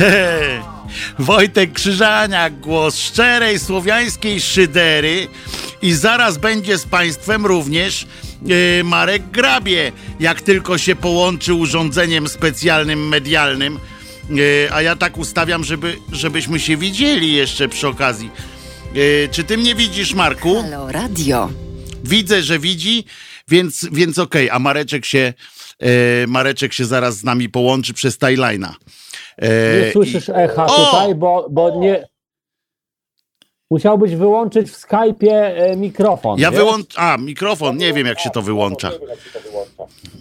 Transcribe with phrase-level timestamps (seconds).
[1.18, 5.28] Wojtek Krzyżaniak, głos szczerej słowiańskiej szydery
[5.82, 8.06] i zaraz będzie z Państwem również
[8.42, 13.78] yy, Marek Grabie, jak tylko się połączy urządzeniem specjalnym medialnym.
[14.30, 18.30] Yy, a ja tak ustawiam, żeby, żebyśmy się widzieli jeszcze przy okazji.
[18.94, 20.62] Yy, czy ty mnie widzisz, Marku?
[20.62, 21.50] Halo Radio.
[22.04, 23.04] Widzę, że widzi,
[23.48, 24.56] więc, więc okej, okay.
[24.56, 25.34] a Mareczek się,
[26.26, 28.74] Mareczek się zaraz z nami połączy przez Tajlina.
[29.40, 30.84] Nie e, słyszysz echa o!
[30.84, 32.08] tutaj, bo, bo nie.
[33.70, 36.38] Musiałbyś wyłączyć w Skype'ie e, mikrofon.
[36.38, 37.00] Ja wyłączę.
[37.00, 38.90] A, mikrofon, nie wiem jak się to wyłącza.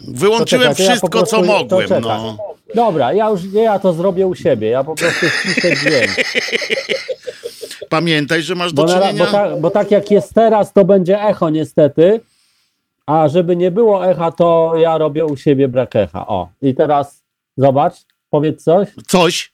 [0.08, 1.90] Wyłączyłem wszystko, ja prostu, co mogłem.
[2.02, 2.38] No.
[2.76, 4.70] Dobra, ja już ja to zrobię u siebie.
[4.70, 6.12] Ja po prostu ściszę dźwięk.
[7.90, 9.26] Pamiętaj, że masz do bo, czynienia...
[9.26, 12.22] bo, ta, bo tak jak jest teraz, to będzie echo niestety.
[13.06, 16.28] A żeby nie było echa, to ja robię u siebie brak echa.
[16.28, 17.24] O, i teraz
[17.58, 17.94] zobacz.
[18.30, 18.88] Powiedz coś.
[19.08, 19.52] Coś.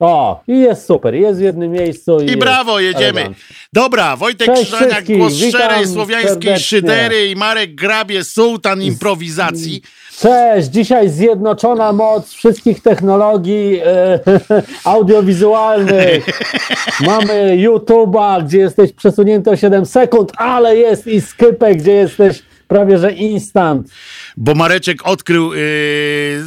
[0.00, 2.20] O, i jest super, jest w jednym miejscu.
[2.20, 3.34] I, I brawo, jedziemy.
[3.72, 9.82] Dobra, Wojtek Krzyżaniak, głos szczerej słowiańskiej szydery i Marek Grabie, sułtan improwizacji.
[10.18, 14.20] Cześć, dzisiaj zjednoczona moc wszystkich technologii e,
[14.84, 16.26] audiowizualnych.
[17.06, 22.98] Mamy YouTube'a, gdzie jesteś przesunięty o 7 sekund, ale jest i Skype, gdzie jesteś prawie
[22.98, 23.88] że instant.
[24.36, 25.60] Bo Mareczek odkrył yy,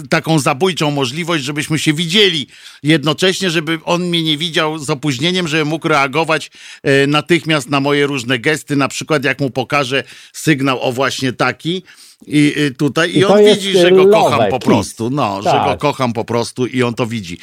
[0.09, 2.47] taką zabójczą możliwość, żebyśmy się widzieli
[2.83, 6.52] jednocześnie, żeby on mnie nie widział z opóźnieniem, żeby mógł reagować
[6.83, 11.83] yy, natychmiast na moje różne gesty, na przykład jak mu pokażę sygnał o właśnie taki,
[12.28, 15.09] i y, tutaj i, I on widzi, że go kocham po prostu.
[15.09, 15.53] No, tak.
[15.53, 15.80] że go tak.
[15.80, 17.38] kocham po prostu i on to widzi.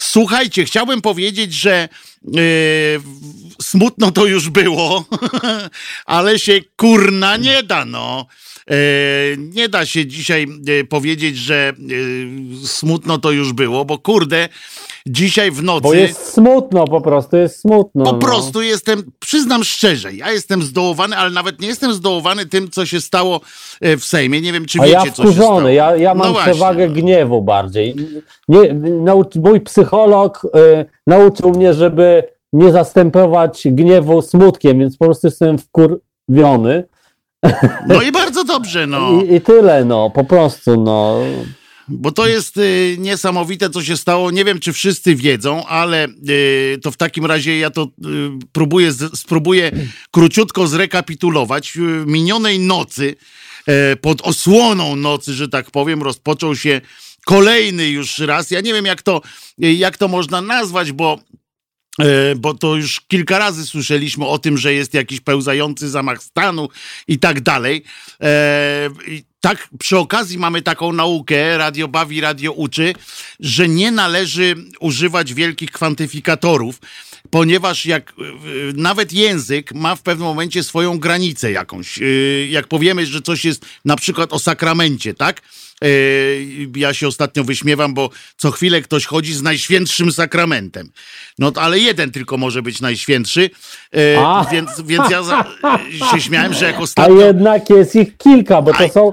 [0.00, 2.11] Słuchajcie, chciałbym powiedzieć, że yy,
[3.62, 5.04] smutno to już było,
[6.06, 8.26] ale się kurna nie da, no.
[8.70, 8.76] Yy,
[9.38, 11.72] nie da się dzisiaj yy, powiedzieć, że
[12.64, 14.48] smutno to już było, bo kurde,
[15.06, 15.82] dzisiaj w nocy.
[15.82, 18.04] Bo jest smutno, po prostu jest smutno.
[18.04, 18.18] Po no.
[18.18, 23.00] prostu jestem, przyznam szczerze, ja jestem zdołowany, ale nawet nie jestem zdołowany tym, co się
[23.00, 23.40] stało
[23.80, 24.40] e, w Sejmie.
[24.40, 25.68] Nie wiem, czy A wiecie, ja co się stało.
[25.68, 27.96] Ja, ja mam no przewagę gniewu bardziej.
[28.48, 28.74] Nie,
[29.34, 36.84] mój psycholog y, nauczył mnie, żeby nie zastępować gniewu smutkiem, więc po prostu jestem wkurwiony.
[37.86, 39.22] No i bardzo dobrze, no.
[39.22, 41.20] I, I, tyle, no, po prostu, no.
[41.88, 44.30] Bo to jest y, niesamowite, co się stało.
[44.30, 47.88] Nie wiem, czy wszyscy wiedzą, ale y, to w takim razie ja to y,
[48.52, 49.70] próbuję, z, spróbuję
[50.10, 51.78] króciutko zrekapitulować.
[52.06, 53.14] Minionej nocy,
[53.92, 56.80] y, pod osłoną nocy, że tak powiem, rozpoczął się
[57.26, 58.50] kolejny już raz.
[58.50, 59.20] Ja nie wiem, jak to,
[59.58, 61.41] jak to można nazwać, bo E,
[62.36, 66.68] bo to już kilka razy słyszeliśmy o tym, że jest jakiś pełzający zamach stanu
[67.08, 67.84] i tak dalej.
[68.22, 68.90] E,
[69.40, 72.94] tak, przy okazji mamy taką naukę, radio bawi, radio uczy,
[73.40, 76.80] że nie należy używać wielkich kwantyfikatorów,
[77.30, 78.12] ponieważ jak e,
[78.74, 81.98] nawet język ma w pewnym momencie swoją granicę jakąś.
[82.48, 85.42] Jak powiemy, że coś jest na przykład o sakramencie, tak?
[86.76, 90.90] Ja się ostatnio wyśmiewam, bo co chwilę ktoś chodzi z najświętszym sakramentem.
[91.38, 93.40] No ale jeden tylko może być najświętszy,
[93.92, 94.00] yy,
[94.52, 95.22] więc, więc ja
[96.10, 97.22] się śmiałem, że jak ostatnio...
[97.22, 99.12] A jednak jest ich kilka, bo to są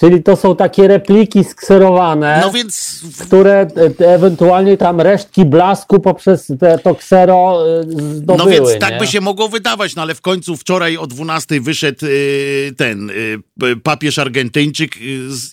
[0.00, 3.02] Czyli to są takie repliki skserowane, no więc...
[3.20, 3.66] które
[3.98, 7.58] ewentualnie tam resztki blasku poprzez te, to ksero
[7.90, 8.38] zdobyły.
[8.38, 8.98] No więc tak nie?
[8.98, 13.10] by się mogło wydawać, no ale w końcu wczoraj o 12 wyszedł y, ten
[13.82, 14.92] papież Argentyńczyk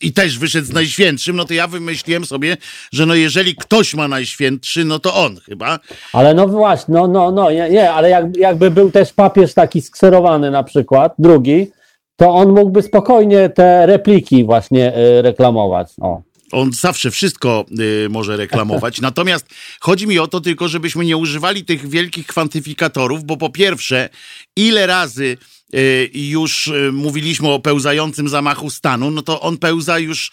[0.02, 2.58] i też wyszedł z Najświętszym, no to ja wymyśliłem sobie,
[2.92, 5.80] że no jeżeli ktoś ma Najświętszy, no to on chyba.
[6.14, 9.82] Ale no właśnie, no, no, no, nie, nie ale jak, jakby był też papież taki
[9.82, 11.77] skserowany na przykład, drugi,
[12.18, 15.88] to on mógłby spokojnie te repliki właśnie y, reklamować.
[16.02, 16.22] O.
[16.52, 17.66] On zawsze wszystko
[18.06, 19.02] y, może reklamować.
[19.10, 19.46] Natomiast
[19.80, 24.10] chodzi mi o to tylko, żebyśmy nie używali tych wielkich kwantyfikatorów, bo po pierwsze,
[24.56, 25.38] ile razy
[25.76, 30.32] y, już y, mówiliśmy o pełzającym zamachu stanu, no to on pełza już,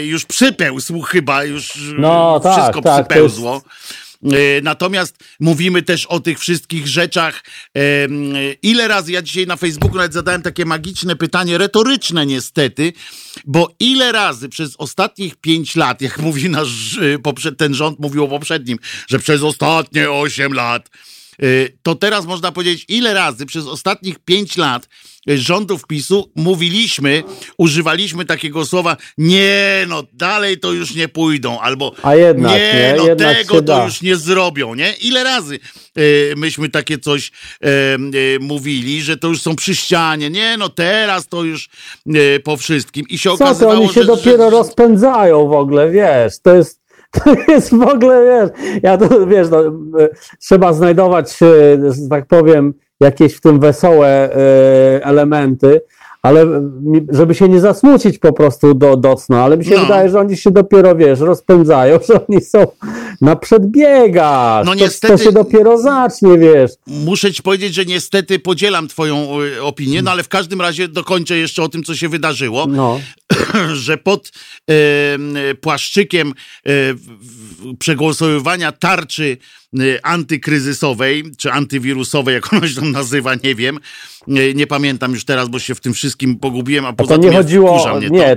[0.00, 3.60] y, już przypełzł chyba, już no, wszystko tak, przypełzło.
[3.60, 4.09] Tak, E,
[4.62, 7.44] natomiast mówimy też o tych wszystkich rzeczach.
[8.62, 12.92] Ile razy ja dzisiaj na Facebooku nawet zadałem takie magiczne pytanie, retoryczne niestety,
[13.44, 16.98] bo ile razy przez ostatnich pięć lat, jak mówi nasz
[17.48, 18.78] e, ten rząd mówił o poprzednim,
[19.08, 21.09] że przez ostatnie osiem lat Y,
[21.82, 24.88] to teraz można powiedzieć, ile razy przez ostatnich pięć lat
[25.30, 27.22] y, rządów PiSu mówiliśmy,
[27.58, 33.06] używaliśmy takiego słowa, nie, no dalej to już nie pójdą, albo A jednak, nie, no
[33.06, 34.92] jednak tego to już nie zrobią, nie?
[34.92, 35.58] Ile razy
[35.98, 37.68] y, myśmy takie coś y,
[38.16, 41.68] y, mówili, że to już są przy ścianie, nie, no teraz to już
[42.06, 43.04] y, po wszystkim.
[43.08, 44.50] I się Co okazywało, to, oni się że, dopiero że...
[44.50, 46.79] rozpędzają w ogóle, wiesz, to jest
[47.10, 49.58] To jest w ogóle, wiesz, ja to, wiesz, no,
[50.38, 54.34] trzeba znajdować, że tak powiem, jakieś w tym wesołe
[55.02, 55.80] elementy,
[56.22, 56.46] ale
[57.12, 59.80] żeby się nie zasmucić po prostu do, docna, ale mi się no.
[59.80, 62.66] wydaje, że oni się dopiero, wiesz, rozpędzają, że oni są
[63.20, 64.66] na przedbiegach.
[64.66, 65.12] No niestety.
[65.12, 66.70] To, to się dopiero zacznie, wiesz.
[66.86, 71.36] Muszę ci powiedzieć, że niestety podzielam twoją y, opinię, no ale w każdym razie dokończę
[71.36, 72.66] jeszcze o tym, co się wydarzyło.
[72.66, 73.00] No.
[73.72, 74.32] że pod
[74.70, 74.74] e,
[75.54, 76.32] płaszczykiem
[76.66, 76.70] e,
[77.78, 79.59] przegłosowywania tarczy e,
[80.02, 83.78] antykryzysowej, czy antywirusowej, jak ona się tam nazywa, nie wiem.
[84.26, 87.22] Nie, nie pamiętam już teraz, bo się w tym wszystkim pogubiłem, a poza a to
[87.22, 88.36] nie chodziło, nie,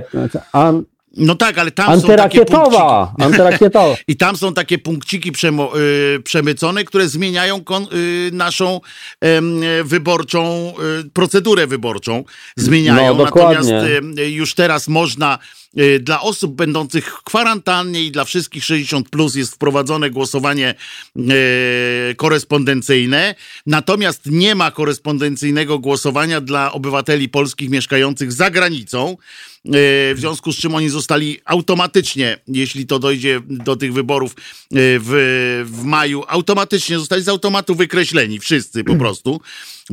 [0.52, 0.84] an,
[1.16, 3.96] no tak, ale tam Antyrakietowa, są takie antyrakietowa.
[4.08, 8.80] I tam są takie punkciki przemo, y, przemycone, które zmieniają kon, y, naszą
[9.24, 10.72] y, wyborczą,
[11.12, 12.24] procedurę wyborczą.
[12.56, 13.16] Zmieniają.
[13.16, 13.70] No, Natomiast
[14.18, 15.63] y, już teraz można y,
[16.00, 20.74] dla osób będących w kwarantannie i dla wszystkich 60 plus jest wprowadzone głosowanie
[21.16, 23.34] y, korespondencyjne.
[23.66, 29.16] Natomiast nie ma korespondencyjnego głosowania dla obywateli polskich mieszkających za granicą.
[29.64, 29.70] E,
[30.14, 34.34] w związku z czym oni zostali automatycznie, jeśli to dojdzie do tych wyborów
[34.70, 39.40] w, w maju, automatycznie zostali z automatu wykreśleni, wszyscy po prostu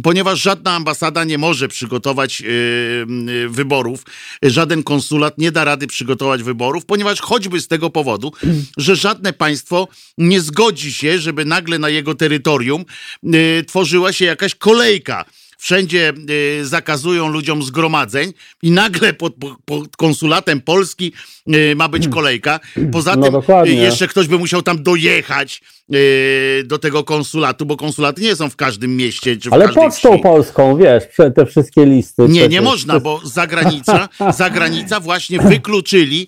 [0.03, 4.03] ponieważ żadna ambasada nie może przygotować yy, wyborów,
[4.43, 8.31] żaden konsulat nie da rady przygotować wyborów, ponieważ choćby z tego powodu,
[8.77, 12.85] że żadne państwo nie zgodzi się, żeby nagle na jego terytorium
[13.23, 15.25] yy, tworzyła się jakaś kolejka
[15.61, 16.13] wszędzie
[16.59, 19.33] y, zakazują ludziom zgromadzeń i nagle pod,
[19.65, 21.13] pod konsulatem Polski
[21.55, 22.59] y, ma być kolejka.
[22.91, 23.73] Poza no tym dokładnie.
[23.73, 25.61] jeszcze ktoś by musiał tam dojechać
[25.93, 29.37] y, do tego konsulatu, bo konsulaty nie są w każdym mieście.
[29.37, 30.21] Czy w Ale pocztą wsi.
[30.23, 31.03] polską, wiesz,
[31.35, 32.25] te wszystkie listy.
[32.29, 36.27] Nie, nie można, bo zagranica, zagranica właśnie wykluczyli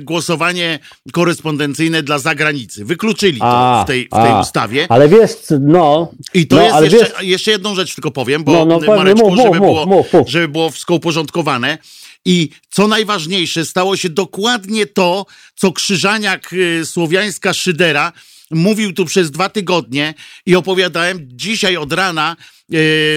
[0.00, 0.78] głosowanie
[1.12, 2.84] korespondencyjne dla zagranicy.
[2.84, 4.86] Wykluczyli to w tej, w tej ustawie.
[4.88, 5.30] Ale wiesz,
[5.60, 6.12] no...
[6.34, 7.28] I to no, jest jeszcze, wiesz...
[7.28, 10.06] jeszcze jedną rzecz tylko tylko powiem, bo no, no, Mareczku, mów, żeby, mów, było, mów,
[10.30, 11.78] żeby było wszystko uporządkowane.
[12.24, 18.12] I co najważniejsze, stało się dokładnie to, co Krzyżaniak y, Słowiańska Szydera
[18.50, 20.14] mówił tu przez dwa tygodnie
[20.46, 22.36] i opowiadałem dzisiaj od rana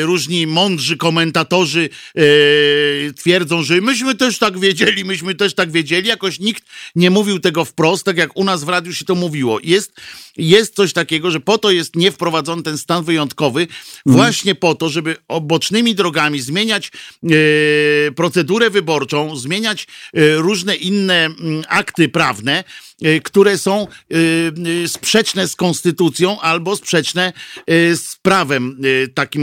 [0.01, 2.21] różni mądrzy komentatorzy e,
[3.13, 6.07] twierdzą, że myśmy też tak wiedzieli, myśmy też tak wiedzieli.
[6.07, 6.63] Jakoś nikt
[6.95, 9.59] nie mówił tego wprost, tak jak u nas w radiu się to mówiło.
[9.63, 9.93] Jest,
[10.37, 13.77] jest coś takiego, że po to jest nie wprowadzony ten stan wyjątkowy, mhm.
[14.05, 16.91] właśnie po to, żeby obocznymi drogami zmieniać
[17.23, 22.63] e, procedurę wyborczą, zmieniać e, różne inne mm, akty prawne,
[23.01, 24.15] e, które są e,
[24.83, 27.33] e, sprzeczne z konstytucją albo sprzeczne
[27.95, 28.81] z prawem
[29.13, 29.40] takim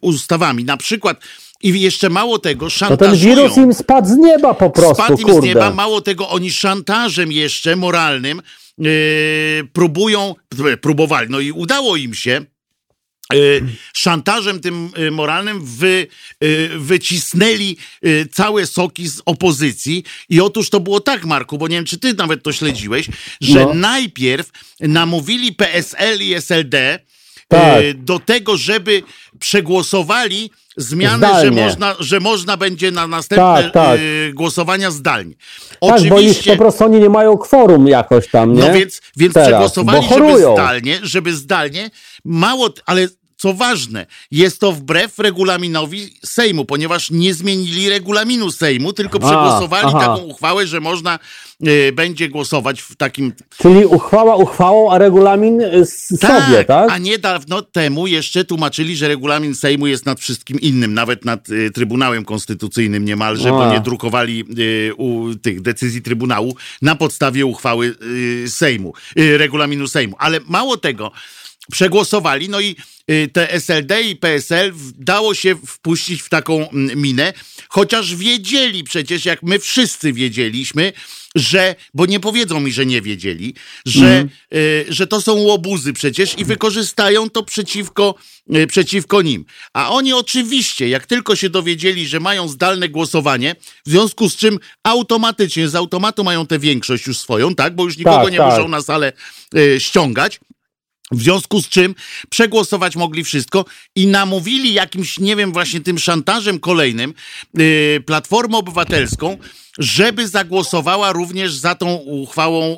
[0.00, 0.64] ustawami.
[0.64, 1.20] Na przykład
[1.62, 3.10] i jeszcze mało tego, szantażują.
[3.10, 5.40] To ten wirus im spadł z nieba po prostu, Spadł im kurde.
[5.40, 8.42] z nieba, mało tego, oni szantażem jeszcze moralnym
[8.78, 8.88] yy,
[9.72, 10.34] próbują,
[10.80, 12.44] próbowali, no i udało im się,
[13.34, 13.62] y,
[13.92, 16.06] szantażem tym y, moralnym wy,
[16.78, 17.76] wycisnęli
[18.32, 20.04] całe soki z opozycji.
[20.28, 23.06] I otóż to było tak, Marku, bo nie wiem, czy ty nawet to śledziłeś,
[23.40, 23.74] że no.
[23.74, 24.50] najpierw
[24.80, 26.98] namówili PSL i SLD,
[27.56, 27.82] tak.
[27.82, 29.02] E, do tego, żeby
[29.38, 34.00] przegłosowali zmiany, że można, że można będzie na następne tak, tak.
[34.00, 35.34] E, głosowania zdalnie.
[35.80, 38.60] Oczywiście, tak, bo już po prostu oni nie mają kworum jakoś tam, nie?
[38.60, 41.90] No więc, więc Teraz, przegłosowali, żeby zdalnie, żeby zdalnie,
[42.24, 43.08] mało, ale
[43.42, 50.00] co ważne, jest to wbrew regulaminowi Sejmu, ponieważ nie zmienili regulaminu Sejmu, tylko przegłosowali a,
[50.00, 51.18] taką uchwałę, że można
[51.66, 53.32] y, będzie głosować w takim.
[53.58, 55.60] Czyli uchwała uchwałą, a regulamin
[56.20, 56.90] tak, sobie, tak?
[56.90, 61.70] A niedawno temu jeszcze tłumaczyli, że regulamin Sejmu jest nad wszystkim innym, nawet nad y,
[61.70, 63.52] Trybunałem Konstytucyjnym niemalże, a.
[63.52, 67.94] bo nie drukowali y, u, tych decyzyi Trybunału na podstawie uchwały
[68.44, 70.16] y, Sejmu, y, regulaminu Sejmu.
[70.18, 71.12] Ale mało tego
[71.72, 72.76] przegłosowali, no i
[73.10, 77.32] y, te SLD i PSL dało się wpuścić w taką minę,
[77.68, 80.92] chociaż wiedzieli przecież, jak my wszyscy wiedzieliśmy,
[81.34, 83.54] że, bo nie powiedzą mi, że nie wiedzieli,
[83.86, 84.28] że, mm.
[84.54, 88.14] y, że to są łobuzy przecież i wykorzystają to przeciwko,
[88.56, 89.44] y, przeciwko nim.
[89.72, 94.58] A oni oczywiście, jak tylko się dowiedzieli, że mają zdalne głosowanie, w związku z czym
[94.82, 98.50] automatycznie, z automatu mają tę większość już swoją, tak, bo już nikogo tak, nie tak.
[98.50, 99.12] muszą na salę
[99.56, 100.40] y, ściągać,
[101.12, 101.94] w związku z czym
[102.30, 103.64] przegłosować mogli wszystko
[103.96, 107.14] i namówili jakimś, nie wiem, właśnie tym szantażem kolejnym
[107.54, 109.36] yy, Platformę Obywatelską,
[109.78, 112.76] żeby zagłosowała również za tą uchwałą,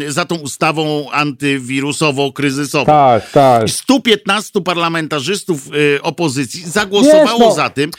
[0.00, 2.86] yy, za tą ustawą antywirusowo-kryzysową.
[2.86, 3.70] Tak, tak.
[3.70, 7.54] 115 parlamentarzystów yy, opozycji zagłosowało Wiesz, no.
[7.54, 7.90] za tym.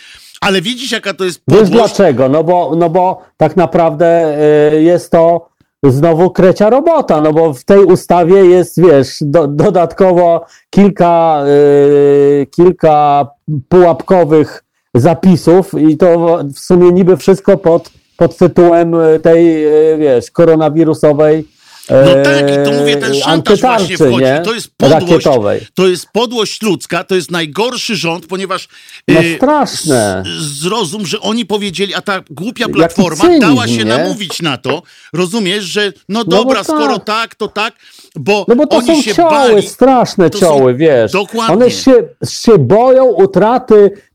[0.41, 1.71] Ale widzisz, jaka to jest podłość?
[1.71, 2.29] Wiesz dlaczego?
[2.29, 4.38] No bo, no bo tak naprawdę
[4.74, 5.47] yy, jest to
[5.84, 13.27] znowu krecia robota, no bo w tej ustawie jest, wiesz, do, dodatkowo kilka, yy, kilka
[13.69, 21.56] pułapkowych zapisów i to w sumie niby wszystko pod, pod tytułem tej, yy, wiesz, koronawirusowej
[21.89, 24.17] no tak, i to mówię, ten szantaż właśnie wchodzi.
[24.17, 24.41] Nie?
[24.46, 25.27] To jest podłość,
[25.74, 28.67] to jest podłość ludzka, to jest najgorszy rząd, ponieważ
[29.08, 30.24] no e, straszne.
[30.39, 33.86] zrozum, że oni powiedzieli, a ta głupia platforma cynizm, dała się nie?
[33.86, 34.82] namówić na to,
[35.13, 37.06] rozumiesz, że no dobra, no skoro tak.
[37.06, 37.74] tak, to tak,
[38.15, 39.67] bo, no bo to oni są się cioły, bali.
[39.67, 41.12] straszne cioły, są, wiesz.
[41.12, 41.56] Dokładnie.
[41.56, 41.94] One się,
[42.29, 44.06] się boją utraty e,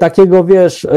[0.00, 0.88] takiego, wiesz, e,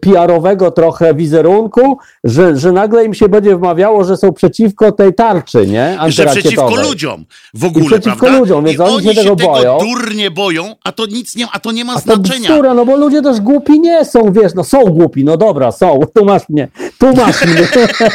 [0.00, 5.66] PR-owego trochę wizerunku, że, że nagle im się będzie wmawiało, że są przeciwko tej tarczy,
[5.66, 5.98] nie?
[6.06, 8.38] Że przeciwko ludziom w ogóle, I przeciwko prawda?
[8.38, 9.78] ludziom, więc I oni, się tego boją.
[9.78, 12.50] durnie boją, a to nic nie, a to nie ma A to znaczenia.
[12.50, 16.00] bzdura, no bo ludzie też głupi nie są, wiesz, no są głupi, no dobra, są,
[16.14, 17.68] tu masz mnie, tu masz mnie,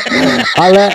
[0.55, 0.91] ale,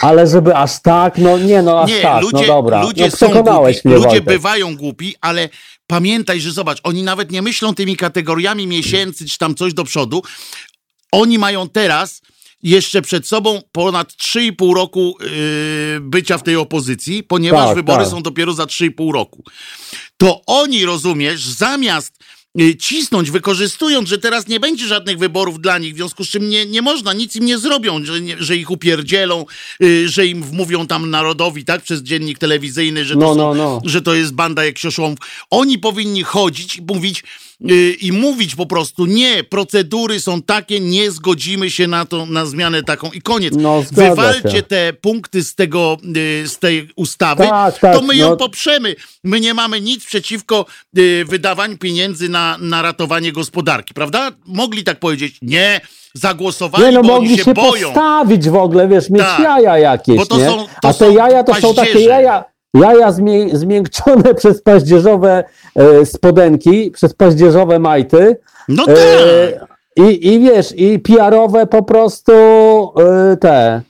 [0.00, 3.10] ale żeby aż tak, no nie, no aż nie, tak, ludzie, no dobra, ludzie no
[3.10, 4.24] są głupi, ludzie Wojtek.
[4.24, 5.48] bywają głupi, ale
[5.92, 10.22] pamiętaj, że zobacz, oni nawet nie myślą tymi kategoriami miesięcy, czy tam coś do przodu.
[11.12, 12.22] Oni mają teraz
[12.62, 18.10] jeszcze przed sobą ponad 3,5 roku yy, bycia w tej opozycji, ponieważ Tak, wybory tak.
[18.10, 19.44] są dopiero za 3,5 roku.
[20.16, 22.18] To oni, rozumiesz, zamiast
[22.80, 26.66] cisnąć, wykorzystując, że teraz nie będzie żadnych wyborów dla nich, w związku z czym nie,
[26.66, 29.46] nie można, nic im nie zrobią, że, nie, że ich upierdzielą,
[29.82, 33.54] y, że im wmówią tam narodowi, tak, przez dziennik telewizyjny, że to, No, są, no,
[33.54, 33.80] no.
[33.84, 35.18] że to jest banda jak sioszłomów.
[35.50, 37.24] Oni powinni chodzić i mówić, y,
[38.00, 42.82] i mówić po prostu, nie, procedury są takie, nie zgodzimy się na to, na zmianę
[42.82, 43.54] taką i koniec.
[43.56, 44.62] No, Wywalcie się.
[44.62, 48.36] te punkty z tego, y, z tej ustawy, Tak, tak, to my ją no.
[48.36, 48.94] poprzemy.
[49.24, 50.66] My nie mamy nic przeciwko
[50.98, 54.30] y, wydawaniu pieniędzy na, na ratowanie gospodarki, prawda?
[54.46, 55.80] Mogli tak powiedzieć, nie,
[56.14, 57.86] zagłosowali, Nie no, bo mogli się, się boją.
[57.88, 59.40] postawić w ogóle, wiesz, mieć Tak.
[59.40, 60.26] jaja jakieś, nie?
[60.26, 66.90] są- A te jaja to są takie jaja, jaja zmię, zmiękczone przez paździerzowe e, spodenki,
[66.90, 68.36] przez paździerzowe majty.
[68.68, 68.96] No tak.
[68.96, 73.82] E, i, I wiesz, i PR-owe po prostu e, te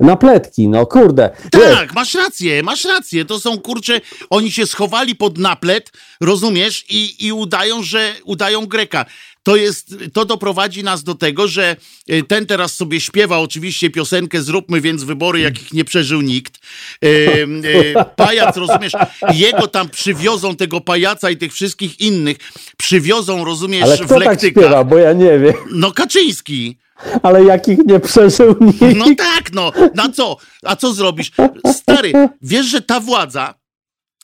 [0.00, 1.30] napletki, no kurde.
[1.54, 3.24] Wiesz, Tak, masz rację, masz rację.
[3.24, 9.04] To są kurcze, oni się schowali pod naplet, rozumiesz, i, i udają, że udają Greka.
[9.46, 11.76] To jest, to doprowadzi nas do tego, że
[12.10, 16.58] y, ten teraz sobie śpiewa oczywiście piosenkę Zróbmy więc wybory, jakich nie przeżył nikt.
[17.04, 18.92] Y, y, pajac, rozumiesz,
[19.34, 22.36] jego tam przywiozą, tego pajaca i tych wszystkich innych,
[22.76, 24.60] przywiozą, rozumiesz, ale w kto tak lektyka.
[24.60, 25.54] śpiewa, bo ja nie wiem.
[25.72, 26.78] No Kaczyński.
[27.22, 28.96] Ale jakich nie przeżył nikt.
[28.96, 29.72] No tak, no.
[29.94, 30.36] Na co?
[30.62, 31.30] A co zrobisz?
[31.72, 32.12] Stary,
[32.42, 33.54] wiesz, że ta władza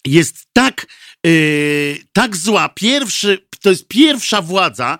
[0.07, 0.87] jest tak,
[1.25, 2.69] yy, tak zła.
[2.69, 4.99] Pierwszy, to jest pierwsza władza,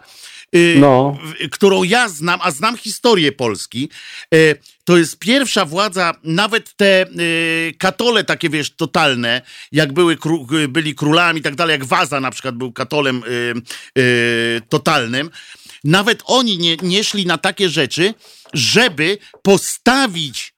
[0.53, 1.19] yy, No.
[1.51, 3.89] którą ja znam, a znam historię Polski.
[4.33, 9.43] Yy, to jest pierwsza władza, nawet te yy, katole takie, wiesz, totalne,
[9.73, 10.17] jak były,
[10.69, 13.23] byli królami i tak dalej, jak Waza na przykład był katolem
[14.69, 15.31] totalnym,
[15.85, 18.15] nawet oni nie, nie szli na takie rzeczy,
[18.55, 20.55] żeby postawić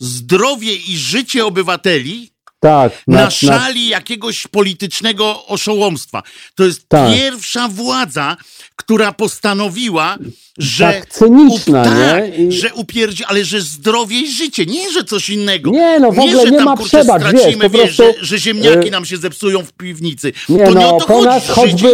[0.00, 6.22] zdrowie i życie obywateli Tak, na, na, na, szali jakiegoś politycznego oszołomstwa.
[6.54, 7.12] To jest Tak.
[7.14, 8.36] pierwsza władza,
[8.76, 10.16] która postanowiła,
[10.58, 12.44] że Tak cyniczna, up- tak, nie?
[12.44, 15.70] I- że upierdzi, ale że zdrowie i życie, nie, że coś innego.
[15.70, 18.38] Nie, no w ogóle że nie tam, ma kurczę, przebacz, stracimy, wiesz, prostu, że, że
[18.38, 20.32] ziemniaki y, nam się zepsują w piwnicy.
[20.48, 21.88] Nie to nie no, o to po chodzi, nas choćby,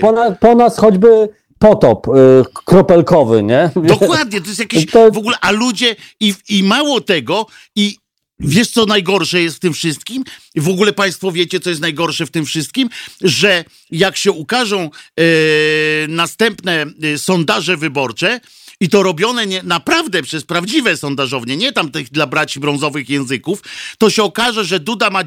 [0.00, 1.28] po, na, po nas choćby
[1.58, 2.10] potop y,
[2.64, 3.70] kropelkowy, nie?
[3.76, 7.96] Dokładnie, to jest jakieś To- w ogóle, a ludzie i, i mało tego, i
[8.40, 10.24] wiesz co najgorsze jest w tym wszystkim?
[10.56, 12.88] W ogóle państwo wiecie, co jest najgorsze w tym wszystkim?
[13.20, 15.24] Że jak się ukażą e,
[16.08, 18.40] następne e, sondaże wyborcze,
[18.80, 23.62] i to robione nie, naprawdę przez prawdziwe sondażownie, nie tam tych dla braci brązowych języków,
[23.98, 25.24] to się okaże, że Duda ma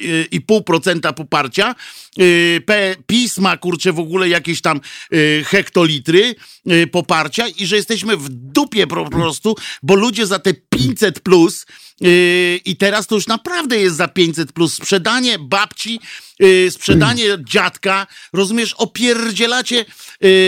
[0.00, 1.74] 98,5% poparcia,
[2.16, 4.80] yy, P, PiS ma kurczę w ogóle jakieś tam
[5.10, 6.34] yy, hektolitry
[6.66, 11.66] yy, poparcia i że jesteśmy w dupie po prostu, bo ludzie za te 500 plus
[12.64, 16.00] i teraz to już naprawdę jest za 500 plus sprzedanie babci,
[16.70, 19.84] sprzedanie dziadka, rozumiesz, opierdzielacie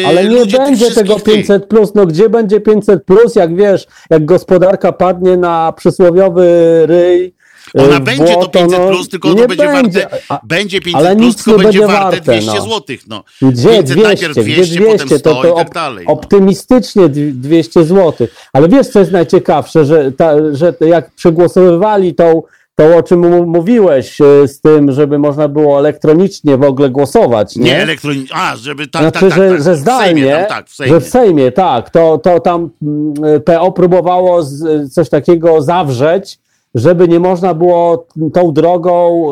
[0.07, 1.35] Ale nie będzie tego tych.
[1.35, 6.47] 500 plus, no gdzie będzie 500 plus, jak wiesz, jak gospodarka padnie na przysłowiowy
[6.87, 7.34] ryj.
[7.75, 10.01] Ona y, w będzie to błoto, 500 no, plus, tylko ono będzie, będzie.
[10.01, 10.19] warte.
[10.29, 12.61] A- Będzie 500 ale plus, tylko będzie warte warte, 200 no.
[12.63, 13.01] złotych.
[13.09, 13.25] No.
[13.43, 16.05] Gdzie 500 200, najpierw 200, gdzie 200, potem 100 to, to i tak dalej.
[16.09, 16.13] No.
[16.13, 18.27] optymistycznie dwi- 200 zł.
[18.53, 22.43] Ale wiesz, co jest najciekawsze, że, ta, że jak przegłosowywali tą,
[22.75, 27.57] to, o czym mówiłeś, e, z tym, żeby można było elektronicznie w ogóle głosować.
[27.57, 28.37] Nie, nie elektronicznie.
[28.37, 29.63] A, żeby tak, znaczy, tak, tak, że, tak.
[29.63, 30.95] że zdalnie, w Sejmie, tam, tak, w Sejmie.
[30.95, 36.39] że w Sejmie, tak, to, to tam mm, PO próbowało z, coś takiego zawrzeć,
[36.75, 39.31] żeby nie można było tą drogą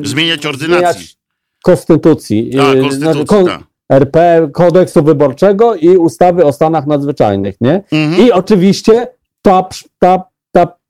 [0.00, 0.80] yy, zmieniać ordynacji.
[0.80, 1.16] Zmieniać
[1.62, 2.50] konstytucji.
[2.60, 3.60] A, konstytucji, kon, tak.
[3.88, 7.82] RP, kodeksu wyborczego i ustawy o stanach nadzwyczajnych, nie?
[7.92, 8.26] Mhm.
[8.26, 9.08] I oczywiście
[9.42, 9.68] ta,
[9.98, 10.22] ta,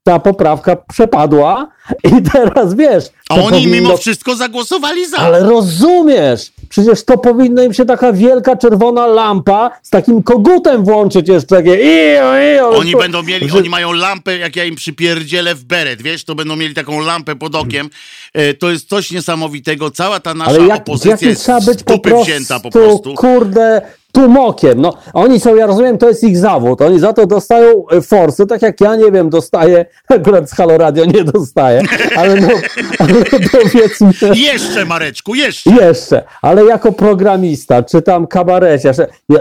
[0.03, 1.67] ta, poprawka przepadła
[2.03, 3.05] i teraz wiesz.
[3.29, 3.75] A oni powinno...
[3.75, 5.17] mimo wszystko zagłosowali za.
[5.17, 11.29] Ale rozumiesz, przecież to powinno im się taka wielka czerwona lampa z takim kogutem włączyć
[11.29, 11.75] jeszcze takie.
[11.75, 12.97] Ijo, ijo, oni to...
[12.97, 16.73] będą mieli, oni mają lampę, jak ja im przypierdzielę w beret, wiesz, to będą mieli
[16.73, 17.89] taką lampę pod okiem.
[18.33, 19.91] E, to jest coś niesamowitego.
[19.91, 23.13] Cała ta nasza Ale jak, opozycja jest trzeba być po prostu, wzięta po prostu.
[23.13, 23.81] Kurde,
[24.13, 24.81] tłumokiem.
[24.81, 26.81] No, oni są, ja rozumiem, to jest ich zawód.
[26.81, 30.77] Oni za to dostają e, forsy, tak jak ja, nie wiem, dostaję, akurat z Halo
[30.77, 31.81] Radio nie dostaję,
[32.15, 32.47] ale no,
[32.99, 33.13] ale
[33.51, 34.11] powiedzmy...
[34.33, 35.69] Jeszcze, Mareczku, jeszcze!
[35.69, 38.91] Jeszcze, ale jako programista, czy tam kabarecie,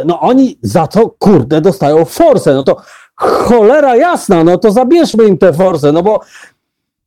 [0.05, 2.77] no oni za to, kurde, dostają forsę, no to
[3.17, 6.21] cholera jasna, no to zabierzmy im te forsę, no bo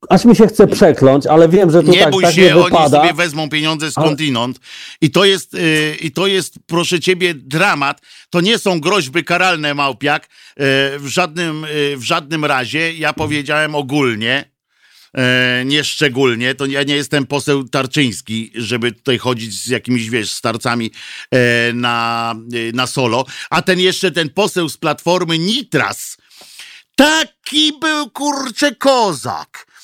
[0.09, 2.55] aż mi się chce przekląć, ale wiem, że tu nie tak, bój tak się, nie
[2.55, 2.77] wypada.
[2.77, 4.59] oni sobie wezmą pieniądze skądinąd
[5.01, 8.01] i to jest, yy, i to jest, proszę ciebie, dramat.
[8.29, 10.65] To nie są groźby karalne, Małpiak, yy,
[11.00, 12.93] w, żadnym, yy, w żadnym razie.
[12.93, 14.51] Ja powiedziałem ogólnie,
[15.13, 15.21] yy,
[15.65, 20.91] nie szczególnie, to ja nie jestem poseł Tarczyński, żeby tutaj chodzić z jakimiś, wiesz, starcami
[21.31, 21.39] yy,
[21.74, 26.17] na, yy, na solo, a ten jeszcze, ten poseł z Platformy Nitras,
[26.95, 29.75] taki był, kurczę, kozak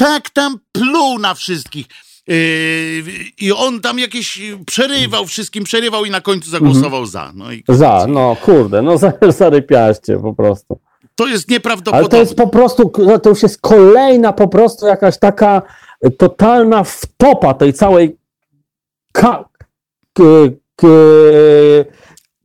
[0.00, 1.86] tak tam pluł na wszystkich.
[2.26, 2.36] Yy,
[3.40, 7.32] I on tam jakieś przerywał, wszystkim przerywał i na końcu zagłosował za.
[7.34, 8.98] No i za, no kurde, no
[9.38, 10.78] zarypiaście po prostu.
[11.14, 11.98] To jest nieprawdopodobne.
[11.98, 12.92] Ale to jest po prostu,
[13.22, 15.62] to już jest kolejna po prostu jakaś taka
[16.18, 18.16] totalna wtopa tej całej
[19.12, 19.44] ka,
[20.12, 20.22] k,
[20.76, 20.86] k,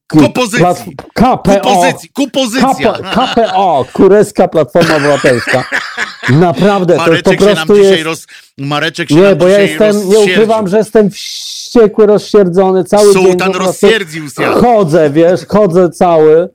[0.08, 0.96] Kupozycji.
[1.14, 1.60] KPO.
[1.62, 2.10] Kupozycji.
[2.10, 2.94] Kupozycja.
[2.94, 3.86] KPO.
[3.94, 5.64] Kureska Platforma Obywatelska.
[6.30, 8.04] Naprawdę, Mareczek to po prostu się nam jest...
[8.04, 8.28] roz...
[8.58, 11.65] Mareczek się Nie, bo ja jestem, nie ukrywam, że jestem wściekły,
[11.98, 13.62] rozsierdzony, cały Sułtan dzień.
[13.62, 14.44] rozsierdził się.
[14.44, 16.50] Chodzę, wiesz, chodzę cały.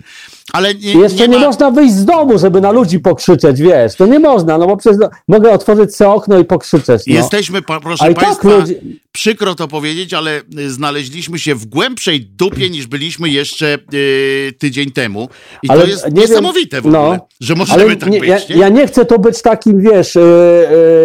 [0.53, 1.47] Ale nie, Jeszcze nie, nie ma...
[1.47, 3.95] można wyjść z domu, żeby na ludzi pokrzyczeć, wiesz.
[3.95, 7.03] To nie można, no bo przecież no, mogę otworzyć sobie okno i pokrzyczeć.
[7.07, 7.15] No.
[7.15, 9.01] Jesteśmy, proszę tak Państwa, tak ludzi...
[9.13, 14.91] przykro to powiedzieć, ale y, znaleźliśmy się w głębszej dupie niż byliśmy jeszcze y, tydzień
[14.91, 15.29] temu.
[15.63, 18.29] I ale to jest niesamowite wiem, w ogóle, no, że możemy ale tak nie, być.
[18.29, 18.57] Ja, nie?
[18.57, 20.23] ja, nie chcę to być takim, wiesz, yy,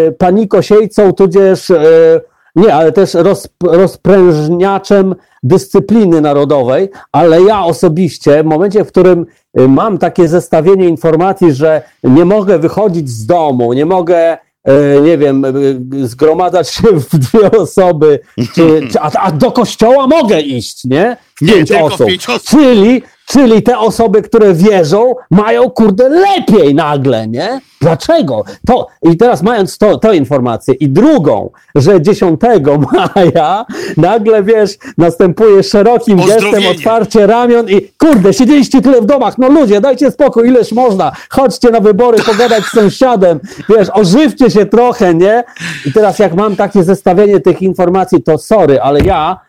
[0.05, 1.69] yy, panikosiejcą, tudzież...
[1.69, 9.25] Yy, nie, ale też roz, rozprężniaczem dyscypliny narodowej, ale ja osobiście, w momencie, w którym
[9.59, 14.37] y, mam takie zestawienie informacji, że nie mogę wychodzić z domu, nie mogę
[14.69, 18.19] y, nie wiem, y, zgromadzać się w dwie osoby,
[18.53, 21.17] czy, czy a, a, do kościoła mogę iść, nie?
[21.35, 22.07] W nie, pięć osób.
[22.07, 22.49] W pięć osób.
[22.49, 27.61] Czyli Czyli te osoby, które wierzą, mają kurde lepiej nagle, nie?
[27.81, 28.43] Dlaczego?
[28.67, 32.41] To, I teraz mając to, to informację i drugą, że 10
[33.15, 33.65] maja
[33.97, 39.81] nagle, wiesz, następuje szerokim gestem otwarcie ramion i kurde, siedzieliście tyle w domach, no ludzie,
[39.81, 45.43] dajcie spokój, ileż można, chodźcie na wybory, pogadać z sąsiadem, wiesz, ożywcie się trochę, nie?
[45.85, 49.44] I teraz jak mam takie zestawienie tych informacji, to sorry, ale ja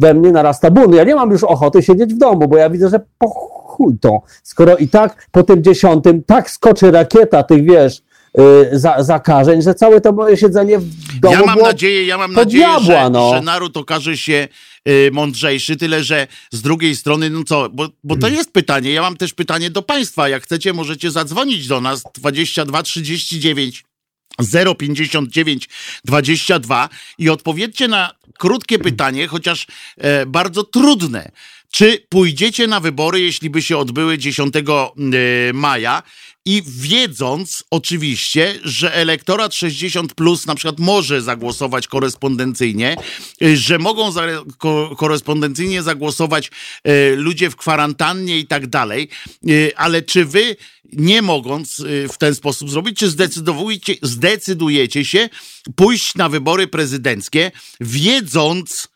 [0.00, 0.94] we mnie narasta bunt.
[0.94, 4.22] Ja nie mam już ochoty siedzieć w domu, bo ja widzę, że po chuj to.
[4.42, 8.02] Skoro i tak po tym dziesiątym tak skoczy rakieta tych, wiesz,
[8.38, 12.32] yy, za, zakażeń, że całe to moje siedzenie w domu Ja mam nadzieję, ja mam
[12.32, 13.30] nadzieję, diabła, że, no.
[13.34, 14.48] że naród okaże się
[14.84, 19.02] yy, mądrzejszy, tyle że z drugiej strony, no co, bo, bo to jest pytanie, ja
[19.02, 23.84] mam też pytanie do państwa, jak chcecie możecie zadzwonić do nas 22 39
[24.78, 25.68] 059
[26.04, 29.66] 22 i odpowiedzcie na krótkie pytanie, chociaż
[29.96, 31.30] e, bardzo trudne.
[31.70, 34.62] Czy pójdziecie na wybory, jeśli by się odbyły 10 e,
[35.52, 36.02] maja
[36.46, 42.96] i wiedząc oczywiście, że elektorat 60 plus na przykład może zagłosować korespondencyjnie,
[43.42, 44.22] e, że mogą za,
[44.58, 46.50] ko, korespondencyjnie zagłosować
[46.84, 49.08] e, ludzie w kwarantannie i tak dalej,
[49.48, 50.56] e, ale czy wy
[50.92, 55.28] nie mogąc y, w ten sposób zrobić, czy zdecydujecie, zdecydujecie się
[55.76, 58.88] pójść na wybory prezydenckie, wiedząc,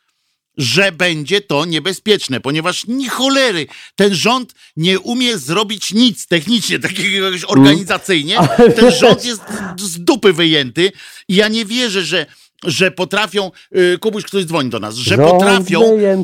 [0.59, 7.27] że będzie to niebezpieczne, ponieważ ni cholery, ten rząd nie umie zrobić nic technicznie, takiego
[7.47, 8.37] organizacyjnie.
[8.75, 9.41] Ten rząd jest
[9.77, 10.91] z dupy wyjęty
[11.27, 12.25] i ja nie wierzę, że
[12.65, 15.81] że potrafią, y, Kubuś, ktoś dzwoni do nas, że Rząd potrafią,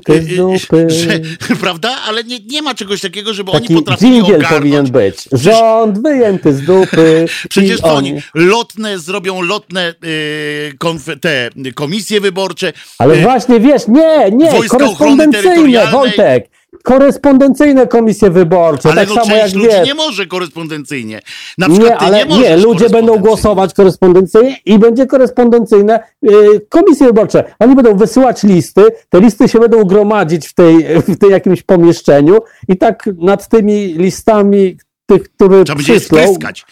[0.10, 0.90] z dupy.
[1.00, 1.20] że,
[1.62, 1.98] prawda?
[2.08, 4.48] Ale nie, nie ma czegoś takiego, żeby Taki oni potrafili ogarnąć.
[4.50, 5.16] powinien być.
[5.32, 7.26] Rząd wyjęty z dupy.
[7.50, 12.74] Przecież to oni lotne zrobią lotne y, konf- te komisje wyborcze.
[13.00, 15.88] Ale y, właśnie wiesz, nie, nie, korespondencyjne.
[15.92, 16.50] Wojtek.
[16.84, 19.88] Korespondencyjne komisje wyborcze, ale tak no samo jak ludzi wiesz.
[19.88, 21.22] nie może korespondencyjnie.
[21.58, 27.08] Na przykład Nie, ale nie nie, ludzie będą głosować korespondencyjnie i będzie korespondencyjne y, komisje
[27.08, 27.44] wyborcze.
[27.60, 32.38] Oni będą wysyłać listy, te listy się będą gromadzić w tej, w tej jakimś pomieszczeniu
[32.68, 36.66] i tak nad tymi listami tych, które Trzeba będzie spryskać.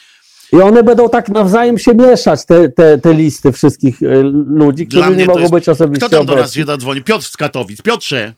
[0.53, 5.15] i one będą tak nawzajem się mieszać, te, te, te listy wszystkich y, ludzi, którzy
[5.15, 7.01] nie mogą jest- być osobiście Kto tam do nas się zadzwoni?
[7.03, 7.81] Piotr z Katowic.
[7.81, 8.33] Piotrze,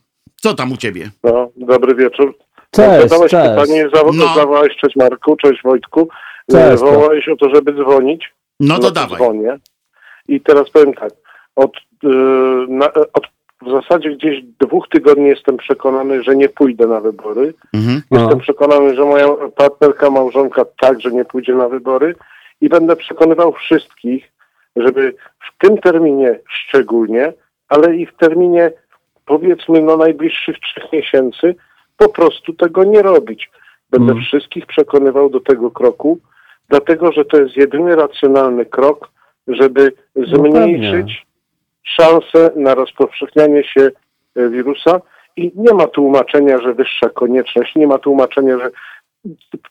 [0.46, 1.10] co tam u ciebie?
[1.24, 2.38] No, dobry wieczór.
[2.72, 3.50] Cześć, Zadałeś cześć.
[3.50, 4.34] pytanie, zawo- No.
[4.36, 6.10] zawołałeś, cześć Marku, cześć Wojtku.
[6.52, 8.34] Cześć, E, Wołałeś o to, żeby dzwonić.
[8.60, 9.18] No to to dawaj.
[9.18, 9.58] Dzwonię.
[10.28, 11.10] I teraz powiem tak.
[11.56, 11.72] Od,
[12.04, 12.08] e,
[12.68, 13.24] na, od
[13.62, 17.54] w zasadzie gdzieś dwóch tygodni jestem przekonany, że nie pójdę na wybory.
[17.74, 18.02] Mhm.
[18.12, 18.38] Jestem No.
[18.38, 22.16] przekonany, że moja partnerka, małżonka także nie pójdzie na wybory
[22.62, 24.32] i będę przekonywał wszystkich,
[24.76, 27.34] żeby w tym terminie szczególnie,
[27.70, 28.72] ale i w terminie
[29.26, 31.56] powiedzmy no najbliższych trzech miesięcy
[31.98, 33.50] po prostu tego nie robić.
[33.90, 34.24] Będę Mm.
[34.24, 36.20] wszystkich przekonywał do tego kroku,
[36.70, 39.10] dlatego że to jest jedyny racjonalny krok,
[39.48, 41.26] żeby No zmniejszyć
[41.84, 43.92] szanse na rozpowszechnianie się
[44.36, 45.02] e, wirusa
[45.38, 48.72] i nie ma tłumaczenia, że wyższa konieczność, nie ma tłumaczenia, że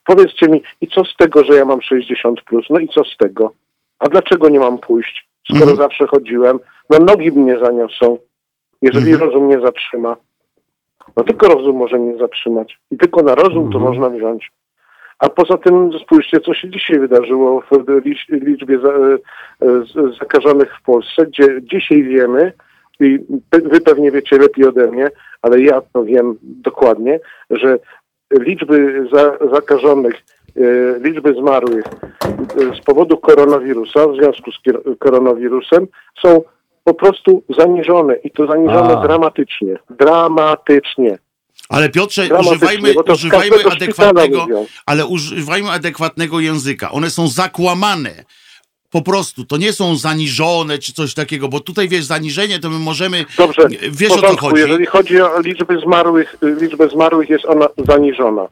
[0.07, 2.67] powiedzcie mi, i co z tego, że ja mam 60 plus?
[2.71, 3.53] No i co z tego?
[3.99, 5.77] A dlaczego nie mam pójść, skoro Mhm.
[5.79, 6.59] zawsze chodziłem?
[6.91, 8.19] No nogi mnie zaniosą,
[8.85, 9.31] jeżeli Mhm.
[9.31, 10.17] rozum mnie zatrzyma.
[11.17, 13.83] No tylko rozum może mnie zatrzymać i tylko na rozum to Mhm.
[13.85, 14.51] można wziąć.
[15.19, 17.71] A poza tym spójrzcie, co się dzisiaj wydarzyło w
[18.05, 18.81] licz- liczbie e,
[19.67, 22.53] z- zakażonych w Polsce, gdzie dzisiaj wiemy,
[23.01, 23.19] i
[23.53, 25.11] wy pewnie wiecie lepiej ode mnie,
[25.43, 27.21] ale ja to wiem dokładnie,
[27.51, 27.79] że
[28.41, 30.15] liczby za, zakażonych,
[30.57, 30.61] e,
[31.01, 34.59] liczby zmarłych e, z powodu koronawirusa, w związku z
[34.99, 35.87] koronawirusem,
[36.23, 36.43] są
[36.85, 39.03] po prostu zaniżone i to zaniżone A.
[39.03, 39.77] dramatycznie.
[39.91, 41.19] Dramatycznie.
[41.69, 44.67] Ale Piotrze, używajmy, bo to z używajmy adekwatnego, mówią.
[44.87, 46.91] ale używajmy adekwatnego języka.
[46.91, 48.11] One są zakłamane.
[48.91, 52.79] Po prostu, to nie są zaniżone czy coś takiego, bo tutaj wiesz, zaniżenie to my
[52.79, 53.25] możemy.
[53.39, 54.47] Dobrze, Wiesz w o co porządku.
[54.47, 54.61] chodzi.
[54.61, 58.49] Jeżeli chodzi o liczby zmarłych, y, liczbę zmarłych jest ona zaniżona.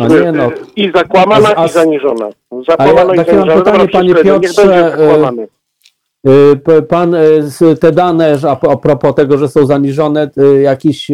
[0.00, 0.50] A nie no.
[0.76, 2.26] I zakłamana, A- a- i zaniżona.
[2.50, 3.54] A ja Zakłamana i mam zaniżona.
[3.56, 5.48] pytanie, Dobra, Piotrze, Niech będzie y, zakłamany.
[6.26, 11.10] Y, Pan y, te dane, a, a propos tego, że są zaniżone, y, jakiś,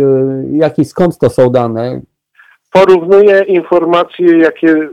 [0.52, 2.00] jakiś skąd to są dane?
[2.72, 4.88] Porównuję informacje, jakie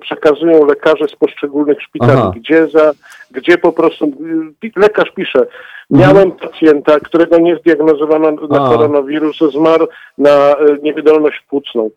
[0.00, 2.12] przekazują lekarze z poszczególnych szpitali.
[2.12, 2.32] Aha.
[2.36, 2.92] Gdzie, za,
[3.30, 4.12] gdzie po prostu
[4.76, 5.46] lekarz pisze,
[5.90, 8.68] miałem pacjenta, którego nie zdiagnozowano na A.
[8.68, 11.90] koronawirus, zmarł na niewydolność płucną,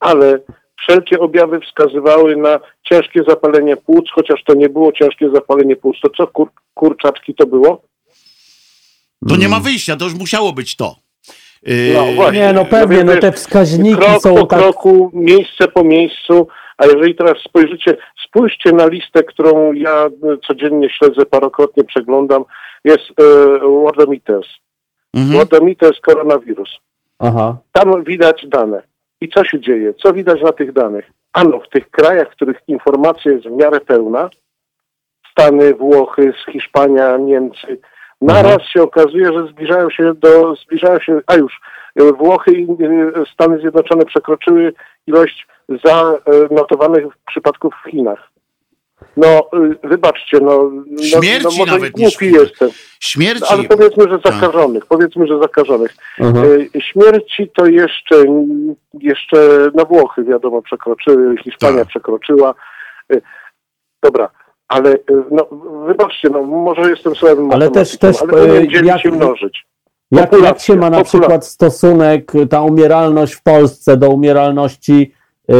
[0.00, 0.38] ale
[0.82, 5.96] wszelkie objawy wskazywały na ciężkie zapalenie płuc, chociaż to nie było ciężkie zapalenie płuc.
[6.02, 7.82] To co, kur, kurczaczki to było?
[9.28, 9.50] To nie Mm.
[9.50, 10.96] ma wyjścia, to już musiało być to.
[11.62, 12.40] Yy, No właśnie.
[12.40, 14.58] Nie, no pewnie, no wiesz, te wskaźniki krok są po tak...
[14.60, 17.96] kroku, miejsce po miejscu, a jeżeli teraz spojrzycie,
[18.28, 20.06] spójrzcie na listę, którą ja
[20.46, 22.44] codziennie śledzę, parokrotnie przeglądam,
[22.84, 24.48] jest e, Wordometers.
[25.14, 25.36] mhm.
[25.38, 26.70] Wordometers koronawirus.
[27.18, 28.82] Aha, Tam widać dane.
[29.20, 29.94] I co się dzieje?
[29.94, 31.10] Co widać na tych danych?
[31.32, 34.30] Ano, w tych krajach, w których informacja jest w miarę pełna,
[35.30, 37.78] Stany, Włochy, Hiszpania, Niemcy,
[38.20, 41.60] naraz się okazuje, że zbliżają się do, zbliżają się, a już,
[41.96, 44.72] e, Włochy i e, Stany Zjednoczone przekroczyły
[45.06, 45.46] ilość
[45.84, 48.30] zanotowanych przypadków w Chinach.
[49.16, 52.20] No, e, wybaczcie, no, no, Śmierci no może nawet Chinach.
[52.22, 52.70] jestem,
[53.00, 53.44] Śmierci.
[53.48, 54.34] ale powiedzmy, że Tak.
[54.34, 55.94] zakażonych, powiedzmy, że zakażonych.
[56.20, 56.42] aha.
[56.76, 58.16] E, Śmierci to jeszcze,
[59.00, 61.88] jeszcze na Włochy wiadomo przekroczyły, Hiszpania Tak.
[61.88, 62.54] przekroczyła.
[63.12, 63.20] E,
[64.02, 64.30] Dobra,
[64.68, 64.94] ale
[65.30, 65.46] no,
[65.86, 69.66] wybaczcie, no, może jestem słabym Ale też- też, ale dzielić jak- i mnożyć.
[70.10, 71.04] Jak, jak się ma na populacja.
[71.20, 75.12] przykład stosunek, ta umieralność w Polsce do umieralności
[75.48, 75.54] yy,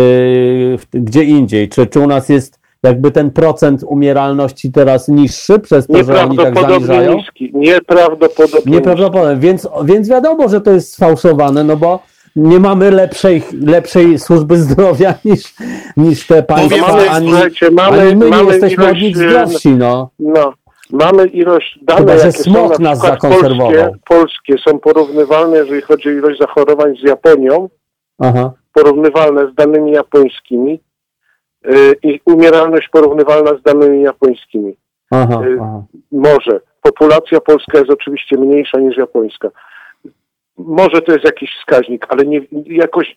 [0.78, 1.68] w- gdzie indziej?
[1.68, 6.37] Czy, czy u nas jest jakby ten procent umieralności teraz niższy przez to, że oni
[6.37, 7.16] tak Nieprawdopodobnie zaniżają?
[7.16, 7.51] niski.
[7.55, 8.71] Nieprawdopodobnie niski.
[8.71, 12.03] Nieprawdopodobne, więc, więc wiadomo, że to jest sfałszowane, no bo
[12.37, 15.55] nie mamy lepszej, lepszej służby zdrowia niż,
[15.97, 17.33] niż te państwa, Mamy, ani,
[17.73, 20.11] mamy, ani my nie mamy jesteśmy od ilość, nich e, zdrowsi, no.
[20.19, 20.53] No,
[20.90, 23.73] mamy ilość Chyba, dane, że są smog na nas zakonserwował.
[23.73, 27.69] polskie, polskie są porównywalne, jeżeli chodzi o ilość zachorowań z Japonią,
[28.19, 30.81] Aha, porównywalne z danymi japońskimi
[32.03, 34.77] i umieralność porównywalna z danymi japońskimi.
[35.11, 35.83] aha, Y, aha.
[36.12, 39.49] Może, populacja polska jest oczywiście mniejsza niż japońska.
[40.59, 43.16] Może to jest jakiś wskaźnik, ale nie, jakoś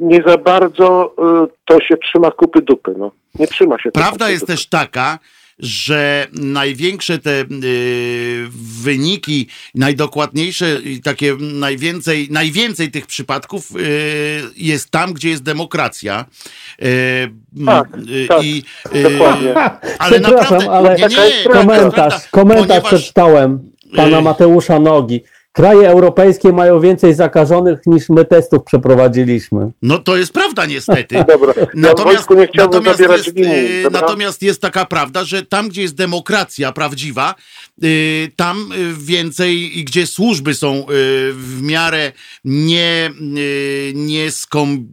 [0.00, 2.94] nie za bardzo y, to się trzyma kupy dupy.
[2.98, 3.10] No.
[3.38, 3.92] Nie trzyma się.
[3.92, 5.18] Prawda jest też taka,
[5.58, 8.46] że największe te y,
[8.82, 16.24] wyniki, najdokładniejsze i takie najwięcej, najwięcej tych przypadków y, jest tam, gdzie jest demokracja.
[16.82, 17.30] Y,
[17.66, 17.88] tak,
[18.28, 18.62] tak, i,
[19.02, 19.54] dokładnie.
[19.98, 25.20] Ale naprawdę, ale nie, nie, komentarz, komentarz ponieważ- przeczytałem pana Mateusza Nogi.
[25.54, 29.70] Kraje europejskie mają więcej zakażonych niż my testów przeprowadziliśmy.
[29.82, 31.14] No to jest prawda niestety.
[31.28, 33.80] Dobra, ja Wojtku nie chciałbym natomiast, jest, linii.
[33.80, 34.00] e, dobra?
[34.00, 37.34] natomiast jest taka prawda, że tam, gdzie jest demokracja prawdziwa,
[37.82, 37.86] e,
[38.36, 40.86] tam e, więcej, i gdzie służby są
[41.32, 42.12] w miarę
[42.44, 43.10] nie,
[43.94, 44.88] nie skom,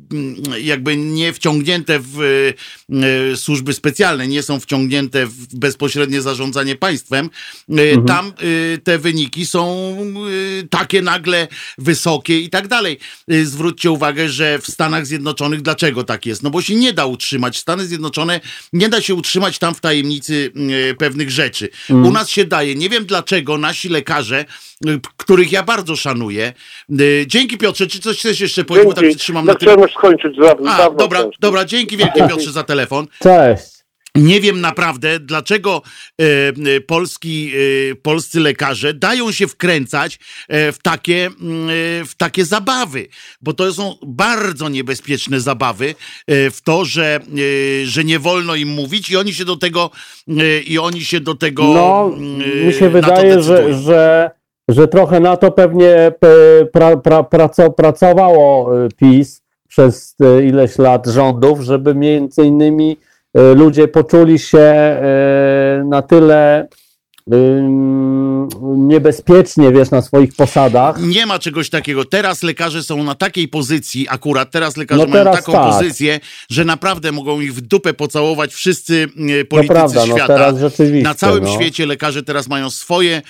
[0.61, 2.53] jakby nie wciągnięte w
[3.35, 7.29] służby specjalne, nie są wciągnięte w bezpośrednie zarządzanie państwem,
[7.69, 8.33] e, tam
[8.83, 9.95] te wyniki są
[10.69, 12.99] takie nagle wysokie i tak dalej.
[13.31, 16.43] Y, Zwróćcie uwagę, że w Stanach Zjednoczonych dlaczego tak jest?
[16.43, 17.57] No bo się nie da utrzymać.
[17.57, 18.39] Stany Zjednoczone
[18.73, 20.51] nie da się utrzymać tam w tajemnicy
[20.91, 21.69] y, pewnych rzeczy.
[21.89, 22.75] U nas się daje.
[22.75, 24.45] Nie wiem dlaczego nasi lekarze,
[24.87, 26.53] y, których ja bardzo szanuję.
[27.27, 28.87] Dzięki Piotrze, czy coś chcesz jeszcze powiedzieć?
[28.87, 29.69] Bo tak No na tym.
[29.97, 30.35] skończyć.
[30.43, 31.39] Za, A, dawno dobra, skończyć.
[31.39, 33.07] dobra, dzięki wielkie Piotrze za telefon.
[33.23, 33.80] Cześć.
[34.15, 35.81] Nie wiem naprawdę, dlaczego
[36.21, 36.23] e,
[36.75, 37.51] e, polski,
[37.91, 40.19] e, polscy lekarze dają się wkręcać
[40.49, 41.69] w, takie, mm,
[42.05, 43.07] w takie zabawy,
[43.41, 45.95] bo to są bardzo niebezpieczne zabawy
[46.27, 47.19] w to, że,
[47.83, 49.89] że nie wolno im mówić i oni się do tego
[50.67, 54.31] i oni się do tego No, mm, mi się wydaje, że, że,
[54.67, 56.11] że trochę na to pewnie
[56.71, 62.97] pra, pra, praco, pracowało PiS przez ileś lat rządów, żeby między innymi
[63.35, 64.97] ludzie poczuli się
[65.81, 66.67] y, na tyle
[68.77, 71.01] niebezpiecznie, wiesz, na swoich posadach.
[71.01, 72.05] Nie ma czegoś takiego.
[72.05, 75.71] Teraz lekarze są na takiej pozycji, akurat teraz lekarze No mają teraz taką tak.
[75.73, 79.07] pozycję, że naprawdę mogą ich w dupę pocałować wszyscy
[79.41, 80.27] e, politycy prawda, no świata.
[80.27, 81.03] teraz rzeczywiście.
[81.03, 81.53] Na całym no.
[81.55, 83.21] świecie lekarze teraz mają swoje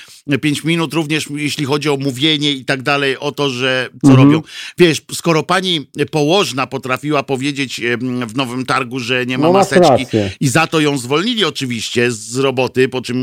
[0.42, 4.28] 5 minut, również jeśli chodzi o mówienie i tak dalej, o to, że co Mhm.
[4.28, 4.42] robią.
[4.78, 10.06] Wiesz, skoro pani położna potrafiła powiedzieć em, w Nowym Targu, że nie ma No maseczki
[10.40, 13.18] i za to ją zwolnili oczywiście z roboty, po czym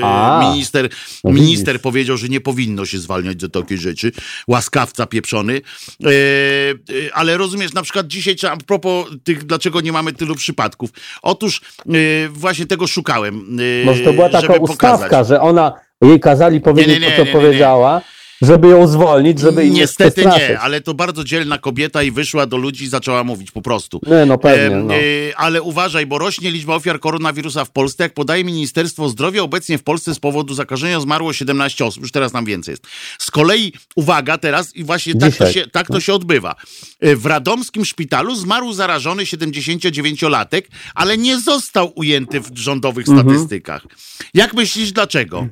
[0.00, 0.88] e, A, minister,
[1.24, 4.12] no minister powiedział, że nie powinno się zwalniać za takie rzeczy.
[4.48, 5.60] Łaskawca pieprzony.
[6.04, 10.90] E, e, ale rozumiesz, na przykład dzisiaj, a propos tych, dlaczego nie mamy tylu przypadków.
[11.22, 11.92] Otóż e,
[12.28, 13.58] właśnie tego szukałem.
[13.84, 15.28] Może to była taka ustawka, pokazać.
[15.28, 17.32] że ona jej kazali powiedzieć nie, to, co nie, nie, nie.
[17.32, 18.00] powiedziała,
[18.42, 22.56] żeby ją zwolnić, żeby innych Niestety nie, ale to bardzo dzielna kobieta i wyszła do
[22.56, 24.00] ludzi i zaczęła mówić po prostu.
[24.06, 24.76] Nie, no pewnie.
[24.76, 24.94] Em, No.
[24.94, 24.98] e,
[25.36, 28.02] ale uważaj, bo rośnie liczba ofiar koronawirusa w Polsce.
[28.02, 32.02] Jak podaje Ministerstwo Zdrowia, obecnie w Polsce z powodu zakażenia zmarło 17 osób.
[32.02, 32.86] Już teraz nam więcej jest.
[33.18, 36.54] Z kolei, uwaga teraz, i właśnie tak to, się, tak to się odbywa.
[37.00, 40.62] E, W radomskim szpitalu zmarł zarażony 79-latek,
[40.94, 43.28] ale nie został ujęty w rządowych Mhm.
[43.28, 43.86] statystykach.
[44.34, 45.46] Jak myślisz, dlaczego?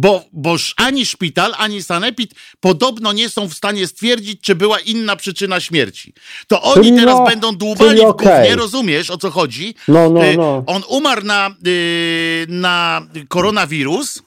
[0.00, 5.16] Bo, boż ani szpital, ani sanepid podobno nie są w stanie stwierdzić, czy była inna
[5.16, 6.14] przyczyna śmierci.
[6.48, 9.74] To oni Czyli teraz no, będą dłubali czyli w gównie, rozumiesz o co chodzi?
[9.88, 10.62] No, no, Y, no.
[10.66, 14.22] On umarł na, y, na koronawirus,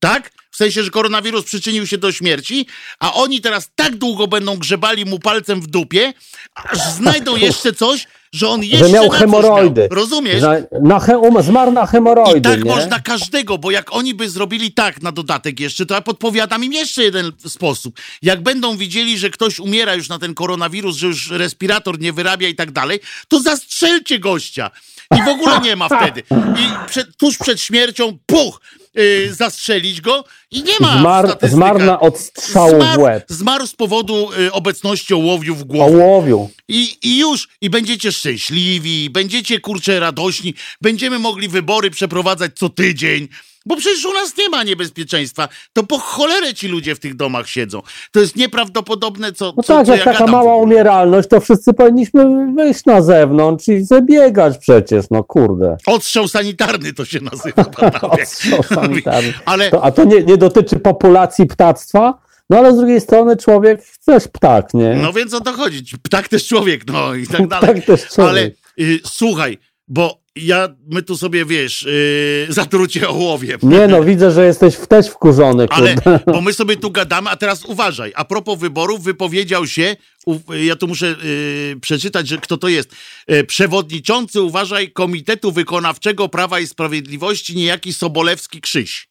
[0.00, 0.30] tak?
[0.50, 2.66] W sensie, że koronawirus przyczynił się do śmierci,
[2.98, 6.12] a oni teraz tak długo będą grzebali mu palcem w dupie,
[6.54, 9.80] aż znajdą jeszcze coś, że on jeszcze Że miał hemoroidy.
[9.80, 9.88] Miał.
[9.90, 10.40] Rozumiesz?
[10.40, 12.70] Że na he, um, zmarł na hemoroidy, I tak nie?
[12.70, 16.72] można każdego, bo jak oni by zrobili tak na dodatek jeszcze, to ja podpowiadam im
[16.72, 18.00] jeszcze jeden sposób.
[18.22, 22.48] Jak będą widzieli, że ktoś umiera już na ten koronawirus, że już respirator nie wyrabia
[22.48, 24.70] i tak dalej, to zastrzelcie gościa.
[25.16, 26.22] I w ogóle nie ma wtedy.
[26.30, 28.60] I przed, tuż przed śmiercią, puch,
[28.94, 30.94] yy, zastrzelić go i nie ma
[31.40, 33.24] w Zmarł, na odstrzału w Zmarł, łeb.
[33.28, 35.96] zmarł z powodu y, obecności ołowiu w głowie.
[35.96, 36.50] Ołowiu.
[36.68, 43.28] I, I już, i będziecie szczęśliwi, będziecie kurczę radośni, będziemy mogli wybory przeprowadzać co tydzień,
[43.66, 45.48] bo przecież u nas nie ma niebezpieczeństwa.
[45.72, 47.82] To po cholerę ci ludzie w tych domach siedzą.
[48.12, 51.74] To jest nieprawdopodobne, co, No co, tak, co jak ja taka mała umieralność, to wszyscy
[51.74, 55.76] powinniśmy wyjść na zewnątrz i zabiegać przecież, no kurde.
[55.86, 57.64] Odstrzał sanitarny to się nazywa.
[58.20, 59.34] Odstrzał sanitarny.
[59.44, 62.18] Ale To, a to nie, nie dotyczy populacji ptactwa,
[62.50, 64.94] no ale z drugiej strony człowiek też ptak, nie?
[64.94, 65.98] no więc o to chodzi.
[66.02, 67.70] Ptak też człowiek, no i tak dalej.
[67.70, 68.30] Ptak też człowiek.
[68.30, 68.50] Ale
[68.80, 73.58] y, słuchaj, bo ja, my tu sobie, wiesz, y, zatrucie ołowiem.
[73.62, 76.20] Nie no, widzę, że jesteś też wkurzony, Ale, kurde.
[76.32, 78.12] bo my sobie tu gadamy, a teraz uważaj.
[78.16, 82.90] A propos wyborów, wypowiedział się, u, ja tu muszę y, przeczytać, że kto to jest.
[83.32, 89.08] Y, przewodniczący, uważaj, Komitetu Wykonawczego Prawa i Sprawiedliwości, niejaki Sobolewski Krzyś.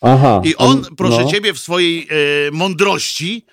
[0.00, 0.42] Aha.
[0.44, 1.30] I on, On- proszę no.
[1.30, 3.46] ciebie, w swojej e, mądrości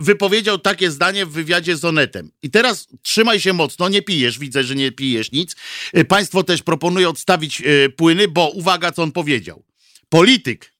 [0.00, 2.30] wypowiedział takie zdanie w wywiadzie z Onetem.
[2.42, 5.56] I teraz trzymaj się mocno, nie pijesz, widzę, że nie pijesz nic.
[5.92, 9.64] E, państwo też proponuję odstawić e, płyny, bo uwaga, co on powiedział.
[10.08, 10.72] Polityk,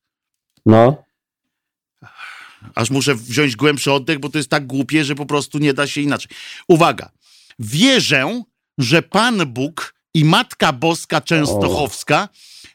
[0.66, 1.05] No.
[2.74, 5.87] aż muszę wziąć głębszy oddech, bo to jest tak głupie, że po prostu nie da
[5.87, 6.31] się inaczej.
[6.68, 7.11] Uwaga.
[7.59, 8.42] Wierzę,
[8.79, 12.29] że Pan Bóg i Matka Boska Częstochowska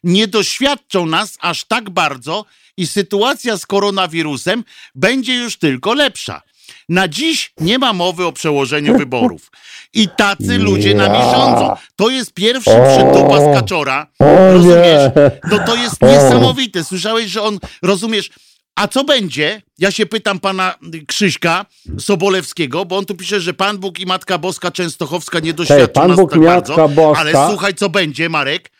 [0.05, 2.45] nie doświadczą nas aż tak bardzo
[2.77, 4.63] i sytuacja z koronawirusem
[4.95, 6.41] będzie już tylko lepsza.
[6.89, 9.51] Na dziś nie ma mowy o przełożeniu wyborów.
[9.93, 11.75] I tacy ludzie nami rządzą.
[11.95, 14.07] To jest pierwszy przytupa z kaczora.
[14.53, 15.11] Rozumiesz?
[15.51, 16.83] No to jest niesamowite.
[16.83, 18.29] Słyszałeś, że on, rozumiesz,
[18.75, 19.61] a co będzie?
[19.77, 20.75] Ja się pytam pana
[21.07, 21.65] Krzyśka
[21.99, 26.07] Sobolewskiego, bo on tu pisze, że Pan Bóg i Matka Boska Częstochowska nie doświadczą Pan
[26.07, 26.77] nas Bóg tak i bardzo.
[26.77, 27.21] Matka Boska.
[27.21, 28.71] Ale słuchaj, co będzie, Marek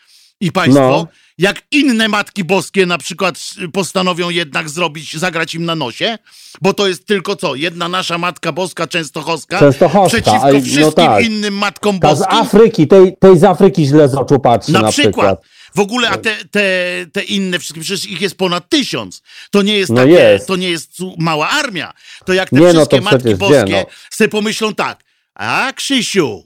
[0.45, 0.81] i państwo.
[0.81, 1.08] No.
[1.38, 3.36] Jak inne matki boskie na przykład
[3.73, 6.17] postanowią jednak zrobić, zagrać im na nosie,
[6.62, 7.55] bo to jest tylko co?
[7.55, 11.25] Jedna nasza Matka Boska Częstochowska, Częstochowska, przeciwko no wszystkim tak.
[11.25, 12.21] innym matkom Ta z.
[12.27, 15.13] Afryki, tej, tej z Afryki źle z oczu patrzy na, Na, przykład.
[15.13, 15.41] przykład.
[15.75, 16.62] W ogóle, a te, te,
[17.12, 19.21] te inne wszystkie, przecież ich jest ponad tysiąc.
[19.51, 20.47] To nie jest No takie, jest.
[20.47, 21.93] to nie jest mała armia.
[22.25, 23.86] To jak te Nie, no wszystkie matki przecież boskie gdzie, no.
[24.12, 25.03] sobie pomyślą tak,
[25.36, 26.43] a Krzysiu,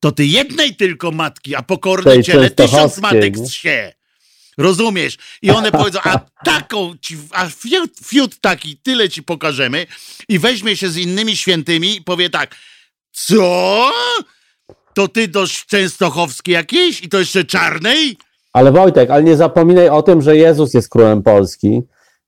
[0.00, 3.48] to ty jednej tylko matki, a pokorne ciele tysiąc matek nie?
[3.48, 3.92] się.
[4.58, 5.18] Rozumiesz?
[5.42, 9.86] I one powiedzą, a taką ci, a fiut, fiut taki, tyle ci pokażemy
[10.28, 12.56] i weźmie się z innymi świętymi i powie tak,
[13.12, 13.90] co?
[14.94, 18.16] To ty do Częstochowskiej jakiejś i to jeszcze czarnej?
[18.52, 21.82] Ale Wojtek, ale nie zapominaj o tym, że Jezus jest królem Polski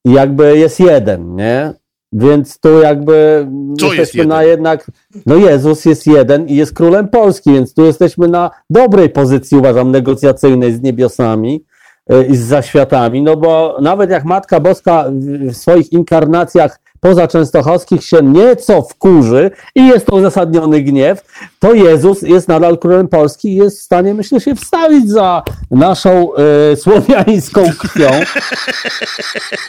[0.04, 1.72] i jakby jest jeden, nie?
[2.12, 3.46] Więc tu jakby
[3.78, 4.90] Co jest jesteśmy na jednak.
[5.26, 9.90] No Jezus jest jeden i jest królem Polski, więc tu jesteśmy na dobrej pozycji, uważam,
[9.90, 11.64] negocjacyjnej z niebiosami
[12.12, 13.22] y, i z zaświatami.
[13.22, 15.04] No bo nawet jak Matka Boska
[15.50, 21.22] w swoich inkarnacjach poza Częstochowskich się nieco wkurzy i jest to uzasadniony gniew,
[21.58, 26.28] to Jezus jest nadal królem Polski i jest w stanie, myślę, się wstawić za naszą
[26.72, 28.10] y, słowiańską krwią.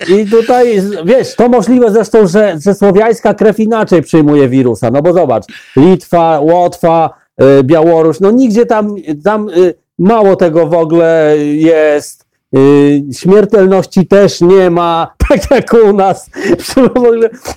[0.07, 4.91] I tutaj, wiesz, to możliwe zresztą, że, że słowiańska krew inaczej przyjmuje wirusa.
[4.91, 7.09] No bo zobacz, Litwa, Łotwa,
[7.59, 12.30] y, Białoruś, no nigdzie tam, tam y, mało tego w ogóle jest.
[12.57, 16.29] Y, śmiertelności też nie ma, tak jak u nas.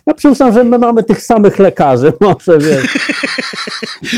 [0.07, 2.87] Ja przypuszczam, że my mamy tych samych lekarzy, może wiesz.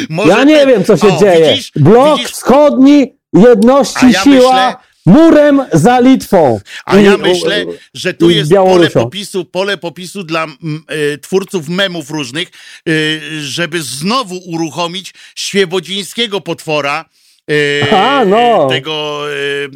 [0.08, 1.50] Może Ja nie ty- wiem, co się o, dzieje.
[1.50, 6.60] Widzisz, Blok widzisz, wschodni, jedności ja siła, myślę- murem za Litwą.
[6.84, 10.46] A ja myślę, że tu jest pole popisu, pole popisu dla
[11.14, 12.48] y, twórców memów różnych,
[12.88, 17.04] y, żeby znowu uruchomić świebodzińskiego potwora.
[17.50, 18.66] Y, A, no.
[18.68, 19.68] Tego y,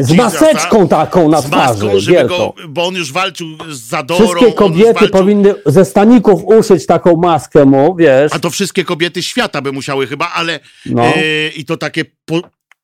[0.00, 2.36] y, Z maseczką taką na z twarzy, maską, żeby wielką.
[2.36, 4.26] go, bo on już walczył z Zadorą.
[4.26, 8.32] Wszystkie kobiety walczył, powinny ze staników uszyć taką maskę mu, wiesz.
[8.34, 11.06] A to wszystkie kobiety świata by musiały chyba, ale No.
[11.16, 12.40] y, i to takie pu,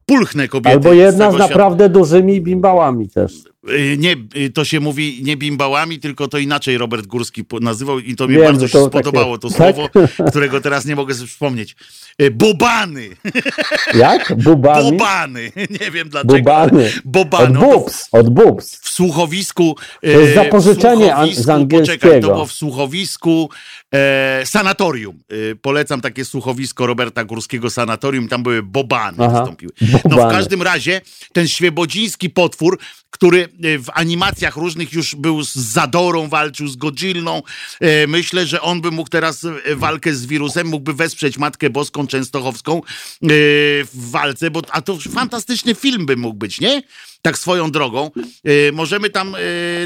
[0.06, 0.70] pulchne kobiety.
[0.74, 1.48] Albo jedna z świata.
[1.48, 3.32] naprawdę dużymi bimbałami też.
[3.70, 8.16] Y, Nie, y, to się mówi nie bimbałami, tylko to inaczej Robert Górski nazywał i
[8.16, 9.88] to mi Wiem, bardzo że się to spodobało to słowo,
[10.30, 11.76] którego teraz nie mogę sobie przypomnieć.
[12.22, 13.08] Y, Bobany.
[13.94, 14.34] Jak?
[14.42, 14.90] Bubami?
[14.90, 15.52] Bobany.
[15.80, 16.34] Nie wiem dlaczego.
[16.34, 16.92] Bubany.
[17.04, 17.44] Bobany.
[17.44, 18.80] Od No to bubs, od bubs.
[18.80, 19.76] w słuchowisku.
[20.00, 21.98] To jest zapożyczenie słuchowisku, z angielskiego.
[22.00, 23.50] Poczekaj, to było w słuchowisku
[23.94, 25.18] e, sanatorium.
[25.52, 28.28] E, polecam takie słuchowisko Roberta Górskiego Sanatorium.
[28.28, 29.72] Tam były bobany Aha, wystąpiły.
[29.80, 30.34] No w bobany.
[30.34, 31.00] każdym razie
[31.32, 32.78] ten świebodziński potwór,
[33.22, 37.42] który e, w animacjach różnych już był z Zadorą, walczył z Godzillą.
[37.80, 42.06] E, myślę, że on by mógł teraz e, walkę z wirusem, mógłby wesprzeć Matkę Boską
[42.06, 42.82] Częstochowską
[43.22, 46.82] w walce, bo a to fantastyczny film by mógł być, nie?
[47.22, 48.10] Tak swoją drogą.
[48.44, 49.38] E, możemy tam e,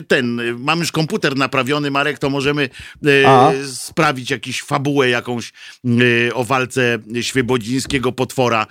[0.09, 2.69] ten, e, mam już komputer naprawiony, Marek, to możemy
[3.27, 3.51] A.
[3.75, 5.53] sprawić jakąś fabułę jakąś
[6.35, 8.67] o walce świebodzińskiego potwora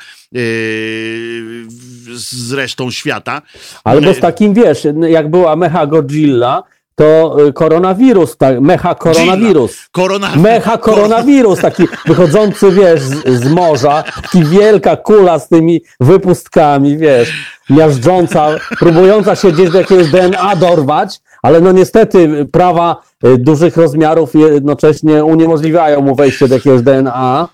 [2.13, 3.41] z resztą świata.
[3.84, 6.63] Albo z takim, wiesz, jak była Mecha Godzilla,
[6.96, 9.90] to y, koronawirus, tak, Mecha koronawirus.
[10.36, 17.34] Mecha koronawirus, taki wychodzący, wiesz, z, z morza, taki wielka kula z tymi wypustkami, wiesz,
[17.70, 18.48] miażdżąca,
[18.80, 25.26] próbująca się gdzieś do jakiegoś DNA dorwać, ale no niestety prawa y, dużych rozmiarów jednocześnie
[25.26, 27.48] uniemożliwiają mu wejście do jakiegoś DNA.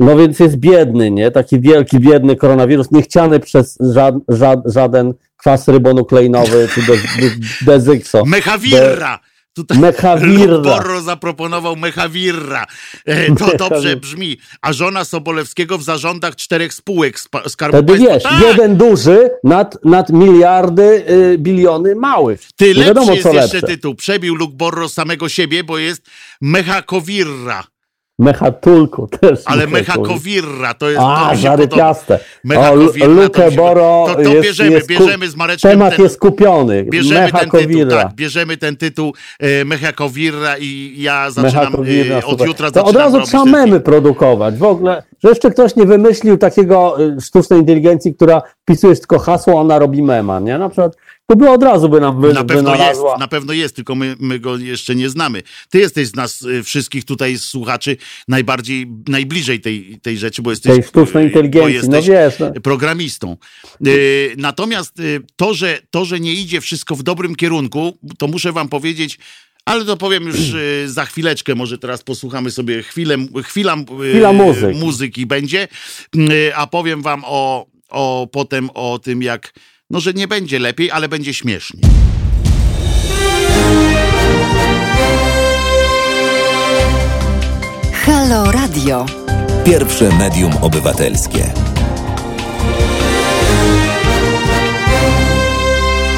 [0.00, 1.30] No więc jest biedny, nie?
[1.30, 7.00] Taki wielki, biedny koronawirus, niechciany przez żad, żad, żaden kwas rybonukleinowy czy dez,
[7.60, 8.24] dezykso.
[8.24, 9.18] Mechawirra.
[9.54, 11.00] Tutaj Mechawirra.
[11.04, 12.66] Zaproponował Mechawirra.
[13.06, 14.38] E, To dobrze brzmi.
[14.62, 20.10] A żona Sobolewskiego w zarządach czterech spółek Skarbu Wtedy wiesz, Tak, jeden duży nad, nad
[20.10, 22.40] miliardy, y, biliony małych.
[22.56, 23.66] Ty Nie wiadomo, jest co jeszcze lepsze.
[23.66, 23.94] tytuł.
[23.94, 26.02] Przebił Luke Borro samego siebie, bo jest
[26.40, 27.64] Mechakowirra.
[28.18, 29.40] Mechatulku też.
[29.44, 29.66] Ale.
[29.66, 31.02] Mechakowirra to jest...
[31.04, 32.18] A, zarypiaste.
[33.08, 36.84] Lukę Boro to- to jest, bierzemy, jest bierzemy z Mareczkiem Temat ten- jest kupiony.
[36.84, 42.70] Bierzemy ten tytuł, tak, bierzemy ten tytuł e, Mechakowirra i ja zaczynam e, od jutra
[42.70, 44.56] To od razu trzeba memy produkować.
[44.58, 49.60] W ogóle, że jeszcze ktoś nie wymyślił takiego y, sztucznej inteligencji, która wpisujesz tylko hasło,
[49.60, 50.58] ona robi mema, nie?
[50.58, 50.96] Na przykład,
[51.30, 54.16] to by od razu by nam wy, Na pewno jest, na pewno jest, tylko my,
[54.20, 55.42] my go jeszcze nie znamy.
[55.70, 57.96] Ty jesteś z nas y, wszystkich tutaj słuchaczy
[58.28, 62.38] najbardziej, najbliżej tej, tej rzeczy, bo jesteś, tej sztucznej y, inteligencji, no wiesz.
[62.38, 62.52] No.
[62.62, 63.36] programistą.
[63.86, 64.94] Y, Natomiast
[65.36, 69.18] to że, to, że nie idzie wszystko w dobrym kierunku, to muszę wam powiedzieć,
[69.64, 70.36] ale to powiem już
[70.86, 73.76] za chwileczkę, może teraz posłuchamy sobie chwilę, chwila,
[74.10, 74.78] Chwila muzyki.
[74.78, 75.68] muzyki będzie,
[76.54, 79.52] a powiem wam o, o potem o tym, jak,
[79.90, 81.80] no że nie będzie lepiej, ale będzie śmiesznie.
[87.92, 89.06] Halo Radio.
[89.64, 91.52] Pierwsze medium obywatelskie.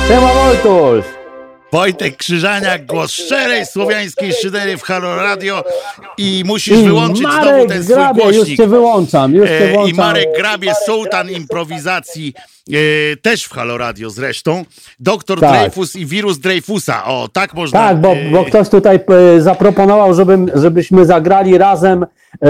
[0.09, 1.20] Siema Wojtuś!
[1.73, 5.65] Wojtek Krzyżaniak, głos szczerej słowiańskiej szydery w Halo Radio
[6.19, 8.57] i musisz wyłączyć znowu Marek ten swój Grabie, już głośnik.
[8.57, 9.97] cię wyłączam, już cię E, I włączam.
[9.97, 12.35] Marek Grabie, sułtan improwizacji,
[12.73, 12.77] e,
[13.17, 14.65] też w Halo Radio zresztą.
[15.01, 15.59] Doktor Tak.
[15.59, 17.05] Dreyfus i wirus Dreyfusa.
[17.05, 17.79] O, tak można.
[17.79, 18.99] Tak, bo, e, bo ktoś tutaj
[19.39, 22.07] zaproponował, żebym, żebyśmy zagrali razem
[22.43, 22.49] e,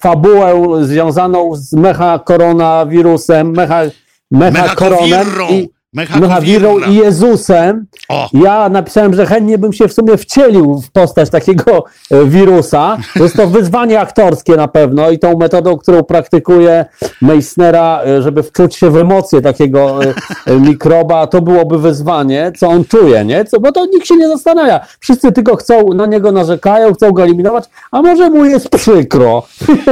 [0.00, 3.82] fabułę związaną z mecha koronawirusem, mecha,
[4.30, 5.73] mecha koronem i.
[5.94, 7.86] Mechawirą i Jezusem.
[8.08, 12.96] O, Ja napisałem, że chętnie bym się w sumie wcielił w postać takiego e, wirusa.
[13.14, 16.84] To jest to wyzwanie aktorskie na pewno i tą metodą, którą praktykuje
[17.22, 20.00] Meissnera, e, żeby wczuć się w emocje takiego
[20.46, 23.44] e, mikroba, to byłoby wyzwanie, co on czuje, nie?
[23.44, 24.80] Co, bo to nikt się nie zastanawia.
[25.00, 29.46] Wszyscy tylko chcą, na niego narzekają, chcą go eliminować, a może mu jest przykro.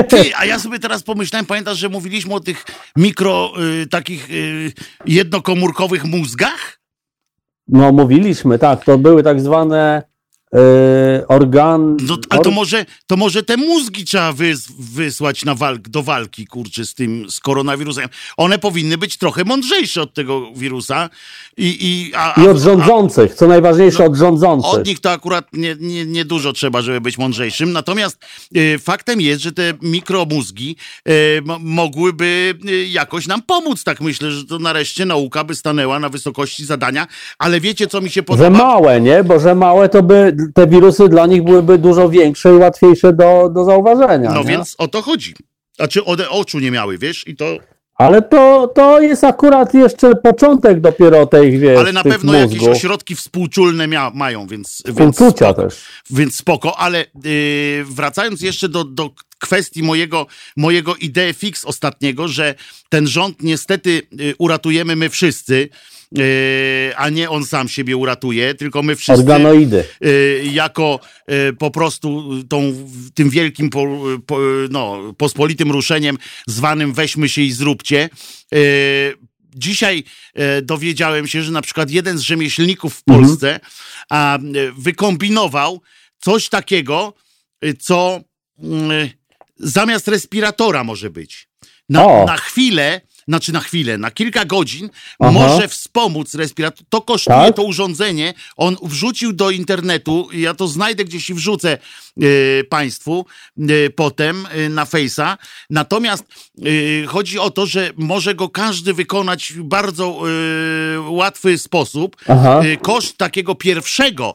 [0.08, 2.64] ty, a ja sobie teraz pomyślałem, pamiętasz, że mówiliśmy o tych
[2.96, 3.50] mikro,
[3.82, 4.72] y, takich y,
[5.06, 6.78] jednokomórkowych mózgach?
[7.68, 10.02] No mówiliśmy, tak, to były tak zwane
[10.54, 11.96] e, organ...
[12.08, 16.46] No, ale to może, to może te mózgi trzeba wys, wysłać na walk, do walki,
[16.46, 18.08] kurczę, z tym, z koronawirusem.
[18.36, 21.10] One powinny być trochę mądrzejsze od tego wirusa
[21.56, 24.74] i, i, a, a, I od rządzących, co najważniejsze, od rządzących.
[24.74, 27.72] Od nich to akurat nie, nie, nie dużo trzeba, żeby być mądrzejszym.
[27.72, 28.18] Natomiast
[28.54, 30.76] e, faktem jest, że te mikromózgi
[31.44, 32.54] mo- mogłyby
[32.90, 33.84] jakoś nam pomóc.
[33.84, 37.06] Tak myślę, że to nareszcie nauka by stanęła na wysokości zadania.
[37.38, 38.50] Ale wiecie, co mi się Że podoba?
[38.50, 39.24] małe, nie?
[39.24, 43.50] Bo że małe to by te wirusy dla nich byłyby dużo większe i łatwiejsze do,
[43.54, 44.32] do zauważenia.
[44.32, 44.46] No nie?
[44.48, 45.34] więc o to chodzi.
[45.76, 47.28] Znaczy one oczu nie miały, wiesz?
[47.28, 47.56] I to,
[47.96, 52.52] Ale to, to jest akurat jeszcze początek dopiero tej wiesz, ale na pewno mózgów.
[52.52, 55.62] jakieś ośrodki współczulne mia, mają, więc, więc Współczucia spoko.
[55.62, 55.84] też.
[56.10, 60.26] Więc spoko, ale yy, wracając jeszcze do, do kwestii mojego,
[60.56, 62.54] mojego idee fix ostatniego, że
[62.88, 65.68] ten rząd niestety yy, uratujemy my wszyscy,
[66.96, 69.84] a nie on sam siebie uratuje, tylko my wszyscy Organoidy.
[70.00, 73.86] yy, jako yy, po prostu tą, tym wielkim po,
[74.26, 74.38] po,
[74.70, 78.10] no, pospolitym ruszeniem zwanym weźmy się i zróbcie.
[78.52, 78.58] Yy,
[79.56, 80.04] Dzisiaj
[80.34, 83.26] e, dowiedziałem się, że na przykład jeden z rzemieślników w Mhm.
[83.26, 83.60] Polsce
[84.10, 84.40] a, e,
[84.78, 85.80] wykombinował
[86.18, 87.14] coś takiego,
[87.80, 88.20] co
[89.58, 91.48] zamiast respiratora może być.
[91.88, 93.00] Na, na chwilę,
[93.32, 95.30] znaczy na chwilę, na kilka godzin Aha.
[95.32, 96.86] może wspomóc respirator.
[96.88, 97.56] To kosztuje Tak?
[97.56, 98.34] to urządzenie.
[98.56, 103.26] On wrzucił do internetu, ja to znajdę gdzieś i wrzucę e, Państwu
[103.58, 105.36] e, potem e, na Face'a.
[105.70, 106.24] Natomiast
[107.06, 110.22] chodzi o to, że może go każdy wykonać w bardzo
[111.08, 112.16] łatwy sposób.
[112.28, 112.60] Aha.
[112.82, 114.34] Koszt takiego pierwszego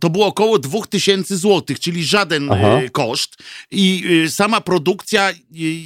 [0.00, 2.68] to było około 2000 złotych, czyli żaden Aha.
[2.68, 3.36] e, koszt.
[3.70, 5.34] I e, sama produkcja e,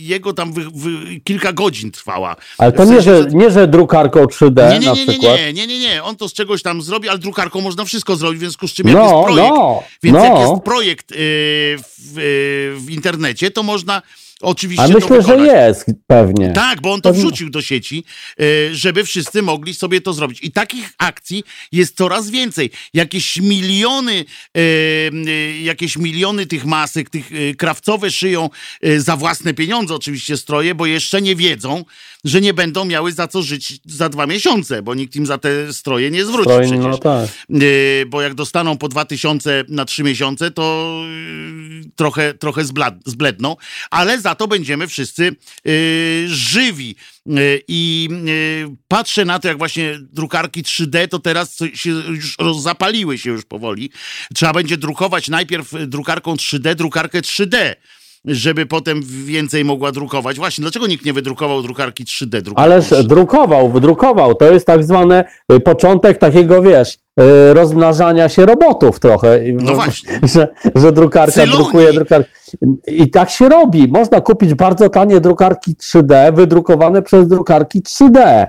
[0.01, 0.91] jego tam wy, wy,
[1.25, 2.37] kilka godzin trwała.
[2.59, 5.13] Ale to W nie, sensie, że, nie, że drukarką 3D nie, nie, na nie, nie,
[5.13, 5.37] przykład.
[5.37, 6.03] nie, nie, nie, nie.
[6.03, 8.89] On to z czegoś tam zrobi, ale drukarką można wszystko zrobić, w związku z czym
[8.89, 10.41] jak No, jest projekt, no, więc jak no.
[10.51, 14.03] jest projekt yy, w, yy, w internecie, to można
[14.43, 16.53] oczywiście A to myślę, że jest pewnie.
[16.53, 17.25] Tak, bo on to Pewnie.
[17.25, 18.05] wrzucił do sieci,
[18.41, 20.39] e, żeby wszyscy mogli sobie to zrobić.
[20.43, 22.71] I takich akcji jest coraz więcej.
[22.95, 24.25] Jakieś miliony,
[24.57, 24.61] e,
[25.29, 28.51] e, jakieś miliony tych masek, tych krawcowe szyją
[28.99, 31.85] za własne pieniądze oczywiście stroje, bo jeszcze nie wiedzą,
[32.25, 35.73] że nie będą miały za co żyć za dwa miesiące, bo nikt im za te
[35.73, 36.85] stroje nie zwróci Stroj- przecież.
[36.85, 37.29] no tak.
[38.07, 40.95] Bo jak dostaną po 2000 na 3 miesiące, to
[41.97, 43.57] trochę, trochę zblad, zbledną,
[43.91, 45.73] ale za to będziemy wszyscy yy,
[46.29, 46.97] żywi.
[47.27, 52.63] Yy, I yy, patrzę na to, jak właśnie drukarki 3D, to teraz się już roz-
[52.63, 53.91] zapaliły się już powoli.
[54.35, 57.75] Trzeba będzie drukować najpierw drukarką 3D, drukarkę 3D.
[58.25, 60.37] Żeby potem więcej mogła drukować.
[60.37, 62.29] Właśnie, dlaczego nikt nie wydrukował drukarki 3D?
[62.43, 63.07] drukarką Ależ 3D?
[63.07, 64.35] drukował, wydrukował.
[64.35, 69.49] To jest tak zwany y, początek takiego, wiesz, y, rozmnażania się robotów trochę.
[69.49, 70.21] I- No właśnie.
[70.35, 72.31] Że, że drukarka drukuje drukarkę.
[72.87, 73.89] I tak się robi.
[73.89, 78.47] Można kupić bardzo tanie drukarki 3D, wydrukowane przez drukarki 3D.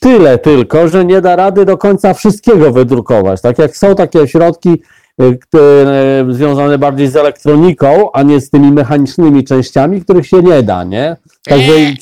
[0.00, 3.40] Tyle tylko, że nie da rady do końca wszystkiego wydrukować.
[3.40, 4.82] Tak jak są takie środki
[6.30, 11.16] związane bardziej z elektroniką, a nie z tymi mechanicznymi częściami, których się nie da, nie?
[11.44, 11.96] Także Eee.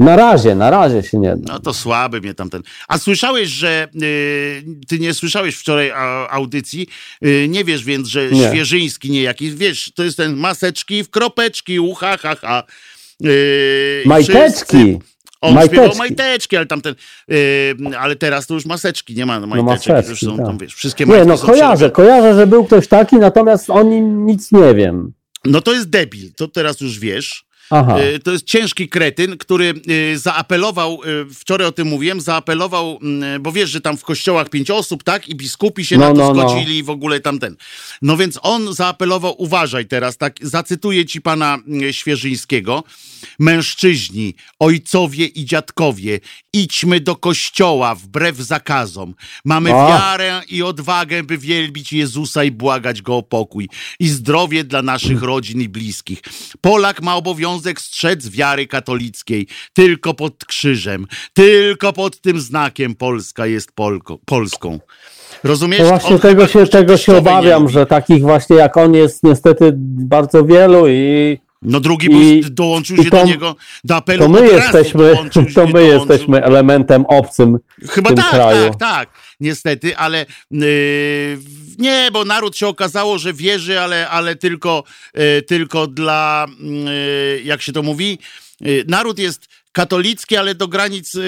[0.00, 1.52] na razie, na razie się nie da.
[1.52, 2.62] No to słaby mnie tamten.
[2.88, 6.86] A słyszałeś, że y, ty nie słyszałeś wczoraj a, audycji,
[7.24, 8.48] y, nie wiesz więc, że Nie.
[8.48, 12.62] Świeżyński niejaki, wiesz, to jest ten maseczki w kropeczki, ucha, ha, ha.
[13.24, 14.76] Y, i Majteczki!
[14.76, 15.76] wszyscy- On Majteczki.
[15.76, 16.94] śpiewał majteczki, ale tamten,
[17.32, 20.46] y, ale teraz to już maseczki, nie ma majteczek, maseczki, już są tak.
[20.46, 24.52] tam, wiesz, wszystkie Nie, no kojarzę, kojarzę, że był ktoś taki, natomiast o nim nic
[24.52, 25.12] nie wiem.
[25.44, 27.47] No to jest debil, to teraz już wiesz.
[27.70, 28.00] Aha.
[28.00, 29.74] Y, To jest ciężki kretyn, który
[30.12, 31.00] y, zaapelował,
[31.30, 35.02] y, wczoraj o tym mówiłem, zaapelował, mm, bo wiesz, że tam w kościołach pięć osób,
[35.04, 35.28] tak?
[35.28, 36.48] I biskupi się No, na to no, no.
[36.48, 37.56] zgodzili i w ogóle tamten.
[38.02, 42.84] No więc on zaapelował, uważaj teraz, tak, zacytuję ci pana mm, Świeżyńskiego.
[43.38, 46.20] Mężczyźni, ojcowie i dziadkowie,
[46.52, 49.14] idźmy do kościoła wbrew zakazom.
[49.44, 49.88] Mamy A.
[49.88, 53.68] wiarę i odwagę, by wielbić Jezusa i błagać Go o pokój
[54.00, 56.20] i zdrowie dla naszych rodzin i bliskich.
[56.60, 59.46] Polak ma obowiązek strzec wiary katolickiej.
[59.72, 64.78] Tylko pod krzyżem, tylko pod tym znakiem Polska jest Polko, Polską.
[65.44, 65.78] Rozumiesz?
[65.80, 69.72] To właśnie tego się, tego się nie obawiam, że takich właśnie jak on jest niestety
[69.76, 74.28] bardzo wielu i No drugi i- był, dołączył się to- do niego, do apelu to
[74.28, 75.14] my jesteśmy,
[75.54, 78.70] to my jesteśmy elementem obcym Chyba w tym tak, kraju.
[78.70, 79.08] tak, tak.
[79.40, 81.38] Niestety, ale yy,
[81.78, 84.84] nie, bo naród się okazało, że wierzy, ale, ale tylko,
[85.14, 88.18] yy, tylko dla, yy, jak się to mówi,
[88.88, 91.22] naród jest katolicki, ale do granic, yy,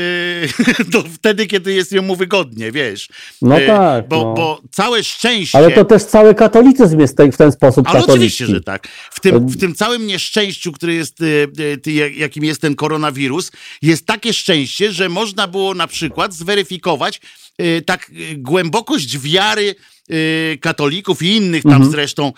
[0.93, 3.09] do wtedy, kiedy jest jemu wygodnie, wiesz.
[3.43, 4.35] No Yy, tak, Bo, no.
[4.35, 5.59] bo całe szczęście...
[5.59, 8.13] Ale to też cały katolicyzm jest w ten sposób Ale katolicki.
[8.13, 8.89] oczywiście, że tak.
[9.11, 11.49] W tym, w tym całym nieszczęściu, który jest, y,
[11.87, 17.21] y, jakim jest ten koronawirus, jest takie szczęście, że można było na przykład zweryfikować
[17.61, 19.75] y, tak y, głębokość wiary
[20.11, 21.91] y, katolików i innych tam Mhm.
[21.91, 22.33] zresztą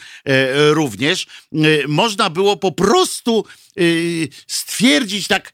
[0.71, 1.27] również.
[1.55, 3.45] Y, Można było po prostu
[3.81, 5.53] y, stwierdzić tak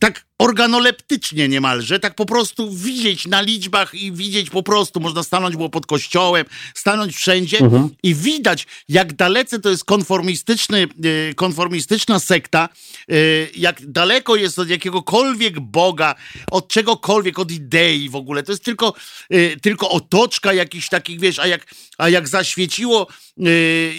[0.00, 5.56] tak organoleptycznie niemalże, tak po prostu widzieć na liczbach i widzieć po prostu, można stanąć
[5.56, 6.44] było pod kościołem,
[6.74, 7.88] stanąć wszędzie Mhm.
[8.02, 12.68] i widać, jak dalece to jest konformistyczny, y, konformistyczna sekta,
[13.12, 16.14] y, jak daleko jest od jakiegokolwiek Boga,
[16.50, 18.42] od czegokolwiek, od idei w ogóle.
[18.42, 18.94] To jest tylko,
[19.32, 21.66] y, tylko otoczka jakichś takich, wiesz, a jak,
[21.98, 23.06] a jak zaświeciło,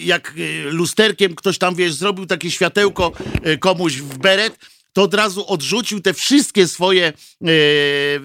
[0.04, 0.34] jak
[0.64, 3.12] lusterkiem ktoś tam, wiesz, zrobił takie światełko
[3.60, 4.58] komuś w beret,
[4.92, 7.12] to od razu odrzucił te wszystkie swoje e,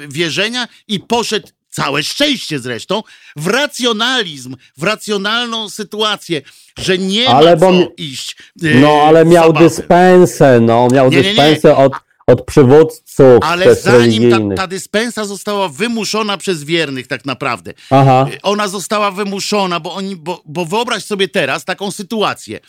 [0.08, 3.04] wierzenia i poszedł, całe szczęście zresztą,
[3.36, 6.42] w racjonalizm, w racjonalną sytuację,
[6.80, 9.66] że nie Ale ma co mi- iść e, No, ale miał zabawy.
[9.70, 11.30] dyspensę, no, miał Nie, nie, nie.
[11.30, 11.94] dyspensę od,
[12.28, 18.28] od przywódców Ale zanim ta, ta dyspensa została wymuszona przez wiernych tak naprawdę, Aha.
[18.34, 22.60] Y, ona została wymuszona, bo, oni, bo, bo wyobraź sobie teraz taką sytuację,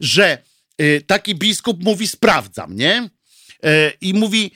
[0.00, 0.38] że
[0.80, 3.10] y, taki biskup mówi sprawdzam, nie?
[3.64, 4.50] Y, I mówi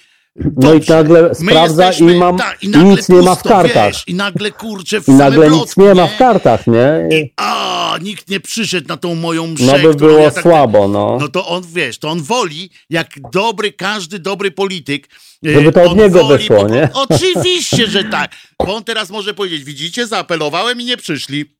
[0.57, 3.49] No i nagle sprawdza jesteśmy- i, mam, tak, i nagle nic nie ma w pusto,
[3.49, 3.87] kartach.
[3.93, 7.09] Wiesz, I nagle kurczę w I nagle nic plotki, nie ma w kartach, nie?
[7.19, 10.89] I, a, nikt nie przyszedł na tą moją mszę, No by było ja tak, słabo,
[10.89, 11.19] no.
[11.21, 15.09] No to on, wiesz, to on woli, jak dobry, każdy dobry polityk.
[15.47, 16.89] y, Żeby to od niego woli wyszło, nie?
[16.95, 18.33] Oczywiście, że tak.
[18.67, 21.58] Bo on teraz może powiedzieć, widzicie, zaapelowałem i nie przyszli.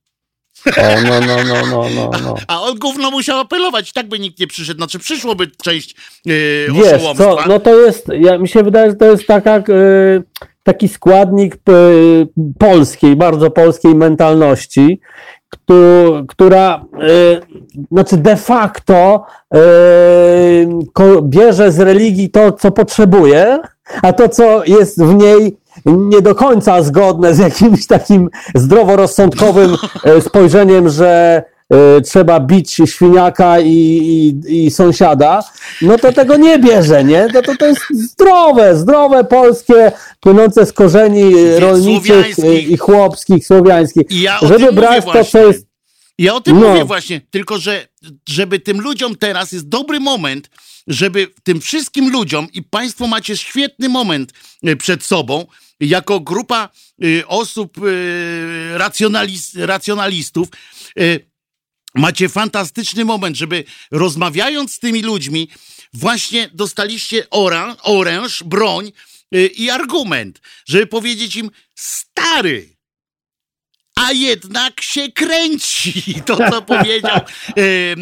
[0.65, 2.35] O, no, no, no, no, no, no.
[2.47, 4.77] A on gówno musiał apelować, tak by nikt nie przyszedł.
[4.77, 5.95] Znaczy przyszłoby część
[6.25, 7.43] yy, Wiesz oszołomstwa.
[7.43, 9.63] co, no to jest, ja, mi się wydaje, że to jest taka, e,
[10.63, 11.59] taki składnik e,
[12.59, 14.99] polskiej, bardzo polskiej mentalności
[16.27, 16.85] która
[17.91, 19.25] znaczy de facto
[21.23, 23.59] bierze z religii to, co potrzebuje,
[24.01, 29.77] a to, co jest w niej nie do końca zgodne z jakimś takim zdroworozsądkowym
[30.21, 31.43] spojrzeniem, że
[31.97, 35.43] y, trzeba bić świniaka i, i, i, sąsiada,
[35.81, 37.27] no to tego nie bierze, nie?
[37.33, 44.11] To, to, to jest zdrowe, zdrowe polskie, płynące z korzeni rolniczych i chłopskich, słowiańskich.
[44.11, 45.69] I ja żeby brać to, co jest
[46.19, 46.69] ja o tym no.
[46.69, 47.87] mówię właśnie, tylko że
[48.29, 50.49] żeby tym ludziom teraz jest dobry moment,
[50.89, 54.33] żeby tym wszystkim ludziom i Państwo macie świetny moment
[54.67, 55.47] y, przed sobą,
[55.79, 56.69] jako grupa
[57.03, 58.77] y, osób y,
[59.55, 60.47] racjonalistów,
[61.95, 65.49] Macie fantastyczny moment, żeby rozmawiając z tymi ludźmi,
[65.93, 68.91] właśnie dostaliście oran, oręż, broń
[69.55, 72.78] i argument, żeby powiedzieć im, stary,
[73.99, 75.93] a jednak się kręci.
[76.25, 77.19] To, co powiedział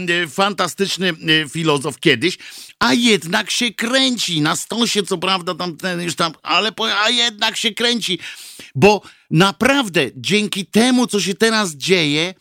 [0.08, 2.38] yy, fantastyczny yy, filozof kiedyś,
[2.80, 4.42] a jednak się kręci.
[4.42, 6.72] Na stosie, co prawda, tam ten już tam, ale
[7.04, 8.20] a jednak się kręci.
[8.76, 12.34] Bo naprawdę dzięki temu, co się teraz dzieje,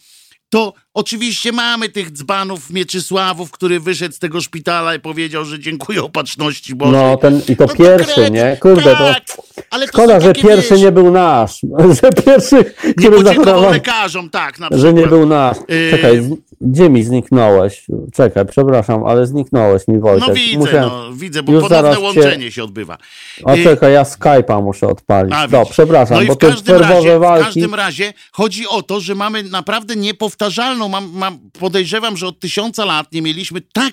[0.56, 6.02] to oczywiście mamy tych dzbanów Mieczysławów, który wyszedł z tego szpitala i powiedział, że dziękuję
[6.02, 6.92] opatrzności Bożej.
[6.92, 8.56] No, ten, i to no pierwszy, to nie?
[8.60, 9.42] Kurde, tak, to...
[9.70, 10.82] Ale Szkoda, że pierwszy wiesz...
[10.82, 11.60] nie był nasz.
[12.02, 12.64] Że pierwszy,
[12.98, 13.70] który zachorował...
[13.70, 14.80] lekarzom, tak, na przykład.
[14.80, 15.56] Że nie był nasz.
[15.90, 16.30] Czekaj,
[16.60, 17.86] gdzie mi zniknąłeś?
[18.12, 20.28] Czekaj, przepraszam, ale zniknąłeś mi, Wojtek.
[20.28, 20.80] No widzę, muszę...
[20.80, 22.52] no, widzę, bo ponowne łączenie cię...
[22.52, 22.98] się odbywa.
[23.44, 25.34] A y- czekaj, ja Skype'a muszę odpalić.
[25.34, 27.42] A, no, przepraszam, no bo to razie, walki...
[27.42, 32.40] W każdym razie chodzi o to, że mamy naprawdę niepowtarzalną, mam, mam, podejrzewam, że od
[32.40, 33.92] tysiąca lat nie mieliśmy tak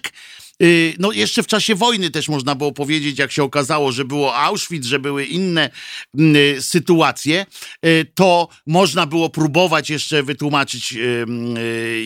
[1.00, 4.86] no jeszcze w czasie wojny też można było powiedzieć, jak się okazało, że było Auschwitz,
[4.86, 5.70] że były inne
[6.18, 7.46] mm, y, sytuacje,
[7.86, 10.98] y, to można było próbować jeszcze wytłumaczyć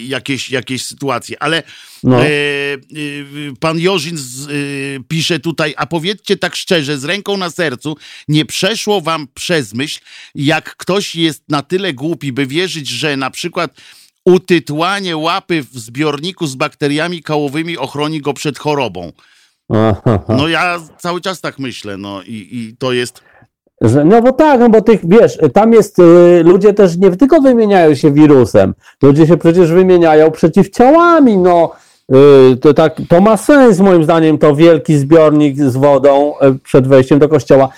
[0.05, 1.43] jakieś, jakieś sytuacje.
[1.43, 1.63] Ale
[2.03, 2.19] no.
[3.59, 4.17] pan Jorzin
[5.07, 9.99] pisze tutaj, a powiedzcie tak szczerze, z ręką na sercu, nie przeszło wam przez myśl,
[10.35, 13.81] jak ktoś jest na tyle głupi, by wierzyć, że na przykład
[14.27, 19.11] utytłanie łapy w zbiorniku z bakteriami kałowymi ochroni go przed chorobą.
[20.29, 23.21] No ja cały czas tak myślę, no i, i to jest...
[24.05, 27.95] No bo tak, no bo tych, wiesz, tam jest, y, ludzie też nie tylko wymieniają
[27.95, 31.71] się wirusem, ludzie się przecież wymieniają przeciwciałami, no
[32.53, 36.87] y, to, tak, to ma sens moim zdaniem, to wielki zbiornik z wodą y, przed
[36.87, 37.69] wejściem do kościoła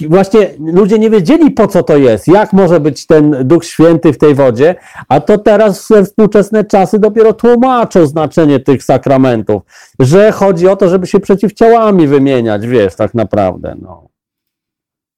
[0.00, 4.18] właśnie ludzie nie wiedzieli po co to jest, jak może być ten Duch Święty w
[4.18, 4.74] tej wodzie,
[5.08, 9.62] a to teraz współczesne czasy dopiero tłumaczą znaczenie tych sakramentów,
[9.98, 14.08] że chodzi o to, żeby się przeciwciałami wymieniać, wiesz, tak naprawdę, no.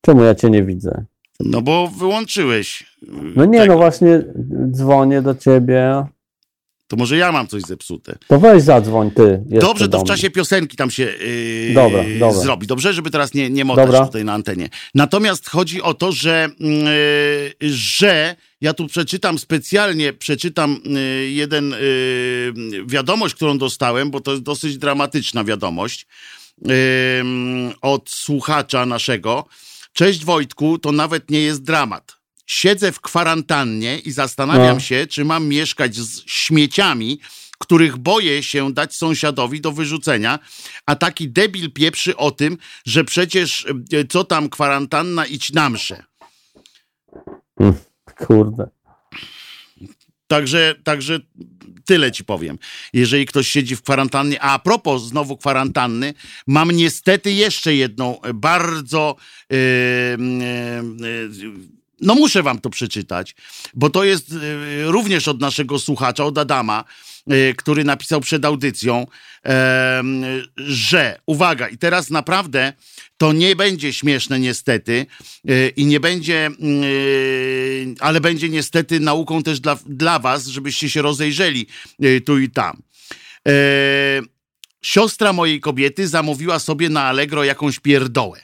[0.01, 1.05] Czemu ja cię nie widzę?
[1.41, 2.97] No bo wyłączyłeś.
[3.37, 3.75] No nie, no tego.
[3.75, 4.25] no właśnie
[4.71, 6.07] dzwonię do ciebie.
[6.89, 8.19] To może ja mam coś zepsute.
[8.29, 9.43] To weź zadzwoń ty.
[9.47, 12.41] Dobrze, to w czasie piosenki tam się yy, dobra, dobra.
[12.41, 12.67] zrobi.
[12.67, 14.69] Dobrze, żeby teraz nie, nie modać tutaj na antenie.
[14.95, 16.49] Natomiast chodzi o to, że,
[17.61, 24.31] yy, że ja tu przeczytam specjalnie, przeczytam yy, jeden yy, wiadomość, którą dostałem, bo to
[24.31, 26.07] jest dosyć dramatyczna wiadomość
[26.63, 26.75] yy,
[27.81, 29.45] od słuchacza naszego.
[29.93, 34.81] Cześć Wojtku, to nawet nie jest dramat siedzę w kwarantannie i zastanawiam no.
[34.81, 37.21] się, czy mam mieszkać z śmieciami,
[37.59, 40.39] których boję się dać sąsiadowi do wyrzucenia,
[40.87, 46.05] a taki debil pieprzy o tym, że przecież e, co tam kwarantanna, idź na mszę.
[47.59, 47.79] Hmm,
[48.27, 48.69] kurde.
[50.27, 51.21] Także, także
[51.85, 52.59] tyle ci powiem.
[52.93, 56.15] Jeżeli ktoś siedzi w kwarantannie, a, a propos znowu kwarantanny,
[56.47, 59.17] mam niestety jeszcze jedną bardzo
[59.51, 59.59] yy,
[61.01, 61.75] yy,
[62.05, 63.35] no muszę wam to przeczytać,
[63.75, 64.37] bo to jest y,
[64.85, 66.85] również od naszego słuchacza, od Adama,
[67.33, 69.07] y, który napisał przed audycją,
[70.57, 72.73] że, uwaga, i teraz naprawdę
[73.17, 75.07] to nie będzie śmieszne niestety
[75.51, 76.51] y, i nie będzie,
[78.01, 81.67] ale będzie niestety nauką też dla, dla was, żebyście się rozejrzeli
[82.27, 82.83] tu i tam.
[84.83, 88.41] Siostra mojej kobiety zamówiła sobie na Allegro jakąś pierdołę.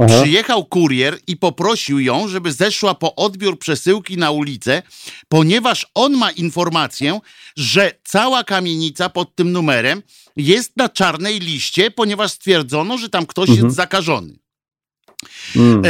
[0.00, 0.22] Aha.
[0.22, 4.82] Przyjechał kurier i poprosił ją, żeby zeszła po odbiór przesyłki na ulicę,
[5.28, 7.20] ponieważ on ma informację,
[7.56, 10.02] że cała kamienica pod tym numerem
[10.36, 13.66] jest na czarnej liście, ponieważ stwierdzono, że tam ktoś mhm.
[13.66, 14.38] jest zakażony.
[15.56, 15.82] Mm.
[15.84, 15.88] E,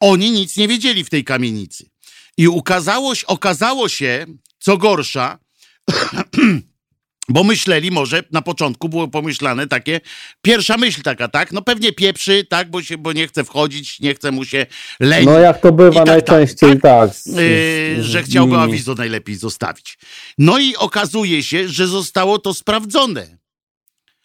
[0.00, 1.90] oni nic nie wiedzieli w tej kamienicy.
[2.36, 4.26] I ukazało, okazało się,
[4.58, 5.38] co gorsza,
[7.30, 10.00] Bo myśleli, może na początku było pomyślane takie,
[10.42, 11.52] pierwsza myśl taka, tak?
[11.52, 14.66] No pewnie pieprzy, tak, bo, się, bo nie chce wchodzić, nie chce mu się
[15.00, 15.26] lenić.
[15.26, 16.80] No jak to bywa tak, najczęściej, tak.
[16.80, 19.98] tak z, yy, że chciałby awizo najlepiej zostawić.
[20.38, 23.38] No i okazuje się, że zostało to sprawdzone.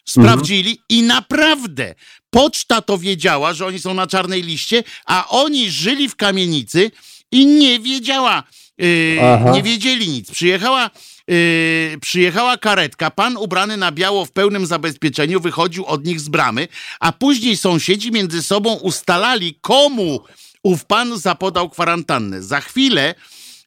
[0.04, 0.84] Sprawdzili mhm.
[0.88, 1.94] i naprawdę
[2.30, 6.90] poczta to wiedziała, że oni są na czarnej liście, a oni żyli w kamienicy
[7.32, 8.42] i nie wiedziała,
[8.78, 9.16] yy,
[9.52, 10.30] nie wiedzieli nic.
[10.30, 10.90] Przyjechała
[11.28, 16.68] Yy, przyjechała karetka, pan ubrany na biało w pełnym zabezpieczeniu wychodził od nich z bramy,
[17.00, 20.20] a później sąsiedzi między sobą ustalali, komu
[20.62, 22.42] ów pan zapodał kwarantannę.
[22.42, 23.14] Za chwilę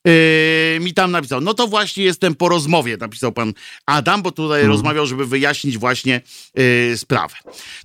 [0.04, 1.40] Yy, mi tam napisał.
[1.40, 3.52] No to właśnie jestem po rozmowie, napisał pan
[3.86, 4.72] Adam, bo tutaj hmm.
[4.72, 6.20] rozmawiał, żeby wyjaśnić właśnie
[6.54, 7.34] yy, sprawę.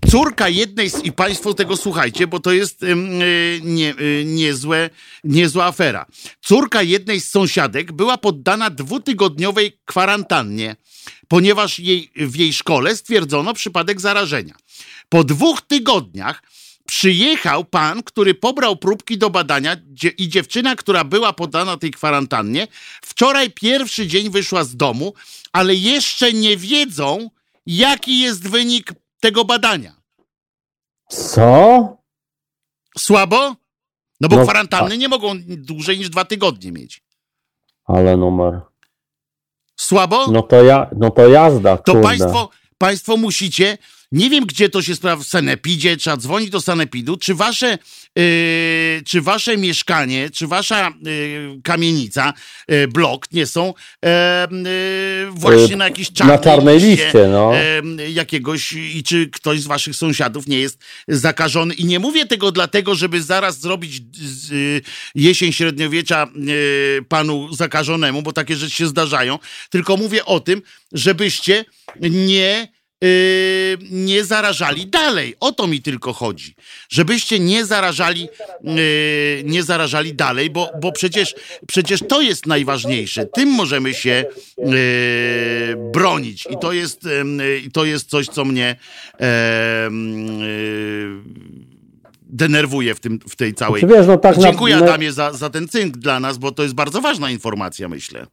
[0.10, 2.96] Córka jednej z, i państwo tego słuchajcie, bo to jest yy,
[3.64, 4.90] nie, yy, niezłe,
[5.24, 6.06] niezła afera.
[6.42, 10.76] Córka jednej z sąsiadek była poddana dwutygodniowej kwarantannie,
[11.28, 14.56] ponieważ jej, w jej szkole stwierdzono przypadek zarażenia.
[15.10, 16.44] Po dwóch tygodniach
[16.88, 19.78] przyjechał pan, który pobrał próbki do badania
[20.18, 22.68] i dziewczyna, która była podana tej kwarantannie,
[23.02, 25.14] wczoraj pierwszy dzień wyszła z domu,
[25.54, 27.30] ale jeszcze nie wiedzą,
[27.66, 29.96] jaki jest wynik tego badania.
[31.10, 31.98] Co?
[32.98, 33.56] Słabo?
[34.22, 34.98] No bo no, kwarantanny a...
[34.98, 37.04] nie mogą dłużej niż dwa tygodnie mieć.
[37.86, 38.62] Ale numer.
[39.76, 40.28] Słabo?
[40.32, 41.78] No to ja, no to jazda.
[41.78, 43.78] To państwo, państwo musicie
[44.12, 47.78] nie wiem, gdzie to się sprawdza w Sanepidzie, trzeba dzwonić do Sanepidu, czy wasze,
[48.16, 48.24] yy,
[49.06, 52.34] czy wasze mieszkanie, czy wasza yy, kamienica,
[52.68, 54.10] yy, blok nie są yy,
[55.32, 57.52] właśnie na jakiejś czarnej, na czarnej liście, liście no.
[58.10, 61.74] jakiegoś i czy ktoś z waszych sąsiadów nie jest zakażony.
[61.74, 64.02] I nie mówię tego dlatego, żeby zaraz zrobić
[64.52, 64.82] yy,
[65.16, 69.40] jesień średniowiecza yy, panu zakażonemu, bo takie rzeczy się zdarzają,
[69.70, 71.66] tylko mówię o tym, żebyście
[72.02, 72.75] nie Yy,
[73.92, 75.36] nie zarażali dalej.
[75.40, 76.56] O to mi tylko chodzi.
[76.90, 78.30] Żebyście nie zarażali,
[78.64, 78.74] yy,
[79.46, 81.36] nie zarażali dalej, bo, bo przecież,
[81.68, 83.26] przecież to jest najważniejsze.
[83.26, 84.26] Tym możemy się
[84.58, 84.68] yy,
[85.94, 86.48] bronić.
[86.50, 88.76] I to jest, yy, to jest coś, co mnie
[92.22, 93.88] denerwuje w, tym, w tej całej.
[93.88, 94.84] Wiesz, no tak Dziękuję na...
[94.84, 98.26] Adamie za, za ten cynk dla nas, bo to jest bardzo ważna informacja, myślę.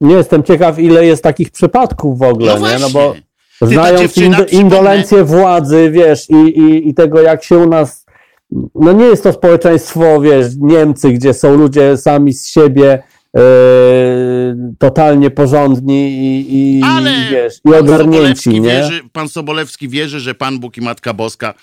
[0.00, 2.78] Nie jestem ciekaw, ile jest takich przypadków w ogóle, no nie?
[2.78, 3.14] No bo
[3.62, 4.16] Znając
[4.52, 8.06] indolencję władzy, wiesz, i, i, i tego, jak się u nas.
[8.74, 13.02] No nie jest to społeczeństwo, wiesz, Niemcy, gdzie są ludzie sami z siebie
[13.36, 13.40] e,
[14.78, 18.60] totalnie porządni i, i, Ale wiesz, i ogarnięci.
[18.60, 18.60] Nie?
[18.60, 21.54] Wierzy, pan Sobolewski wierzy, że Pan Bóg i Matka Boska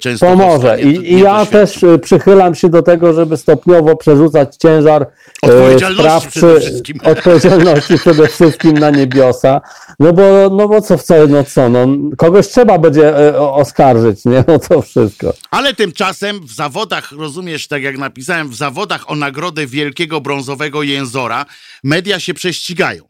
[0.00, 0.26] często.
[0.26, 0.80] Pomoże.
[0.80, 5.06] I, I ja też e, przychylam się do tego, żeby stopniowo przerzucać ciężar e,
[5.42, 6.98] odpowiedzialności sprawczy, przede wszystkim.
[7.12, 9.60] odpowiedzialności przede wszystkim na niebiosa.
[10.00, 14.44] No bo, no bo co w co, no co, no, kogoś trzeba będzie oskarżyć, nie?
[14.48, 15.34] No to wszystko.
[15.50, 21.46] Ale tymczasem w zawodach, rozumiesz, tak jak napisałem, w zawodach o nagrodę wielkiego brązowego jęzora
[21.84, 23.02] media się prześcigają.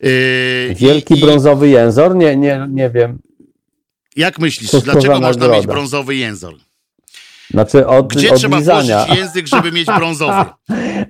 [0.00, 2.16] Yy, Wielki i, brązowy jęzor?
[2.16, 3.18] Nie, nie, nie wiem.
[4.16, 6.50] Jak myślisz, dlaczego można mieć brązowy język?
[7.50, 10.32] Znaczy od, Gdzie trzeba włożyć język, żeby mieć brązowy?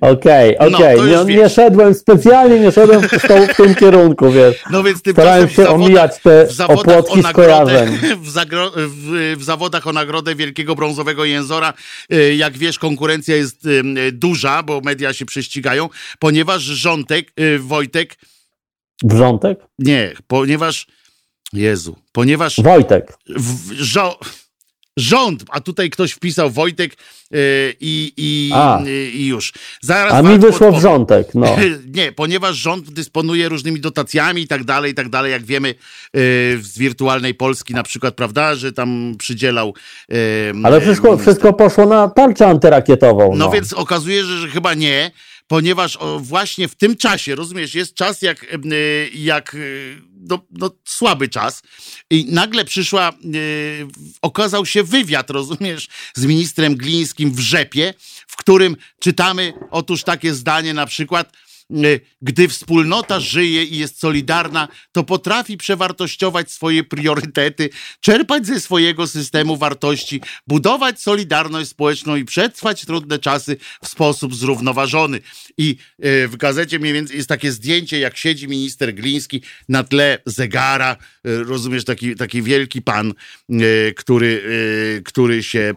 [0.01, 0.75] Okej, okej.
[0.75, 4.57] Okay, no, nie, nie, szedłem specjalnie, nie szedłem w, to, w tym kierunku, wiesz.
[4.71, 7.99] No więc Starałem się zawodach, omijać te w opłotki skojarzeń.
[8.23, 11.73] W, zagro, w, w, zawodach o nagrodę Wielkiego Brązowego Jęzora,
[12.13, 15.89] y, jak wiesz, konkurencja jest y, duża, bo media się prześcigają,
[16.19, 18.17] ponieważ Rzątek, y, Wojtek...
[19.05, 19.59] Wrzątek?
[19.79, 20.87] Nie, ponieważ
[21.53, 22.61] Jezu, ponieważ.
[22.63, 23.19] Wojtek.
[23.29, 24.19] W, żo,
[24.97, 26.97] rząd, a tutaj ktoś wpisał Wojtek
[27.31, 27.39] yy,
[27.81, 28.51] i, i,
[28.85, 29.53] yy, i, już.
[29.83, 31.57] Zaraz a mi wyszło w rządek, no.
[31.97, 35.75] Nie, ponieważ rząd dysponuje różnymi dotacjami i tak dalej, i tak dalej, jak wiemy yy,
[36.63, 39.75] z wirtualnej Polski na przykład, prawda, że tam przydzielał...
[40.65, 43.31] Ale wszystko, wszystko poszło na tarczę antyrakietową.
[43.31, 45.11] No, no więc okazuje się, że chyba nie,
[45.51, 48.47] ponieważ właśnie w tym czasie, rozumiesz, jest czas jak,
[49.15, 49.57] jak
[50.21, 51.63] no, no, słaby czas.
[52.11, 53.13] I nagle przyszła,
[54.23, 57.95] okazał się wywiad, rozumiesz, z ministrem Glińskim w Rzepie,
[58.27, 61.33] w którym czytamy otóż takie zdanie na przykład,
[62.23, 69.57] gdy wspólnota żyje i jest solidarna, to potrafi przewartościować swoje priorytety, czerpać ze swojego systemu
[69.57, 75.21] wartości, budować solidarność społeczną i przetrwać trudne czasy w sposób zrównoważony.
[75.59, 80.18] I y, w gazecie mniej więcej jest takie zdjęcie, jak siedzi minister Gliński na tle
[80.27, 80.97] zegara,
[81.27, 83.14] y, rozumiesz, taki, taki wielki pan,
[83.97, 84.43] który,
[85.05, 85.75] który się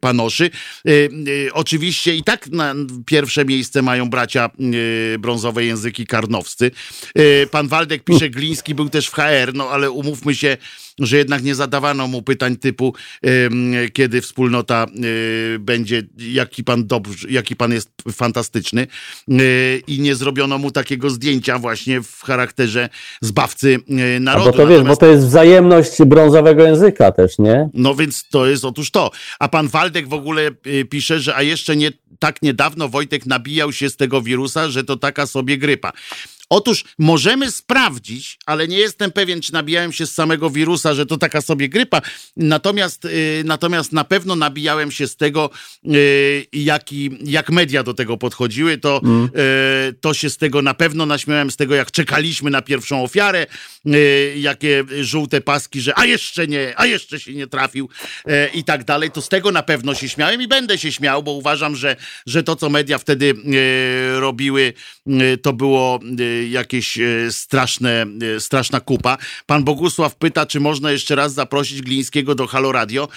[0.00, 0.50] panoszy.
[1.52, 2.74] Oczywiście i tak na
[3.06, 4.50] pierwsze miejsce mają bracia
[5.18, 6.70] brązowe języki karnowscy.
[7.18, 10.56] Y, pan Waldek pisze, Gliński był też w HR, no ale umówmy się,
[10.98, 12.94] że jednak nie zadawano mu pytań typu,
[13.92, 18.86] kiedy wspólnota y, będzie, jaki pan dobry, jaki pan jest fantastyczny
[19.30, 22.88] y, i nie zrobiono mu takiego zdjęcia właśnie w charakterze
[23.20, 24.50] zbawcy y, A narodu.
[24.50, 27.68] bo to wiesz, bo Natomiast- to jest wzajemność brązowego języka też, nie?
[27.74, 29.10] no więc to jest otóż to.
[29.38, 30.50] A pan Waldek w ogóle
[30.90, 34.96] pisze, że a jeszcze nie tak niedawno Wojtek nabijał się z tego wirusa, że to
[34.96, 35.92] taka sobie grypa.
[36.50, 41.18] Otóż możemy sprawdzić, ale nie jestem pewien, czy nabijałem się z samego wirusa, że to
[41.18, 42.00] taka sobie grypa.
[42.36, 45.50] Natomiast, y, natomiast na pewno nabijałem się z tego,
[45.94, 48.78] y, jaki, jak media do tego podchodziły.
[48.78, 49.00] To,
[49.88, 53.46] y, to się z tego na pewno naśmiałem, z tego jak czekaliśmy na pierwszą ofiarę,
[54.36, 57.88] jakie żółte paski, że a jeszcze nie, a jeszcze się nie trafił
[58.54, 59.10] i tak dalej.
[59.10, 62.42] To z tego na pewno się śmiałem i będę się śmiał, bo uważam, że, że
[62.42, 63.34] to, co media wtedy
[64.18, 64.72] robiły,
[65.42, 66.00] to było
[66.44, 68.06] jakieś e, straszne,
[68.36, 69.18] e, straszna kupa.
[69.46, 73.08] Pan Bogusław pyta, czy można jeszcze raz zaprosić Glińskiego do Halo Radio.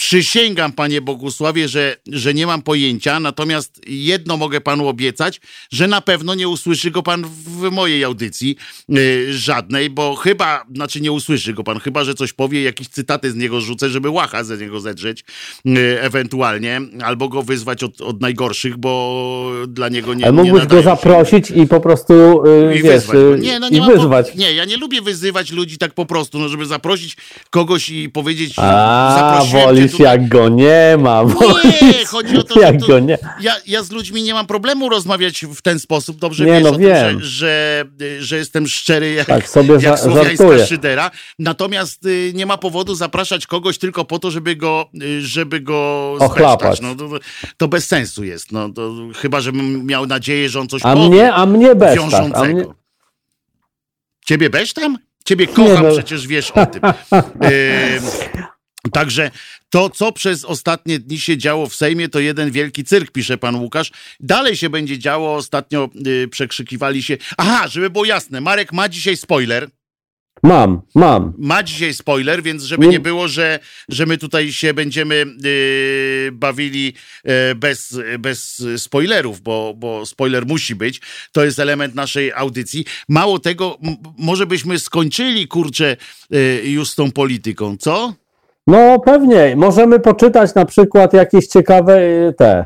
[0.00, 5.40] Przysięgam, panie Bogusławie, że, że nie mam pojęcia, natomiast jedno mogę panu obiecać,
[5.72, 8.56] że na pewno nie usłyszy go pan w mojej audycji
[8.98, 13.30] y, żadnej, bo chyba, znaczy nie usłyszy go pan, chyba, że coś powie, jakieś cytaty
[13.30, 15.24] z niego rzucę, żeby łacha ze niego zedrzeć
[15.66, 20.66] y, ewentualnie, albo go wyzwać od, od najgorszych, bo dla niego nie Ale nie mógłbyś
[20.66, 21.02] go nadają się.
[21.02, 22.14] zaprosić i po prostu,
[22.46, 23.16] y, I wiesz, wyzwać.
[23.16, 23.34] go.
[23.34, 24.34] y, Nie, no nie, i mam po- wyzwać.
[24.34, 27.16] nie, ja nie lubię wyzywać ludzi tak po prostu, no żeby zaprosić
[27.50, 31.22] kogoś i powiedzieć, A, zaprosiłem cię jak go nie ma.
[31.82, 34.88] Nie, chodzi o to, jak to, go nie ja, ja z ludźmi nie mam problemu
[34.88, 36.16] rozmawiać w ten sposób.
[36.16, 37.20] Dobrze Nie, wiesz no o tym, wiem.
[37.20, 41.10] że, że, że jestem szczery jak, Tak sobie jak słowiańska szydera.
[41.38, 46.12] Natomiast y, nie ma powodu zapraszać kogoś tylko po to, żeby go, y, żeby go
[46.18, 46.80] Ochlapać.
[46.80, 47.08] No, to,
[47.56, 48.52] to bez sensu jest.
[48.52, 51.88] No, to, chyba, żebym miał nadzieję, że on coś A powie mnie, a mnie bez
[51.88, 51.98] tak.
[51.98, 52.44] A wiążącego.
[52.54, 52.64] mnie,
[54.26, 54.98] Ciebie tam?
[55.24, 55.92] Ciebie kocham, no.
[55.92, 56.82] przecież wiesz o tym.
[57.14, 58.50] Ym,
[58.92, 59.30] Także
[59.70, 63.54] to, co przez ostatnie dni się działo w Sejmie, to jeden wielki cyrk, pisze pan
[63.56, 63.90] Łukasz.
[64.20, 65.34] Dalej się będzie działo.
[65.36, 67.16] Ostatnio y, przekrzykiwali się.
[67.38, 69.68] Aha, żeby było jasne, Marek ma dzisiaj spoiler.
[70.42, 71.32] mam, mam.
[71.38, 73.58] Ma dzisiaj spoiler, więc żeby Nie- było, że,
[73.88, 76.94] że my tutaj się będziemy y, bawili
[77.50, 81.00] y, bez, bez spoilerów, bo, bo spoiler musi być.
[81.32, 82.84] To jest element naszej audycji.
[83.08, 83.78] Mało tego,
[84.18, 85.96] może byśmy skończyli, kurczę,
[86.64, 88.14] już z tą polityką, co?
[88.66, 92.64] No pewnie, możemy poczytać na przykład jakieś ciekawe y, te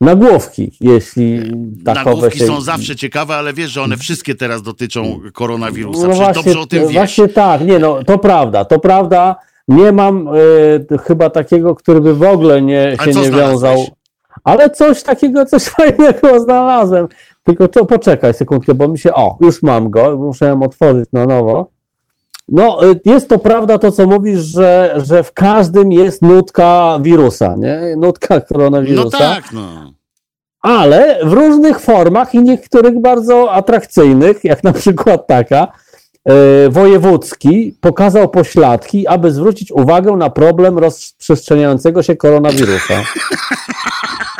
[0.00, 1.40] nagłówki, jeśli
[1.84, 2.46] takowe Nagłówki się...
[2.46, 6.06] są zawsze ciekawe, ale wiesz, że one wszystkie teraz dotyczą koronawirusa.
[6.06, 6.92] No Przecież dobrze o tym wiesz.
[6.92, 9.36] Właśnie tak, nie no, to prawda, to prawda.
[9.68, 13.86] Nie mam y, chyba takiego, który by w ogóle nie, się nie wiązał.
[14.44, 17.08] Ale coś takiego, coś fajnego znalazłem.
[17.44, 19.14] Tylko to poczekaj sekundkę, bo mi się.
[19.14, 21.77] O, już mam go, muszę ją otworzyć na nowo.
[22.48, 27.54] No, y, jest to prawda to, co mówisz, że, że w każdym jest nutka wirusa,
[27.58, 27.96] nie?
[27.96, 29.18] Nutka koronawirusa.
[29.18, 29.92] No tak, no.
[30.62, 35.68] ale w różnych formach i niektórych bardzo atrakcyjnych, jak na przykład taka,
[36.24, 42.94] e, wojewódzki pokazał pośladki, aby zwrócić uwagę na problem rozprzestrzeniającego się koronawirusa.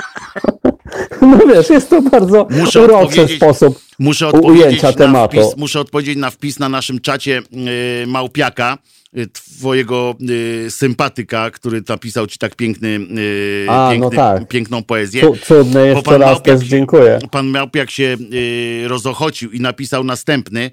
[1.29, 3.81] No wiesz, jest to bardzo Muszę uroczy sposób.
[3.99, 5.37] Muszę ujęcia tematu.
[5.43, 7.43] Wpis, muszę odpowiedzieć na wpis na naszym czacie
[8.03, 8.79] y, Małpiaka,
[9.19, 14.49] y, twojego y, sympatyka, który napisał ci tak piękny, y, A, no piękny tak.
[14.49, 15.23] piękną poezję.
[15.23, 17.19] Cu- Cudne, Bo jeszcze pan raz też się- dziękuję.
[17.31, 20.71] Pan Małpiak się y, rozochocił i napisał następny,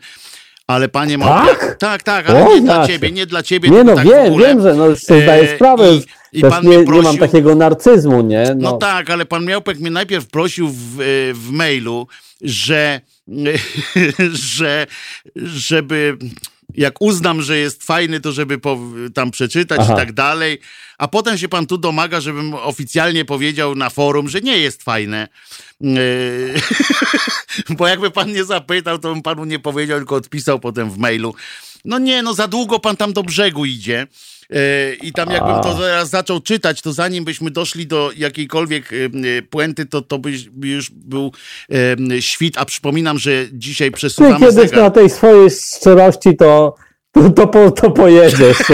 [0.68, 1.60] ale panie Małpiak...
[1.60, 1.78] Tak?
[1.78, 2.94] Tak, tak, ale O, nie dla znaczy.
[2.94, 5.94] ciebie, nie dla ciebie, Nie no, tak wiem, wiem, że no, już sobie zdaję sprawę,
[5.96, 6.04] i-
[6.36, 8.56] i też pan nie, mnie nie mam prosił- takiego narcyzmu, nie?
[8.58, 12.08] No tak, ale pan Miałpek mnie najpierw prosił w, e, w mailu,
[12.42, 13.02] że,
[14.56, 14.88] że
[15.36, 16.18] żeby
[16.74, 18.60] jak uznam, że jest fajny, to żeby
[19.14, 19.94] tam przeczytać Aha.
[19.94, 20.60] i tak dalej.
[20.98, 25.28] A potem się pan tu domaga, żebym oficjalnie powiedział na forum, że nie jest fajne.
[25.84, 25.88] E,
[27.78, 31.36] Bo jakby pan nie zapytał, to bym panu nie powiedział, tylko odpisał potem w mailu.
[31.86, 34.08] No nie, no za długo pan tam do brzegu idzie.
[34.54, 39.42] E, I tam jakbym to zaraz zaczął czytać, to zanim byśmy doszli do jakiejkolwiek e,
[39.42, 41.32] puenty, to, to by by już był
[42.20, 42.58] świt.
[42.58, 44.80] A przypominam, że dzisiaj Ty przesuwamy kiedyś zegar.
[44.84, 46.76] na tej swojej szczerości to,
[47.12, 48.58] to, to, po, to pojedziesz.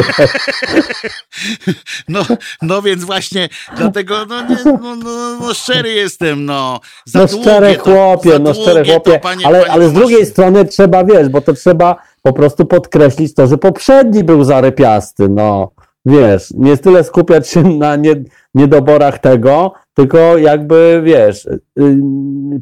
[2.09, 2.25] No,
[2.61, 6.79] no więc właśnie dlatego no, nie, no, no, no szczery jestem, no.
[7.05, 10.25] Za No to- chłopie, no szczere długie to, chłopie, panie- ale, panie ale z drugiej
[10.25, 15.71] strony trzeba, wiesz, bo to trzeba po prostu podkreślić to, że poprzedni był zarypiasty, no.
[16.05, 18.15] Wiesz, nie tyle skupiać się na, nie,
[18.55, 21.59] niedoborach tego, tylko jakby, wiesz, y,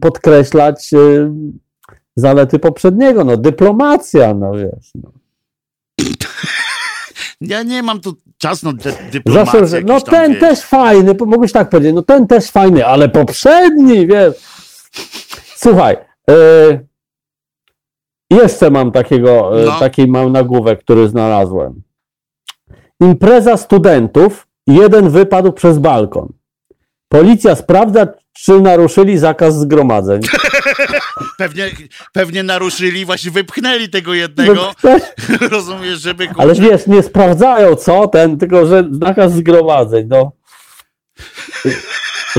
[0.01, 1.29] podkreślać y,
[2.15, 4.91] zalety poprzedniego, no dyplomacja, no wiesz.
[4.95, 5.11] No.
[7.41, 9.59] Ja nie mam tu czasu na dy- dyplomację.
[9.67, 10.39] Zawsze, no ten wiesz.
[10.39, 14.35] też fajny, mógłbyś tak powiedzieć, no ten też fajny, ale poprzedni, wiesz.
[15.55, 15.97] Słuchaj,
[16.29, 16.88] y,
[18.29, 19.79] jeszcze mam takiego, y, No.
[19.79, 21.81] taki mam nagłówek, który znalazłem.
[23.01, 26.33] Impreza studentów, jeden wypadł przez balkon.
[27.09, 30.21] Policja sprawdza, czy naruszyli zakaz zgromadzeń.
[31.37, 31.69] Pewnie,
[32.13, 34.71] pewnie naruszyli, właśnie wypchnęli tego jednego.
[35.51, 36.27] Rozumiesz, żeby...
[36.37, 40.31] Ale wiesz, nie sprawdzają co ten, tylko że zakaz zgromadzeń, no.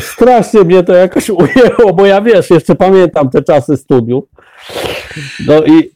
[0.00, 4.24] Strasznie mnie to jakoś ujęło, bo ja wiesz, jeszcze pamiętam te czasy studiów.
[5.46, 5.90] No i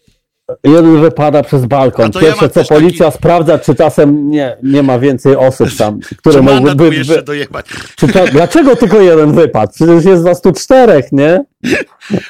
[0.64, 2.10] jeden wypada przez balkon.
[2.14, 6.42] ja Pierwsze mam co policja sprawdza, czy czasem nie, nie ma więcej osób tam, które
[6.42, 6.90] mogłyby...
[6.90, 7.66] By, jeszcze dojebać?
[7.96, 9.72] czy to, dlaczego tylko jeden wypadł?
[9.72, 11.44] Przecież jest was tu czterech, nie?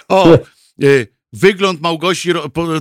[0.08, 0.38] O,
[0.82, 2.32] y, wygląd Małgosi,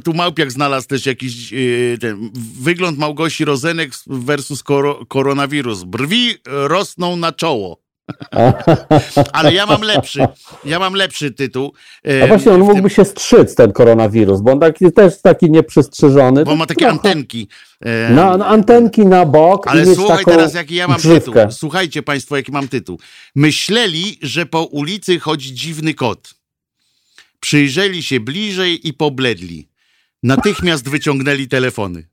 [0.03, 2.29] tu Małpiak znalazł też jakiś y, ten,
[2.61, 5.83] wygląd Małgosi Rozenek versus koro, koronawirus.
[5.83, 7.82] Brwi rosną na czoło.
[9.33, 10.19] Ale ja mam lepszy,
[10.65, 11.73] ja mam lepszy tytuł.
[12.23, 16.45] A właśnie on mógłby się strzyc, ten koronawirus, bo on taki, też taki nieprzystrzyżony.
[16.45, 16.93] Bo ma takie Trochę.
[16.93, 17.47] antenki.
[18.09, 19.65] Na, na antenki na bok.
[19.65, 21.33] i Ale mieć słuchaj teraz, jaki ja mam tytuł.
[21.49, 22.99] Słuchajcie Państwo, jaki mam tytuł.
[23.35, 26.33] Myśleli, że po ulicy chodzi dziwny kot.
[27.39, 29.67] Przyjrzeli się bliżej i pobledli.
[30.23, 32.12] Natychmiast wyciągnęli telefony.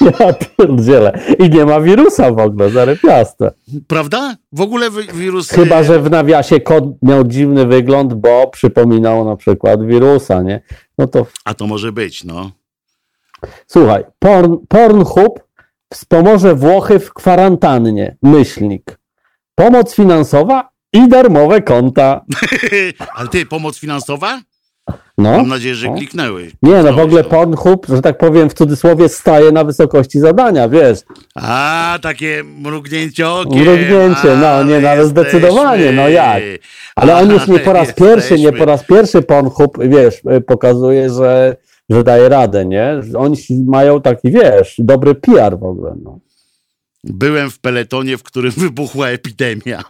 [0.00, 1.20] Ja pierdzielę.
[1.38, 3.50] I nie ma wirusa w ogóle, zarypiaste.
[3.86, 4.36] Prawda?
[4.52, 5.50] W ogóle wi- wirus.
[5.50, 10.60] Chyba, że w nawiasie kod miał dziwny wygląd, bo przypominał na przykład wirusa, nie?
[10.98, 12.50] No to A to może być, no.
[13.66, 15.40] słuchaj, porn, Pornhub
[15.92, 18.16] wspomoże Włochy w kwarantannie.
[18.22, 18.98] Myślnik.
[19.54, 22.24] Pomoc finansowa i darmowe konta.
[23.14, 24.40] Ale ty, pomoc finansowa?
[25.18, 25.36] No.
[25.36, 25.94] Mam nadzieję, że no.
[25.94, 26.50] kliknęły.
[26.62, 27.30] Nie, no w ogóle to.
[27.30, 30.98] Pornhub, że tak powiem w cudzysłowie, staje na wysokości zadania, wiesz.
[31.34, 33.62] A, takie mrugnięcie okiem.
[33.62, 36.42] Mrugnięcie, no, nie, no, ale zdecydowanie, no jak?
[36.96, 38.14] Ale on już nie po raz Jesteśmy.
[38.14, 41.56] pierwszy, nie po raz pierwszy Pornhub, wiesz, y, pokazuje, że,
[41.90, 43.00] że daje radę, nie?
[43.18, 43.36] Oni
[43.66, 46.18] mają taki, wiesz, dobry PR w ogóle, no.
[47.04, 49.82] Byłem w peletonie, w którym wybuchła epidemia.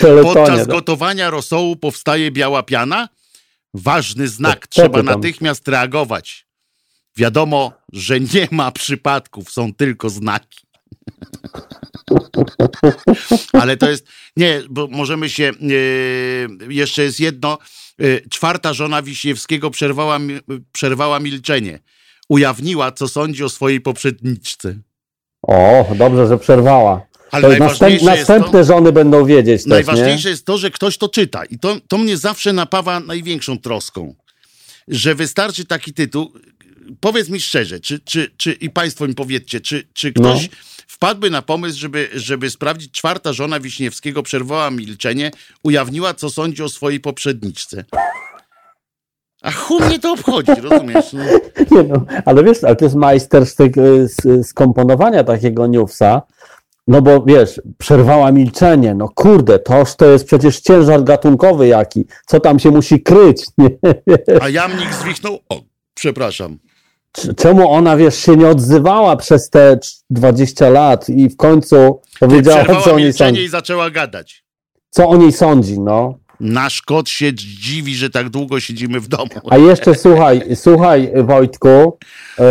[0.00, 0.74] Peletonie, Podczas no.
[0.74, 3.08] gotowania rosołu powstaje biała piana?
[3.74, 6.46] Ważny znak, To- to trzeba natychmiast reagować.
[7.16, 10.60] Wiadomo, że nie ma przypadków, są tylko znaki.
[13.62, 14.06] Ale to jest,
[14.36, 17.58] nie, bo możemy się, e, jeszcze jest jedno,
[18.00, 20.18] e, czwarta żona Wiśniewskiego przerwała,
[20.72, 21.78] przerwała milczenie.
[22.28, 24.74] Ujawniła, co sądzi o swojej poprzedniczce.
[25.42, 27.06] O, dobrze, że przerwała.
[27.30, 30.30] Ale To następ, jest to, następne żony będą wiedzieć też, Najważniejsze nie?
[30.30, 31.44] jest to, że ktoś to czyta.
[31.44, 34.14] I to, to mnie zawsze napawa największą troską.
[34.88, 36.32] Że wystarczy taki tytuł.
[37.00, 40.56] Powiedz mi szczerze, czy, czy, czy i Państwo mi powiedzcie, czy, czy ktoś No.
[40.86, 45.30] wpadłby na pomysł, żeby, żeby sprawdzić, czwarta żona Wiśniewskiego przerwała milczenie,
[45.62, 47.84] ujawniła, co sądzi o swojej poprzedniczce.
[49.42, 51.12] A chuj mnie to obchodzi, rozumiesz?
[51.12, 51.22] No.
[51.76, 53.74] Nie no, ale wiesz, ale to jest majstersztyk
[54.42, 56.22] skomponowania takiego newsa,
[56.86, 62.40] no bo wiesz, przerwała milczenie, no kurde, toż to jest przecież ciężar gatunkowy jaki, co
[62.40, 63.70] tam się musi kryć, nie?
[64.40, 65.38] A jamnik zwichnął.
[65.48, 65.60] O,
[65.94, 66.58] przepraszam.
[67.36, 72.64] Czemu ona, wiesz, się nie odzywała przez te cz- 20 lat i w końcu powiedziała,
[72.84, 74.44] co o niej sądzi, i zaczęła gadać.
[74.90, 76.18] co o niej sądzi, no.
[76.42, 79.30] Nasz kot się dziwi, że tak długo siedzimy w domu.
[79.50, 81.98] A jeszcze słuchaj, słuchaj Wojtku,
[82.38, 82.44] e,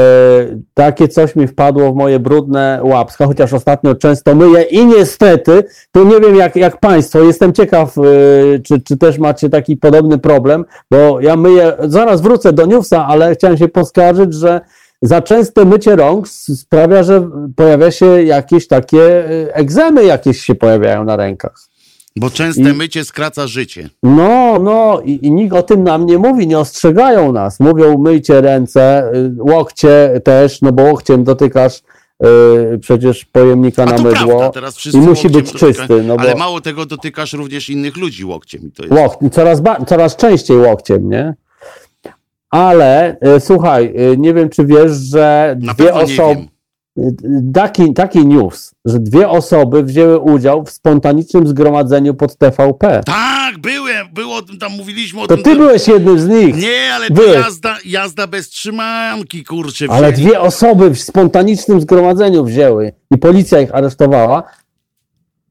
[0.73, 6.05] takie coś mi wpadło w moje brudne łapska, chociaż ostatnio często myję i niestety, tu
[6.05, 8.01] nie wiem jak, jak Państwo, jestem ciekaw, e,
[8.59, 13.35] czy, czy też macie taki podobny problem, bo ja myję, zaraz wrócę do newsa, ale
[13.35, 14.61] chciałem się poskarżyć, że
[15.01, 21.03] za częste mycie rąk sprawia, że pojawia się jakieś takie e, egzemy jakieś się pojawiają
[21.03, 21.70] na rękach.
[22.15, 23.89] Bo częste I- mycie skraca życie.
[24.03, 27.59] No, no i, i nikt o tym nam nie mówi, nie ostrzegają nas.
[27.59, 31.81] Mówią myjcie ręce, y, łokcie też, no bo łokciem dotykasz
[32.23, 34.51] y, przecież pojemnika na mydło
[34.93, 36.03] i musi być czysty.
[36.03, 38.61] No Ale bo mało tego, dotykasz również innych ludzi łokciem.
[38.67, 38.95] I to jest...
[38.95, 41.33] łok, coraz, coraz częściej łokciem, nie?
[42.49, 46.50] Ale y, słuchaj, nie wiem czy wiesz, że Na dwie osoby.
[47.53, 53.01] Taki, taki news, że dwie osoby wzięły udział w spontanicznym zgromadzeniu pod TVP.
[53.05, 55.43] Tak, byłem, było, tam mówiliśmy o To tym.
[55.43, 56.55] ty byłeś jednym z nich.
[56.55, 59.85] Nie, ale to jazda, jazda bez trzymanki, kurczę.
[59.89, 64.43] Ale dwie osoby w spontanicznym zgromadzeniu wzięły i policja ich aresztowała.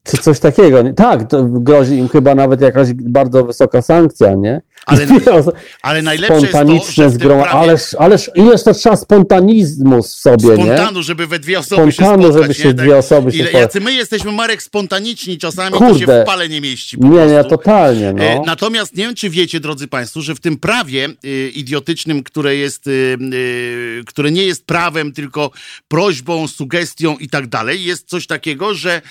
[0.04, 0.82] Czy coś takiego?
[0.82, 0.94] nie?
[0.94, 4.62] Tak, to grozi im chyba nawet jakaś bardzo wysoka sankcja, nie?
[4.86, 5.06] Ale-
[5.82, 6.52] Ale najlepsze jest
[6.96, 7.50] to, zgromadzenie.
[7.50, 10.54] prawie Ależ, ależ ileż to trzeba spontanizmu w sobie, nie?
[10.54, 12.42] spontanu, żeby we dwie osoby Spontanu, się spotkać.
[12.42, 12.74] żeby się nie?
[12.74, 13.52] dwie osoby się Ile.
[13.52, 16.22] Jacy my jesteśmy, Marek, spontaniczni czasami, to się Kurde.
[16.22, 17.50] w pale nie mieści po Nie, nie, prostu.
[17.50, 18.42] totalnie, E, no.
[18.46, 22.86] Natomiast nie wiem, czy wiecie, drodzy Państwo, że w tym prawie y, idiotycznym, które jest,
[22.86, 22.90] y,
[23.34, 25.50] y, które nie jest prawem, tylko
[25.88, 29.02] prośbą, sugestią i tak dalej, jest coś takiego, że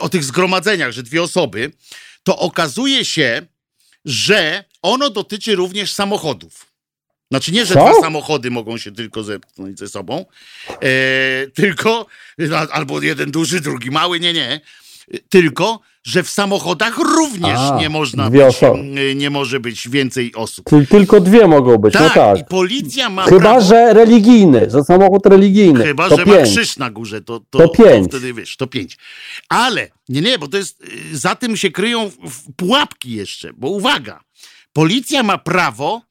[0.00, 1.72] o tych zgromadzeniach, że dwie osoby,
[2.22, 3.46] to okazuje się,
[4.04, 6.66] że ono dotyczy również samochodów.
[7.30, 7.80] Znaczy nie, że Co?
[7.80, 10.26] dwa samochody mogą się tylko zepchnąć ze sobą,
[10.70, 12.06] e, tylko,
[12.54, 14.60] a- albo jeden duży, drugi mały, nie, nie.
[15.28, 20.64] Tylko, że w samochodach również A, nie można być, m, nie może być więcej osób.
[20.70, 22.38] Ty, tylko dwie mogą być, Tak, no tak.
[22.38, 25.84] i policja ma Chyba, prawo, że religijny, że samochód religijny.
[25.84, 26.48] chyba, to że ma pięć.
[26.48, 28.08] krzyż na górze, to, to, To pięć.
[28.08, 28.96] wtedy wiesz, to pięć.
[29.48, 30.82] Ale, nie, nie, bo to jest,
[31.12, 32.10] y, za tym się kryją
[32.56, 34.20] pułapki jeszcze, bo uwaga,
[34.72, 36.02] policja ma prawo,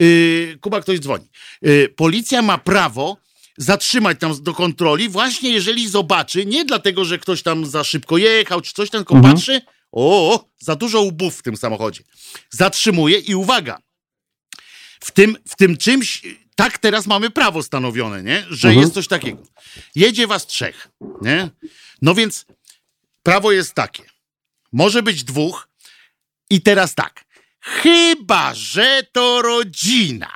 [0.00, 1.28] yy, Kuba, ktoś dzwoni,
[1.62, 3.16] yy, policja ma prawo
[3.58, 8.60] zatrzymać tam do kontroli, właśnie jeżeli zobaczy, nie dlatego, że ktoś tam za szybko jechał,
[8.60, 9.34] czy coś tam, tylko Mhm.
[9.34, 9.60] patrzy,
[9.92, 12.02] o, za dużo łbów w tym samochodzie.
[12.50, 13.78] Zatrzymuje i uwaga,
[15.00, 16.22] w tym, w tym czymś,
[16.56, 18.44] tak teraz mamy prawo stanowione, nie?
[18.50, 18.80] że Mhm.
[18.82, 19.42] jest coś takiego.
[19.94, 20.88] Jedzie was trzech,
[21.22, 21.50] nie?
[22.02, 22.46] No więc
[23.22, 24.02] prawo jest takie.
[24.72, 25.68] Może być dwóch
[26.50, 27.24] i teraz tak.
[27.60, 30.32] Chyba, że to rodzina.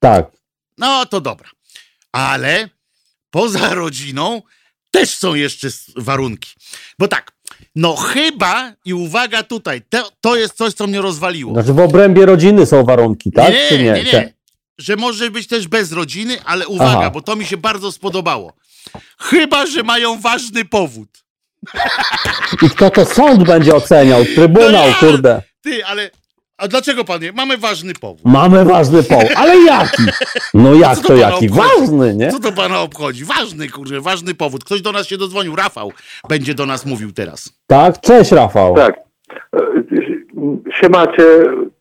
[0.00, 0.26] Tak.
[0.78, 1.50] No to dobra.
[2.12, 2.68] Ale
[3.30, 4.42] poza rodziną
[4.90, 6.50] też są jeszcze warunki.
[6.98, 7.32] Bo tak,
[7.74, 11.52] no chyba i uwaga tutaj, to, to jest coś, co mnie rozwaliło.
[11.52, 13.52] Znaczy w obrębie rodziny są warunki, tak?
[13.54, 13.92] Nie, Czy nie?
[13.92, 14.34] nie, nie.
[14.78, 17.10] Że może być też bez rodziny, ale uwaga, Aha.
[17.10, 18.52] bo to mi się bardzo spodobało.
[19.20, 21.08] Chyba, że mają ważny powód.
[22.62, 24.24] I kto to sąd będzie oceniał?
[24.24, 25.42] Trybunał, No ja- kurde.
[25.60, 26.10] Ty, ale.
[26.58, 27.32] A dlaczego panie?
[27.32, 28.20] Mamy ważny powód.
[28.24, 29.22] Mamy ważny poł.
[29.36, 30.02] Ale jaki?
[30.54, 31.48] No jak to to jaki?
[31.50, 31.70] obchodzi?
[31.80, 32.30] Ważny, nie?
[32.30, 33.24] Co to pana obchodzi?
[33.24, 34.64] Ważny, kurde, ważny powód.
[34.64, 35.56] Ktoś do nas się dodzwonił.
[35.56, 35.92] Rafał
[36.28, 37.52] będzie do nas mówił teraz.
[37.66, 38.00] Tak?
[38.00, 38.74] Cześć Rafał.
[38.76, 38.94] Tak.
[39.56, 39.58] E,
[40.80, 41.22] Siemacie,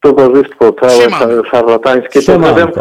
[0.02, 2.22] towarzystwo całe szar- szarlatańskie.
[2.22, 2.72] Pozdrawiam.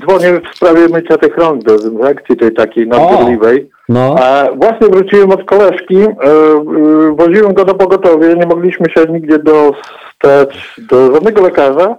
[0.00, 3.70] Dzwonię w sprawie mycia tych rąk dezynfekcji, tej takiej nadgorliwej.
[3.88, 4.14] No,
[4.56, 10.74] właśnie wróciłem od koleżki, e, e, woziłem go do pogotowia, nie mogliśmy się nigdzie dostać
[10.78, 11.96] do żadnego lekarza.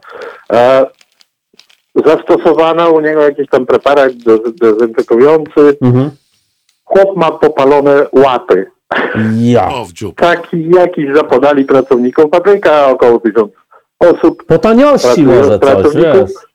[0.54, 0.86] E,
[2.06, 5.78] zastosowano u niego jakiś tam preparat dez- dezynfekujący.
[5.82, 6.10] mhm.
[6.86, 8.66] Chłop ma popalone łapy.
[9.38, 9.70] Ja.
[10.16, 13.52] Taki jakiś zapodali pracownikom fabryka, około tysiąc
[14.00, 14.44] osób.
[14.46, 16.47] Po taniości może coś, pracowników.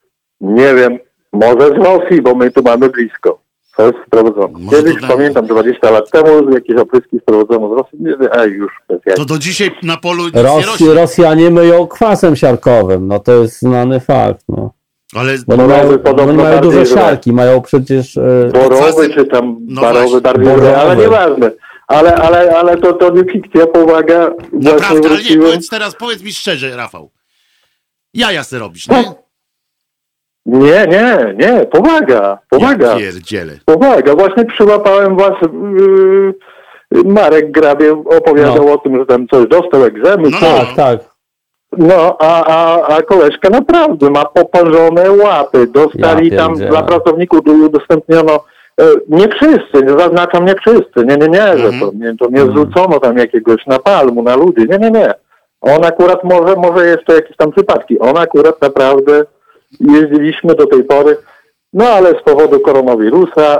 [0.43, 0.99] Nie wiem,
[1.33, 3.39] może z Rosji, bo my tu mamy blisko.
[3.77, 4.71] To jest sprowadzone.
[4.71, 7.99] Kiedyś to pamiętam 20 lat temu jakieś opryski sprowadzono z Rosji.
[8.01, 8.73] Nie, nie, a już.
[9.17, 10.95] To do dzisiaj na polu nic nie Rosji, rośnie.
[10.95, 14.71] Rosjanie myją kwasem siarkowym, no to jest znany fakt, no.
[15.15, 18.17] Ale Bo Borowy mają, podobno mają duże siarki, mają przecież...
[18.17, 21.03] E, Borowy czy tam No barowy bardziej złe, ale Borowy.
[21.03, 21.51] nieważne.
[21.89, 24.31] Ale, ale, ale to, to nie fikcja, powaga.
[24.53, 27.11] Naprawdę, ale nie, powiedz teraz, powiedz mi szczerze, Rafał.
[28.15, 29.05] Jaja se robisz, nie?
[30.47, 32.87] Nie, nie, nie, powaga, powaga.
[32.93, 33.53] Ja pierdzielę.
[33.65, 36.35] Powaga, właśnie przyłapałem was, yy,
[37.05, 38.73] Marek Grabie opowiadał No.
[38.73, 40.57] o tym, że tam coś dostał egzemy, No, no, no.
[40.59, 40.99] tak, tak.
[41.79, 48.45] no a, a, a koleżka naprawdę ma poparzone łapy, dostali Ja tam dla pracowników udostępniono,
[48.81, 51.81] e, nie wszyscy, nie zaznaczam nie wszyscy, nie, nie, nie, że Mhm.
[51.81, 55.15] to, nie, to nie zrzucono tam jakiegoś napalmu na ludzi, nie, nie, nie.
[55.61, 59.25] On akurat może, może jest to jakieś tam przypadki, on akurat naprawdę
[59.81, 61.17] jeździliśmy do tej pory,
[61.73, 63.59] no ale z powodu koronawirusa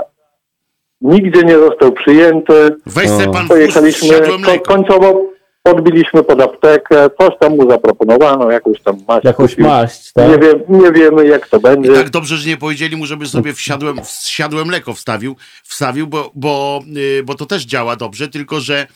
[1.01, 3.31] nigdzie nie został przyjęty, Weź se No.
[3.33, 5.21] pan pojechaliśmy, ko- końcowo
[5.63, 9.25] podbiliśmy pod aptekę, coś tam mu zaproponowano, jakąś tam maść.
[9.25, 10.29] Jakąś maść, tak?
[10.29, 11.93] Nie, wiem, nie wiemy jak to I będzie.
[11.93, 16.79] tak dobrze, że nie powiedzieli mu, żeby sobie wsiadłem, wsiadłe mleko wstawił, wstawił, bo, bo,
[16.97, 18.87] y, bo to też działa dobrze, tylko że...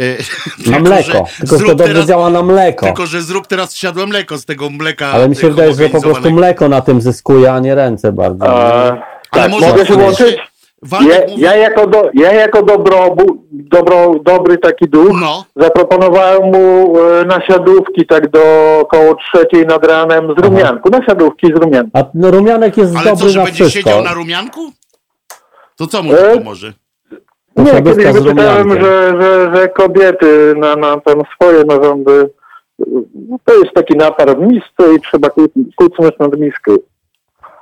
[0.00, 0.16] y,
[0.70, 1.12] Na mleko.
[1.12, 2.86] Tylko że to zrób dobrze teraz- działa na mleko.
[2.86, 5.06] Tylko, że zrób teraz wsiadłe mleko z tego mleka.
[5.06, 8.48] Ale mi się wydaje, że po prostu mleko na tym zyskuje, a nie ręce bardziej.
[8.48, 10.36] A, Ale tak, może mogę się łączyć?
[11.08, 17.24] Ja, ja jako, do, ja jako dobrobu, dobro, dobry taki duch no, zaproponowałem mu e,
[17.24, 18.40] nasiadówki tak do
[18.80, 20.90] około trzeciej nad ranem z rumianku.
[20.90, 21.90] Nasiadówki z rumianku.
[21.92, 23.90] A no, rumianek jest ale dobry co, że na będzie wszystko.
[23.90, 24.72] siedział na rumianku?
[25.76, 26.38] To co mu to E?
[26.38, 26.72] pomoże?
[27.56, 32.30] Nie, sobie kiedyś wyczytałem, że, że, że kobiety na, na tam swoje narządy
[33.44, 36.72] To jest taki napar w misce i trzeba ku- kucnąć nad miskę.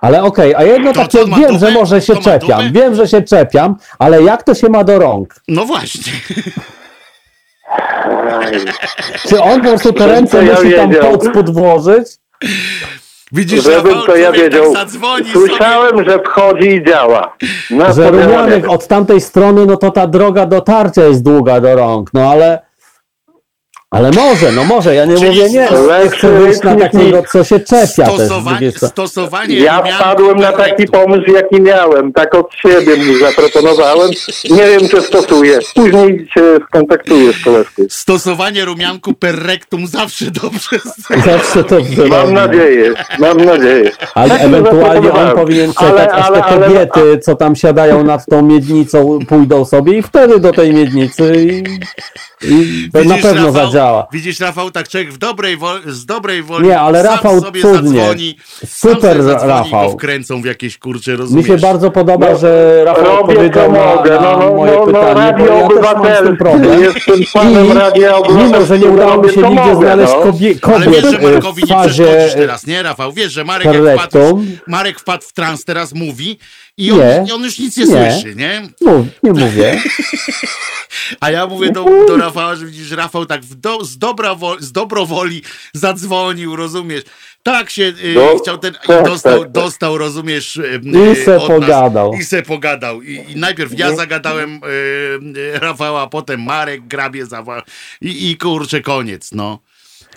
[0.00, 1.58] Ale okej, a jedno To takie, wiem, dupę?
[1.58, 5.34] że może się czepiam, wiem, że się czepiam, ale jak to się ma do rąk?
[5.48, 6.12] No właśnie.
[9.28, 12.06] Czy on po prostu te ręce ja musi tam pod spód włożyć?
[13.34, 14.72] Widzisz, Żebym Rafał, to ja człowiek wiedział.
[14.72, 15.46] tak zadzwoni sobie.
[15.46, 17.36] Słyszałem, że wchodzi i działa.
[17.70, 18.10] Na Że
[18.68, 22.63] od tamtej strony, no to ta droga dotarcia jest długa do rąk, no ale...
[23.94, 25.68] Ale może, no może, ja nie Czyli mówię nie,
[26.10, 28.14] chcę wyjść na takiego, co się czepia też.
[28.14, 28.90] Stosowanie, strony.
[28.90, 32.12] stosowanie Ja wpadłem na taki pomysł, jaki miałem.
[32.12, 34.10] Tak od siebie mu zaproponowałem.
[34.50, 35.58] Nie wiem, czy stosuję.
[35.74, 37.82] Później się skontaktuję z koleżką.
[37.90, 40.78] Stosowanie rumianku per rectum zawsze dobrze.
[41.26, 42.32] Zawsze to Mam wyrobi.
[42.32, 43.90] nadzieję, mam nadzieję.
[44.14, 48.04] Ale Tak ewentualnie on powinien czekać, Ale- aż ale- te ale- kobiety, co tam siadają
[48.04, 51.62] nad tą miednicą, pójdą sobie i wtedy do tej miednicy i,
[52.50, 53.83] i to na pewno Rafał, zadziała.
[54.12, 57.60] Widzisz, Rafał, tak człowiek w dobrej woli, z dobrej woli Nie, ale sam Rafał sobie
[57.62, 58.00] cudnie.
[58.00, 58.36] zadzwoni,
[58.66, 59.86] Super, sam sobie zadzwoni Rafał.
[59.88, 61.46] go wkręcą w jakieś kurcze, Mi rozumiesz?
[61.46, 65.14] się bardzo podoba, No, że Rafał odpowiedział na, na No, no, moje no, no, pytanie,
[65.14, 66.82] bo radio ja też mam z tym problem.
[66.82, 70.22] Jestem fanem radia I mimo, że nie udało mi się nigdzie mogę, znaleźć no.
[70.22, 73.12] kobie, Ale wiesz, kobiet że Markowi nie fazie przeszkodzisz teraz, nie, Rafał?
[73.12, 74.44] Wiesz, że Marek wpadł.
[74.66, 76.38] Marek wpadł w trans, teraz mówi
[76.76, 77.34] i on, Nie.
[77.34, 77.90] on już nic nie, Nie.
[78.12, 78.62] słyszy, nie?
[78.80, 79.82] Mów, nie mówię.
[81.20, 84.72] A ja mówię do, do Rafała, że widzisz, Rafał tak do, z, dobra wo, z
[84.72, 85.42] dobrowoli
[85.74, 87.02] zadzwonił, rozumiesz?
[87.42, 89.52] Tak się y, No, chciał ten, i tak, dostał, tak.
[89.52, 90.80] dostał, rozumiesz, y,
[91.12, 91.42] I se nas.
[91.46, 92.12] pogadał.
[92.14, 93.02] I se pogadał.
[93.02, 97.62] I, i najpierw ja zagadałem y, y, Rafała, a potem Marek grabie zawa
[98.00, 99.58] i, i kurczę, koniec, no.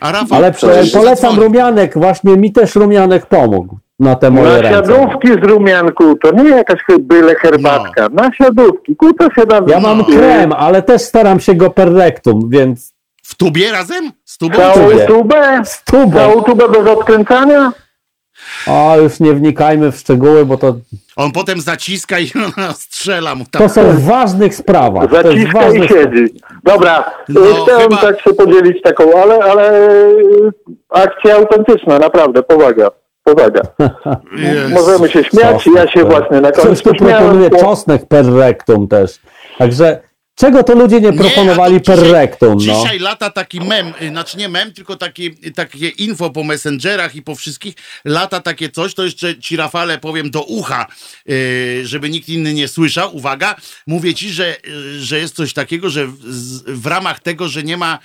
[0.01, 0.53] Rafał Ale
[0.93, 4.93] polecam rumianek, właśnie mi też rumianek pomógł na te moje Na ręce.
[5.41, 8.07] z rumianku, to nie jakaś byle herbatka.
[8.11, 9.61] Na siadówki, kuta się da...
[9.67, 10.05] Ja mam No.
[10.05, 12.93] krem, ale też staram się go per rectum, więc
[13.23, 14.11] W tubie razem?
[14.25, 14.55] Z tubą?
[14.55, 15.61] Całą tubę?
[15.65, 16.11] z tubą.
[16.19, 17.71] Całą tubę bez odkręcania?
[18.67, 20.75] O, już nie wnikajmy w szczegóły, bo to,
[21.15, 22.27] On potem zaciska i
[22.75, 23.61] strzela mu tam.
[23.61, 25.11] to są w ważnych sprawach.
[25.11, 26.33] Zaciska i ważnych siedzi.
[26.63, 30.51] Dobra, No, y, chciałem chyba- tak się podzielić taką, ale, ale y,
[30.89, 32.91] akcja autentyczna, naprawdę, powaga.
[34.31, 34.73] Jezu.
[34.73, 39.19] Możemy się śmiać, ja się właśnie na Ktoś końcu tu proponuje czosnek per rectum też.
[39.57, 39.99] Także
[40.37, 42.55] czego to ludzie nie proponowali to per dzisiaj- rectum, no.
[42.55, 47.21] Dzisiaj lata taki mem, y, znaczy nie mem, tylko taki, takie info po messengerach i
[47.21, 47.75] po wszystkich.
[48.05, 50.87] Lata takie coś, to jeszcze ci Rafale powiem do ucha,
[51.29, 53.15] y, żeby nikt inny nie słyszał.
[53.15, 53.55] Uwaga,
[53.87, 56.13] mówię ci, że, y, że jest coś takiego, że w,
[56.81, 57.99] w ramach tego, że nie ma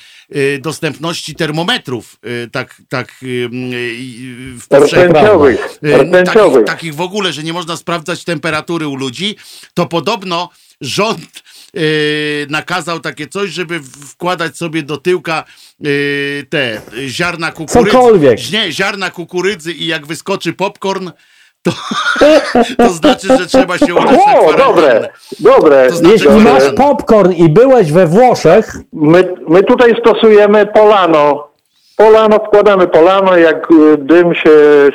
[0.60, 2.16] dostępności termometrów,
[2.52, 5.78] tak, tak w Rtęciowych,
[6.24, 9.36] takich, takich w ogóle, że nie można sprawdzać temperatury u ludzi,
[9.74, 10.48] to podobno
[10.80, 11.42] rząd
[12.48, 13.80] nakazał takie coś, żeby
[14.10, 15.44] wkładać sobie do tyłka
[15.86, 17.90] y, te ziarna kukurydzy.
[17.90, 18.38] Cokolwiek.
[18.52, 21.10] Nie, ziarna kukurydzy i jak wyskoczy popcorn,
[21.62, 21.72] to,
[22.78, 24.58] to znaczy, że trzeba się udać na O, kwarantannę.
[24.58, 25.08] dobre,
[25.40, 25.88] dobre.
[25.88, 31.51] To znaczy, Jeśli masz popcorn i byłeś we Włoszech, My, my tutaj stosujemy polano.
[31.96, 34.50] Polano, wkładamy polano, jak y, dym się,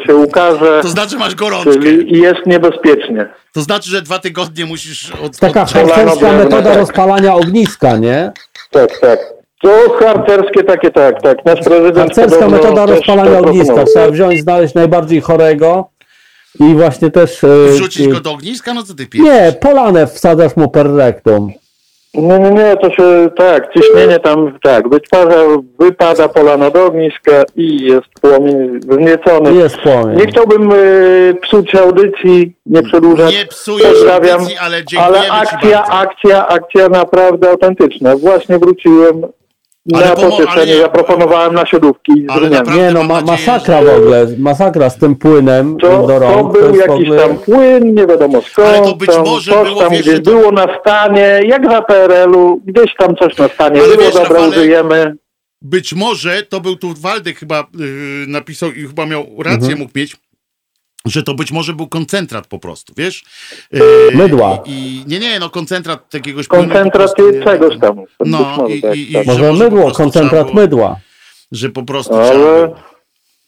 [0.05, 1.71] się ukaże, To znaczy masz gorączkę.
[1.73, 3.29] czyli jest niebezpiecznie.
[3.53, 6.77] To znaczy, że dwa tygodnie musisz od, taka harcerska metoda drewno, tak.
[6.77, 8.31] rozpalania ogniska, nie?
[8.71, 9.19] Tak, tak.
[9.61, 9.69] To
[9.99, 11.45] harcerskie takie, tak, tak.
[11.45, 13.83] Nasz prezydent Harcerska metoda rozpalania ogniska.
[13.83, 15.89] Trzeba wziąć, znaleźć najbardziej chorego
[16.59, 17.43] i właśnie też...
[17.43, 18.73] e, wrzucić go do ogniska?
[18.73, 19.27] No co ty pijesz?
[19.27, 21.51] Nie, polanę wsadzasz mu per rectum.
[22.17, 25.37] Nie, nie, nie, to się, tak, ciśnienie tam, tak, wytwarza,
[25.79, 29.53] wypada polano do ogniska i jest płomień wzniecony.
[29.53, 30.17] Jest płomień.
[30.17, 33.33] Nie chciałbym y, psuć audycji, nie przedłużać.
[33.33, 34.39] Nie psujesz Pozdrawiam.
[34.39, 38.15] audycji, ale dziękujemy Ale akcja, akcja, akcja naprawdę autentyczna.
[38.15, 39.21] Właśnie wróciłem
[39.87, 44.27] na pomo- ale pocieszenie, nie- zaproponowałem na siodówki Ale Nie no, ma, masakra w ogóle,
[44.37, 46.53] masakra z tym płynem To, do rąk.
[46.53, 48.67] to był w jakiś ogóle- tam płyn, nie wiadomo skąd.
[48.67, 51.71] Ale to być tam, może coś było, tam wiesz, gdzieś to- było na stanie, jak
[51.71, 55.15] za PRL-u, gdzieś tam coś na stanie Ale było, wiesz, dobra, Rafale, użyjemy.
[55.61, 57.87] Być może to był tu Waldek chyba yy,
[58.27, 59.79] napisał i chyba miał rację, Mhm.
[59.79, 60.15] mógł mieć,
[61.09, 63.23] że to być może był koncentrat po prostu, wiesz?
[63.71, 63.81] Yy,
[64.13, 64.59] Mydła.
[64.65, 67.95] I, I nie, nie, no koncentrat jakiegoś Koncentrat prostu, czegoś tam.
[68.25, 69.25] No, może, i- tak, i- i- tak.
[69.25, 70.95] że Może mydło, koncentrat było- mydła.
[71.51, 72.71] Że po prostu Ale,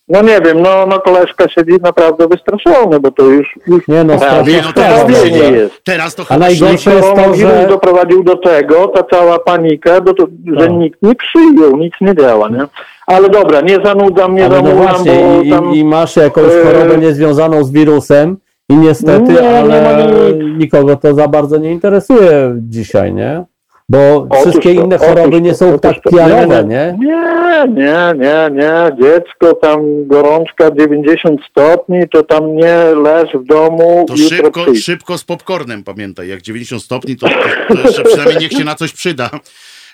[0.07, 4.17] no nie wiem, no, no koleżka siedzi naprawdę wystraszony, bo to już, już Nie no,
[4.17, 5.29] prawie Nie, no teraz, ogóle.
[5.51, 5.83] nie jest.
[5.83, 7.67] teraz to A chyba najgorsze jest to, że...
[7.69, 10.27] doprowadził do tego, ta cała panika, do to,
[10.59, 10.77] że No.
[10.77, 12.65] nikt nie przyjął, nic nie działa, nie?
[13.09, 15.73] Ale dobra, nie zanudzam, nie Ale no zanudzam, właśnie, bo i, tam...
[15.73, 18.37] i, i masz jakąś e, chorobę niezwiązaną z wirusem
[18.69, 20.57] i niestety, Nie, nie ale ma nic.
[20.59, 23.43] nikogo to za bardzo nie interesuje dzisiaj, nie?
[23.91, 26.09] Bo Otóż wszystkie to, inne choroby otóż nie to, są tak to.
[26.09, 26.97] pijarowe, nie?
[26.99, 29.03] Nie, nie, nie, nie.
[29.03, 35.23] Dziecko tam gorączka 90 stopni, to tam nie leż w domu, To szybko, szybko z
[35.23, 36.27] popcornem, pamiętaj.
[36.27, 37.27] Jak 90 stopni, to,
[37.67, 39.29] to, to jeszcze przynajmniej niech się na coś przyda.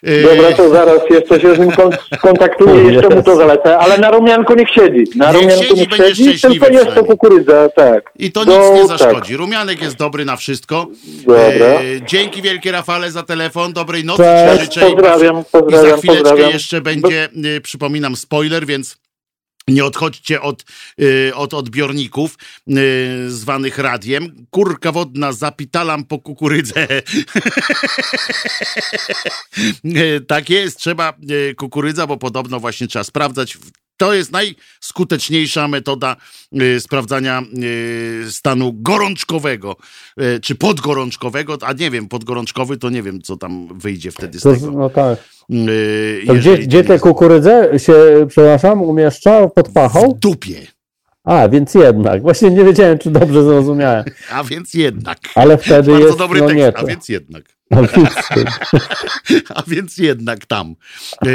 [0.04, 3.98] Yy, Dobra, to zaraz jeszcze się z nim kon- skontaktuję, jeszcze mu to zalecę, ale
[3.98, 5.04] na rumianku niech siedzi.
[5.16, 8.12] Na Niech rumianku siedzi, niech będzie siedzi, szczęśliwy tylko jest to kukurydza, tak.
[8.20, 8.98] I to No, nic nie tak.
[9.00, 9.38] zaszkodzi.
[9.38, 10.88] Rumianek jest dobry na wszystko.
[11.26, 11.42] Dobra.
[11.46, 13.74] E, dzięki wielkie Rafale za telefon.
[13.74, 14.62] Dobrej nocy Cześć.
[14.64, 14.90] życzę.
[14.90, 16.52] I- Pozdrawiam, I pozdrawiam, za chwileczkę pozdrawiam.
[16.52, 17.28] jeszcze będzie,
[17.58, 18.98] y, przypominam, spoiler, więc
[19.68, 20.66] nie odchodźcie od,
[21.02, 22.38] y, od odbiorników
[22.70, 24.46] y, zwanych radiem.
[24.50, 26.88] Kurka wodna, zapitalam po kukurydzę.
[29.86, 33.58] Y, tak jest, trzeba y, kukurydza, bo podobno właśnie trzeba sprawdzać.
[33.98, 36.16] To jest najskuteczniejsza metoda
[36.62, 37.42] y, sprawdzania
[38.24, 39.76] y, stanu gorączkowego,
[40.42, 44.54] czy podgorączkowego, a nie wiem, podgorączkowy to nie wiem, co tam wyjdzie wtedy z To,
[44.54, 44.72] tego.
[44.72, 45.20] no tak.
[45.50, 47.94] Yy, To gdzie, gdzie te kukurydze się,
[48.30, 49.48] przepraszam, umieszcza?
[49.48, 50.18] Pod W pachą?
[50.22, 50.68] dupie.
[51.24, 52.22] A, więc jednak.
[52.22, 54.06] Właśnie nie wiedziałem, czy dobrze zrozumiałem.
[54.32, 55.18] A więc jednak.
[55.36, 57.44] Ale wtedy Bardzo jest, dobry no tekst, nie a więc jednak.
[57.72, 58.10] A więc,
[59.56, 60.76] A więc jednak tam.
[61.26, 61.30] E,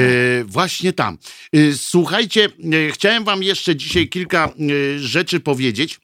[0.44, 1.18] właśnie tam.
[1.54, 2.44] E, słuchajcie,
[2.88, 4.50] e, chciałem wam jeszcze dzisiaj kilka
[4.96, 6.00] rzeczy powiedzieć.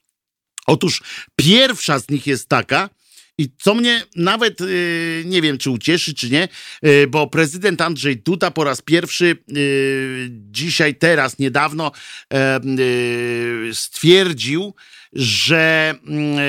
[0.67, 1.03] Otóż
[1.35, 2.89] pierwsza z nich jest taka,
[3.37, 4.65] i co mnie nawet e,
[5.25, 6.47] nie wiem, czy ucieszy, czy nie,
[6.81, 9.53] e, bo prezydent Andrzej Duda po raz pierwszy e,
[10.29, 11.91] dzisiaj, teraz, niedawno
[13.73, 14.73] stwierdził,
[15.13, 16.41] że mm, e,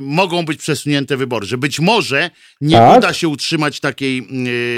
[0.00, 2.30] mogą być przesunięte wybory, że być może
[2.60, 2.98] nie Tak?
[2.98, 4.18] uda się utrzymać takiej,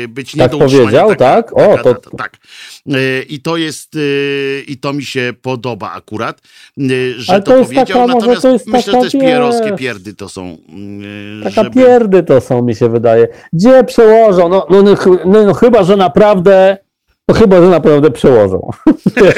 [0.04, 1.52] e, być nie Tak do powiedział, taka- tak?
[1.52, 2.36] O, taka to- tak.
[2.86, 3.96] E, I to jest,
[4.66, 6.40] i to mi się podoba akurat,
[7.16, 9.72] że Ale to, to powiedział, taka, może natomiast to jest myślę, że taka, też pierowskie
[9.76, 10.58] pierdy to są,
[11.40, 11.80] e, Taka żeby...
[11.80, 13.28] pierdy to są, mi się wydaje.
[13.52, 14.48] Gdzie przełożą?
[14.48, 14.94] No, no, no,
[15.24, 16.76] no, no chyba, że naprawdę.
[17.32, 18.70] No chyba, że naprawdę przełożą.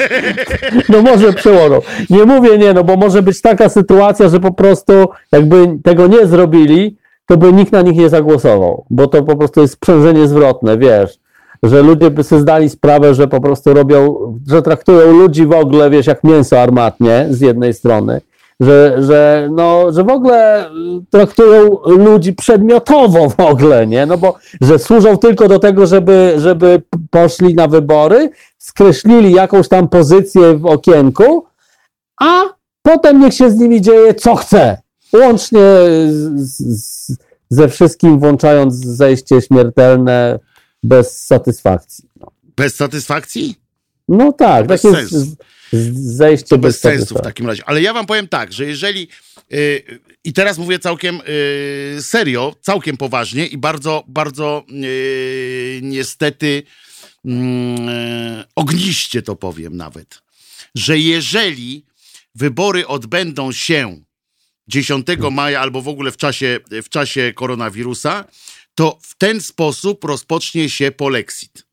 [0.89, 1.79] no może przełożą.
[2.09, 4.93] Nie mówię nie, no bo może być taka sytuacja, że po prostu
[5.31, 8.85] jakby tego nie zrobili, to by nikt na nich nie zagłosował.
[8.89, 11.19] Bo to po prostu jest sprzężenie zwrotne, wiesz.
[11.63, 14.15] Że ludzie by sobie zdali sprawę, że po prostu robią,
[14.47, 18.21] że traktują ludzi w ogóle, wiesz, jak mięso armatnie z jednej strony
[18.59, 20.71] że, że, no, że w ogóle y,
[21.09, 24.05] traktują ludzi przedmiotowo w ogóle, nie?
[24.05, 29.87] No bo, że służą tylko do tego, żeby, żeby poszli na wybory, skreślili jakąś tam
[29.87, 31.45] pozycję w okienku,
[32.21, 32.43] a
[32.81, 34.77] potem niech się z nimi dzieje co chce.
[35.13, 35.61] Łącznie
[36.07, 37.17] z, z,
[37.49, 40.39] ze wszystkim, włączając zejście śmiertelne
[40.83, 42.09] bez satysfakcji.
[42.19, 42.27] No,
[42.57, 43.55] Bez satysfakcji?
[44.07, 45.35] no tak, Bez takie sensu.
[45.93, 47.23] Zejście To bez, sensu w satysfakcji.
[47.23, 47.63] takim razie.
[47.65, 49.07] Ale ja wam powiem tak, że jeżeli.
[49.49, 49.83] Yy,
[50.23, 51.19] I teraz mówię całkiem
[51.95, 56.63] yy, serio, całkiem poważnie i bardzo, bardzo yy, niestety
[57.25, 60.21] mm, ogniście to powiem nawet,
[60.75, 61.85] że jeżeli
[62.35, 64.01] wybory odbędą się
[64.67, 68.25] 10 maja albo w ogóle w czasie, w czasie koronawirusa,
[68.75, 71.65] to w ten sposób rozpocznie się polexit.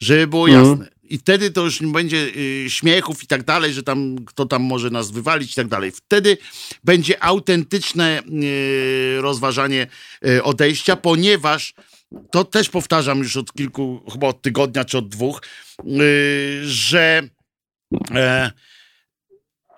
[0.00, 0.68] Żeby było Mhm.
[0.70, 0.88] jasne.
[1.10, 4.62] I wtedy to już nie będzie y, śmiechów i tak dalej, że tam kto tam
[4.62, 5.90] może nas wywalić i tak dalej.
[5.90, 6.38] Wtedy
[6.84, 9.86] będzie autentyczne y, rozważanie
[10.26, 11.74] y, odejścia, ponieważ
[12.30, 15.42] to też powtarzam już od kilku, chyba od tygodnia czy od dwóch,
[16.62, 17.22] że
[18.14, 18.50] e,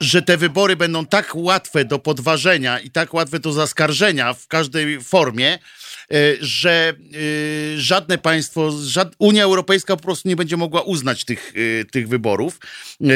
[0.01, 5.01] że te wybory będą tak łatwe do podważenia i tak łatwe do zaskarżenia w każdej
[5.01, 5.59] formie,
[6.41, 6.93] że
[7.74, 9.12] e, żadne państwo, żad...
[9.19, 12.59] Unia Europejska po prostu nie będzie mogła uznać tych, e, tych wyborów
[13.01, 13.07] e,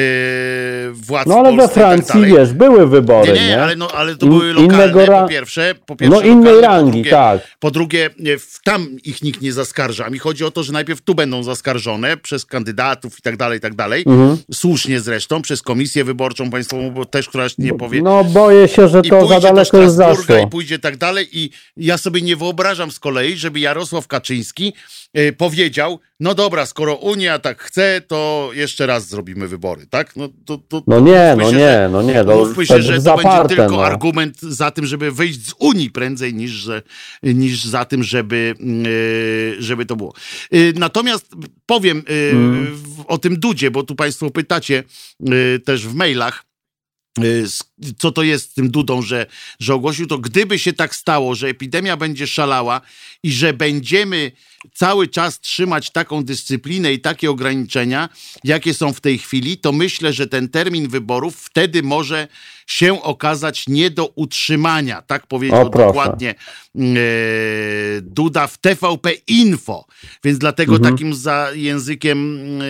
[0.92, 2.32] władz No ale we tak Francji, dalej.
[2.32, 3.46] wiesz, były wybory, Nie, nie?
[3.48, 5.74] nie, ale, no, ale to były lokalne innego po pierwsze.
[5.86, 7.40] Po pierwsze No innej lokalne, po rangi, drugie, tak.
[7.58, 8.10] po drugie, e,
[8.64, 10.10] tam ich nikt nie zaskarża.
[10.10, 13.60] Mi chodzi o to, że najpierw tu będą zaskarżone przez kandydatów i tak dalej, i
[13.60, 14.04] tak dalej.
[14.06, 14.36] Mhm.
[14.52, 18.02] Słusznie zresztą, przez komisję wyborczą państwową, bo też któraś nie powie.
[18.02, 20.38] No boję się, że to za daleko Strasburga zaszło.
[20.38, 21.28] i pójdzie tak dalej.
[21.32, 24.72] I ja sobie nie wyobrażam z kolei, żeby Jarosław Kaczyński
[25.14, 30.16] e, powiedział, no dobra, skoro Unia tak chce, to jeszcze raz zrobimy wybory, tak?
[30.16, 33.00] No, to, to, No nie, no się, nie, no nie, to Mówmy się, że to
[33.00, 33.84] zaparte, będzie tylko no.
[33.84, 36.82] argument za tym, żeby wyjść z Unii prędzej niż, że,
[37.22, 38.54] niż za tym, żeby,
[39.58, 40.14] e, żeby to było.
[40.52, 41.26] E, Natomiast
[41.66, 42.02] powiem
[42.32, 42.82] Mm.
[43.06, 44.84] o tym Dudzie, bo tu Państwo pytacie
[45.64, 46.44] też w mailach.
[47.18, 47.44] Y,
[47.98, 49.26] co to jest z tym Dudą, że,
[49.60, 52.80] że ogłosił to, gdyby się tak stało, że epidemia będzie szalała
[53.22, 54.32] i że będziemy
[54.72, 58.08] cały czas trzymać taką dyscyplinę i takie ograniczenia,
[58.44, 62.28] jakie są w tej chwili, to myślę, że ten termin wyborów wtedy może
[62.66, 65.02] się okazać nie do utrzymania.
[65.02, 66.80] Tak powiedział dokładnie e,
[68.02, 69.84] Duda w TVP Info.
[70.24, 70.94] Więc dlatego mhm.
[70.94, 72.64] takim za językiem, e,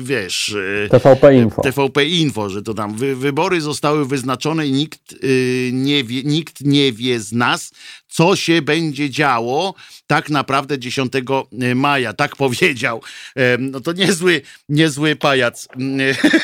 [0.00, 0.56] wiesz...
[0.84, 1.62] E, TVP Info.
[1.62, 5.14] TVP Info, że to tam wy, wybory zostały wyznaczone i nikt,
[5.72, 7.72] nie wie, nikt nie wie z nas,
[8.08, 9.74] co się będzie działo
[10.06, 11.12] tak naprawdę 10
[11.74, 12.12] maja.
[12.12, 13.02] Tak powiedział.
[13.58, 15.68] No to niezły, niezły pajac.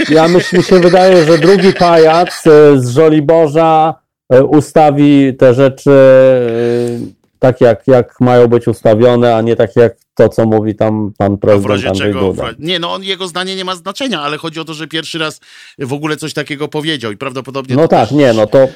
[0.09, 3.95] Ja myślę, mi się wydaje, że drugi pajac e, z Żoliborza
[4.29, 9.97] e, ustawi te rzeczy e, tak, jak, jak mają być ustawione, a nie tak jak
[10.15, 12.51] to, co mówi tam pan prezydent Andrzej czego, Duda.
[12.59, 15.41] Nie, no on, jego zdanie nie ma znaczenia, ale chodzi o to, że pierwszy raz
[15.79, 17.77] w ogóle coś takiego powiedział i prawdopodobnie...
[17.77, 18.19] No tak, też...
[18.19, 18.69] nie, no to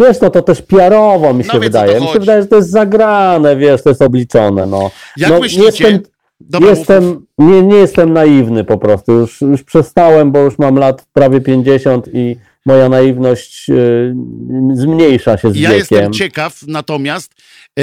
[0.00, 2.00] Wiesz, no to też piarowo mi się no, wydaje.
[2.00, 4.66] Mi się wydaje, że to jest zagrane, wiesz, to jest obliczone.
[4.66, 4.90] No.
[5.16, 5.64] Jak no, myślicie?
[5.64, 6.02] Jestem,
[6.40, 9.12] Dobra, jestem, nie, nie jestem naiwny po prostu.
[9.12, 14.14] Już, już przestałem, bo już mam lat prawie 50 i moja naiwność y,
[14.74, 15.70] zmniejsza się z ja wiekiem.
[15.70, 17.34] Ja jestem ciekaw natomiast,
[17.78, 17.82] e,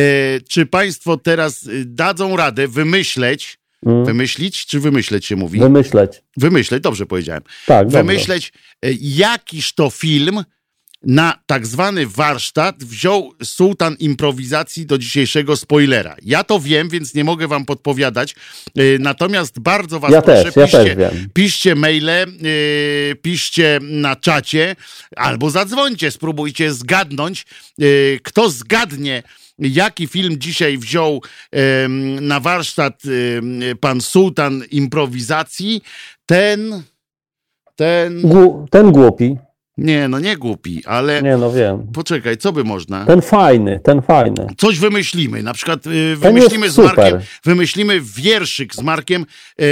[0.49, 4.05] czy państwo teraz y, dadzą radę wymyśleć, hmm.
[4.05, 5.59] wymyślić, czy wymyśleć się mówi?
[5.59, 6.23] Wymyśleć.
[6.37, 7.43] Wymyśleć, dobrze powiedziałem.
[7.65, 8.97] Tak, Wymyśleć, dobrze.
[9.01, 10.43] jakiż to film
[11.05, 16.15] na tak zwany warsztat wziął sułtan improwizacji do dzisiejszego spoilera.
[16.21, 18.35] Ja to wiem, więc nie mogę wam podpowiadać.
[18.79, 24.75] Y, natomiast bardzo was ja proszę, też, ja piszcie, piszcie maile, yy, piszcie na czacie
[25.15, 27.45] albo zadzwońcie, spróbujcie zgadnąć.
[27.77, 29.23] Yy, kto zgadnie,
[29.59, 31.21] jaki film dzisiaj wziął
[32.21, 33.01] na warsztat
[33.79, 35.81] pan sułtan improwizacji,
[36.25, 36.83] ten...
[37.75, 38.21] Ten,
[38.71, 39.37] ten głupi.
[39.77, 41.21] Nie, no nie głupi, ale.
[41.21, 41.87] Nie, no wiem.
[41.93, 43.05] Poczekaj, co by można?
[43.05, 44.47] Ten fajny, ten fajny.
[44.57, 45.43] Coś wymyślimy.
[45.43, 49.25] Na przykład y, wymyślimy z Markiem, wymyślimy wierszyk z Markiem
[49.61, 49.65] y,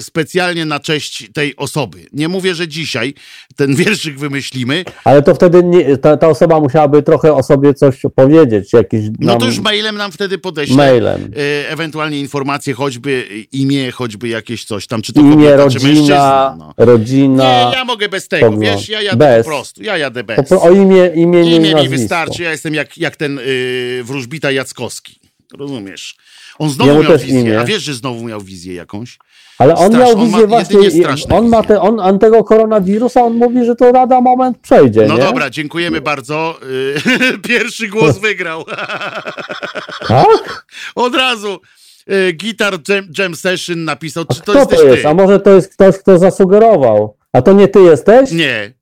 [0.00, 1.98] specjalnie na cześć tej osoby.
[2.12, 3.14] Nie mówię, że dzisiaj
[3.56, 4.84] ten wierszyk wymyślimy.
[5.04, 8.72] Ale to wtedy nie, ta, ta, osoba musiałaby trochę o sobie coś powiedzieć.
[8.72, 9.14] Jakiś nam...
[9.18, 10.76] No to już mailem nam wtedy podeśle.
[10.76, 11.22] Mailem.
[11.22, 15.86] Y, ewentualnie informacje, choćby imię, choćby jakieś coś tam, czy to imię, kobieta, rodzina, czy
[15.86, 16.56] mężczyzna.
[16.58, 16.74] No.
[16.76, 17.44] rodzina.
[17.44, 19.46] Nie, ja mogę bez tego, wiesz, ja jadę bez.
[19.46, 19.82] po prostu.
[19.82, 20.52] Ja jadę bez.
[20.52, 22.42] o imię, imię, imię mi wystarczy.
[22.42, 25.20] Ja jestem jak, jak ten yy, wróżbita Jackowski.
[25.58, 26.16] Rozumiesz?
[26.58, 27.40] On znowu miał wizję.
[27.40, 27.60] Imię.
[27.60, 29.18] A wiesz, że znowu miał wizję jakąś?
[29.58, 33.34] Ale on Strasz, miał wizję on właśnie, on ma te, on, on tego koronawirusa, on
[33.34, 35.06] mówi, że to rada moment przejdzie.
[35.06, 35.20] No nie?
[35.20, 36.58] dobra, dziękujemy bardzo.
[37.32, 38.64] Y, pierwszy głos wygrał.
[40.08, 40.66] Tak?
[40.94, 41.60] Od razu.
[42.10, 44.24] Y, Guitar Jam, Jam Session napisał.
[44.24, 45.02] Czy to, to jest?
[45.02, 45.08] Ty?
[45.08, 47.16] A może to jest ktoś, kto zasugerował?
[47.32, 48.32] A to nie ty jesteś?
[48.32, 48.75] Nie.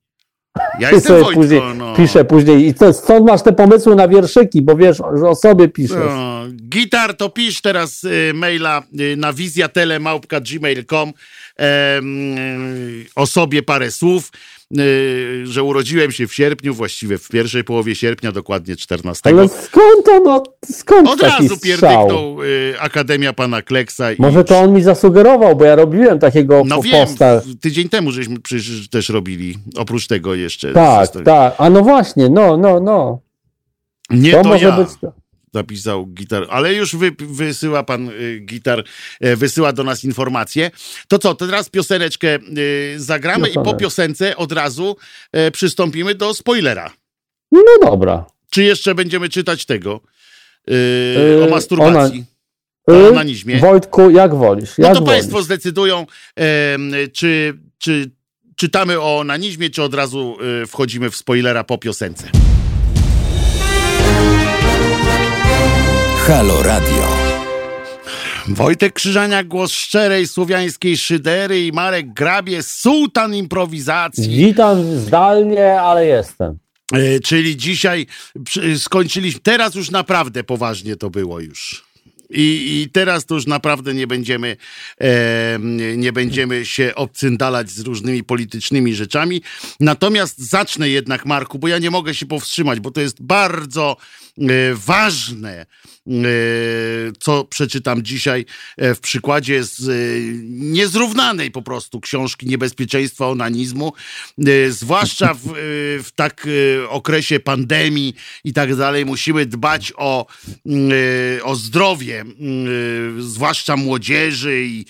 [0.79, 1.95] Ja jestem Wojtko, później, no.
[1.95, 2.67] Piszę później.
[2.67, 5.97] I to, stąd masz te pomysły na wierszyki, bo wiesz, że o sobie piszesz.
[5.97, 6.43] No.
[6.69, 14.31] Gitar, to pisz teraz y, maila y, na wizjatelemałpka.gmail.com y, o sobie parę słów.
[14.79, 19.29] Y, że urodziłem się w sierpniu, właściwie w pierwszej połowie sierpnia, dokładnie 14.
[19.29, 24.05] Ale skąd to, no, skąd Od razu pierdyknął y, Akademia Pana Kleksa.
[24.19, 27.41] Może to on mi zasugerował, bo ja robiłem takiego no posta.
[27.41, 30.73] wiem, tydzień temu żeśmy przecież też robili, oprócz tego jeszcze.
[30.73, 33.19] Tak, tak, a no właśnie, no, no, no.
[34.09, 34.77] Nie to, to może ja.
[34.77, 34.89] być
[35.55, 38.83] napisał gitar, ale już wy, wysyła pan y, gitar,
[39.25, 40.71] y, wysyła do nas informacje.
[41.07, 43.67] To co, teraz pioseneczkę y, zagramy Piosenek.
[43.67, 44.95] i po piosence od razu
[45.47, 46.91] y, przystąpimy do spoilera.
[47.51, 48.25] No dobra.
[48.49, 50.01] Czy jeszcze będziemy czytać tego
[50.69, 52.25] y, o masturbacji?
[52.87, 53.05] Ona...
[53.05, 53.59] O onanizmie.
[53.59, 54.77] Wojtku, jak wolisz.
[54.77, 55.13] Jak no to wolisz.
[55.13, 56.05] państwo zdecydują,
[57.13, 58.11] czy, czy
[58.55, 60.37] czytamy o onanizmie, czy od razu
[60.67, 62.44] wchodzimy w spoilera po piosence.
[66.27, 67.07] Halo Radio.
[68.47, 74.45] Wojtek Krzyżaniak, głos szczerej słowiańskiej szydery i Marek Grabie, sułtan improwizacji.
[74.45, 76.57] Witam zdalnie, ale jestem.
[76.93, 78.05] E, czyli dzisiaj
[78.77, 81.85] skończyliśmy, teraz już naprawdę poważnie to było już.
[82.29, 84.57] I, I, teraz to już naprawdę nie będziemy,
[85.01, 85.59] e,
[85.97, 89.41] nie będziemy się obcyndalać z różnymi politycznymi rzeczami.
[89.79, 93.97] Natomiast zacznę jednak, Marku, bo ja nie mogę się powstrzymać, bo to jest bardzo
[94.75, 95.65] ważne,
[96.07, 96.11] e,
[97.19, 98.45] co przeczytam dzisiaj
[98.77, 99.93] e, w przykładzie z e,
[100.43, 103.93] niezrównanej po prostu książki Niebezpieczeństwa onanizmu,
[104.47, 105.39] e, zwłaszcza w,
[106.03, 106.47] w tak
[106.89, 108.13] okresie pandemii
[108.43, 109.05] i tak dalej.
[109.05, 110.25] Musimy dbać o,
[111.43, 112.25] o zdrowie,
[113.19, 114.85] zwłaszcza młodzieży i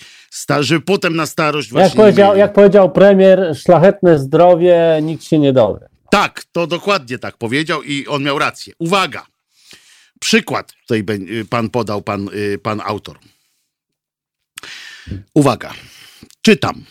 [0.60, 1.88] żeby potem na starość właśnie...
[1.88, 5.88] Jak powiedział, jak powiedział premier, szlachetne zdrowie, nikt się nie dowie.
[6.10, 8.74] Tak, to dokładnie tak powiedział i on miał rację.
[8.78, 9.35] Uwaga!
[10.20, 13.18] Przykład tutaj y, pan podał, pan, y, pan autor.
[15.34, 15.74] Uwaga,
[16.42, 16.84] czytam.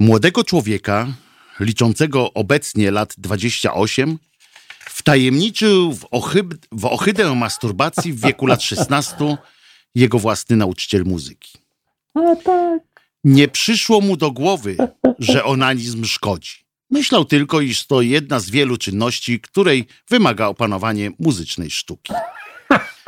[0.00, 1.06] Młodego człowieka,
[1.60, 4.18] liczącego obecnie lat 28,
[4.80, 9.36] wtajemniczył w, ochyb, w ohydę masturbacji w wieku lat 16
[9.94, 11.58] jego własny nauczyciel muzyki.
[12.44, 12.82] Tak.
[13.24, 14.76] Nie przyszło mu do głowy,
[15.18, 16.67] że onanizm szkodzi.
[16.90, 22.12] Myślał tylko, iż to jedna z wielu czynności, której wymaga opanowanie muzycznej sztuki.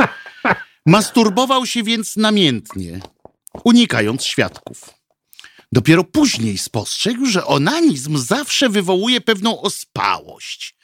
[0.86, 3.00] Masturbował się więc namiętnie,
[3.64, 4.90] unikając świadków.
[5.72, 10.74] Dopiero później spostrzegł, że onanizm zawsze wywołuje pewną ospałość,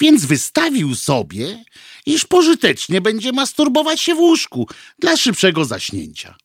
[0.00, 1.64] więc wystawił sobie,
[2.06, 6.36] iż pożytecznie będzie masturbować się w łóżku dla szybszego zaśnięcia.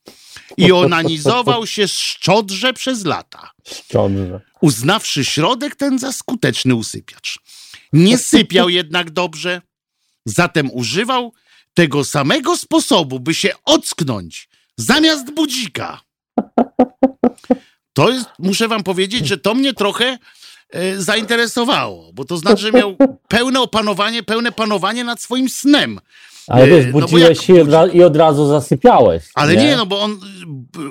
[0.57, 3.52] I onanizował się szczodrze przez lata.
[3.65, 4.41] Szczodrze.
[4.61, 7.40] Uznawszy środek ten za skuteczny usypiacz.
[7.94, 9.61] Nie sypiał jednak dobrze,
[10.26, 11.34] zatem używał
[11.74, 16.02] tego samego sposobu, by się ocknąć zamiast budzika.
[17.94, 20.18] To jest, muszę wam powiedzieć, że to mnie trochę
[20.69, 22.98] e, zainteresowało, bo to znaczy, że miał
[23.28, 25.99] pełne opanowanie, pełne panowanie nad swoim snem.
[26.48, 27.98] Ale wiesz, budziłeś no się budzi...
[27.98, 29.24] i od razu zasypiałeś.
[29.34, 29.64] Ale nie?
[29.64, 30.19] nie, no bo on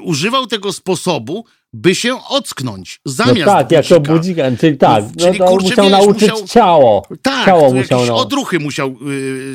[0.02, 3.94] używał tego sposobu, by się ocknąć zamiast no tak, budzika.
[3.94, 7.06] jako budzika, czyli tak, no, czyli, no, kurczę, musiał wiesz, nauczyć musiał, ciało.
[7.22, 8.16] Tak, ciało musiał, jakieś no.
[8.16, 8.96] odruchy musiał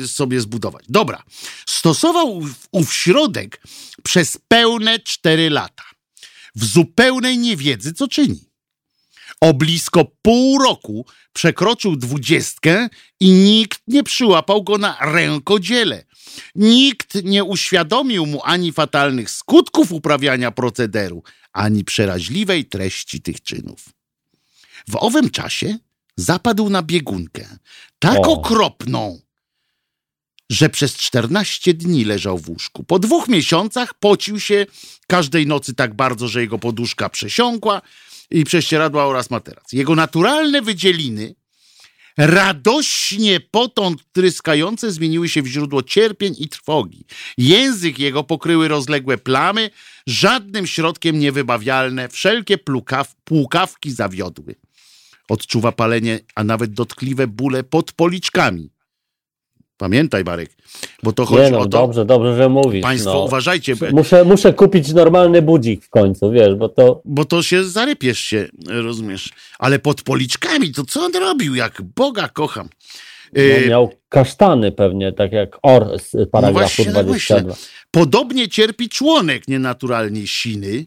[0.02, 0.84] y, sobie zbudować.
[0.88, 1.22] Dobra,
[1.66, 2.42] stosował
[2.72, 3.62] ów środek
[4.02, 5.82] przez pełne cztery lata.
[6.54, 8.51] W zupełnej niewiedzy, co czyni.
[9.42, 12.88] O blisko pół roku przekroczył dwudziestkę
[13.20, 16.04] i nikt nie przyłapał go na rękodziele.
[16.54, 23.88] Nikt nie uświadomił mu ani fatalnych skutków uprawiania procederu, ani przeraźliwej treści tych czynów.
[24.88, 25.78] W owym czasie
[26.16, 27.58] zapadł na biegunkę,
[27.98, 28.32] tak o.
[28.32, 29.20] okropną,
[30.50, 32.84] że przez czternaście dni leżał w łóżku.
[32.84, 34.66] Po dwóch miesiącach pocił się
[35.06, 37.82] każdej nocy tak bardzo, że jego poduszka przesiąkła
[38.32, 39.72] i prześcieradła oraz materac.
[39.72, 41.34] Jego naturalne wydzieliny
[42.16, 47.04] radośnie potąd tryskające zmieniły się w źródło cierpień i trwogi.
[47.38, 49.70] Język jego pokryły rozległe plamy,
[50.06, 54.54] żadnym środkiem niewybawialne, wszelkie plukaw, płukawki zawiodły.
[55.28, 58.71] Odczuwa palenie, a nawet dotkliwe bóle pod policzkami.
[59.82, 60.50] Pamiętaj, Marek,
[61.02, 61.68] bo to chodzi no, o to.
[61.68, 62.82] Dobrze, dobrze, że mówisz.
[62.82, 63.24] Państwo, no.
[63.24, 63.74] uważajcie.
[63.92, 67.02] Muszę, muszę kupić normalny budzik w końcu, wiesz, bo to.
[67.04, 69.30] Bo to się zarypiesz się, rozumiesz.
[69.58, 71.54] Ale pod policzkami, to co on robił?
[71.54, 72.68] Jak Boga kocham.
[73.32, 77.54] No, y, miał kasztany pewnie, tak jak Or z paragrafu no 22.
[77.90, 80.86] Podobnie cierpi członek nienaturalnie siny.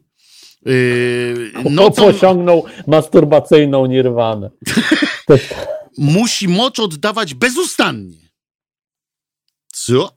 [0.66, 2.06] Yy, nocą...
[2.06, 4.50] Osiągnął masturbacyjną nirwanę.
[5.98, 8.25] Musi mocz oddawać bezustannie
[9.76, 10.12] co?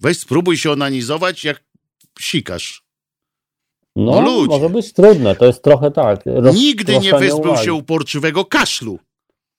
[0.00, 1.64] Weź spróbuj się onanizować, jak
[2.20, 2.82] sikasz.
[3.96, 6.24] No, no może być trudne, to jest trochę tak.
[6.54, 8.98] Nigdy nie wyzbył się uporczywego kaszlu.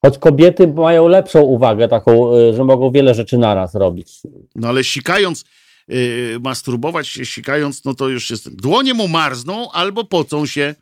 [0.06, 4.22] Choć kobiety mają lepszą uwagę, taką, y, że mogą wiele rzeczy naraz robić.
[4.56, 5.46] No ale sikając,
[5.88, 8.56] yy, masturbować się sikając, no to już jest.
[8.56, 10.76] Dłonie mu marzną albo pocą się.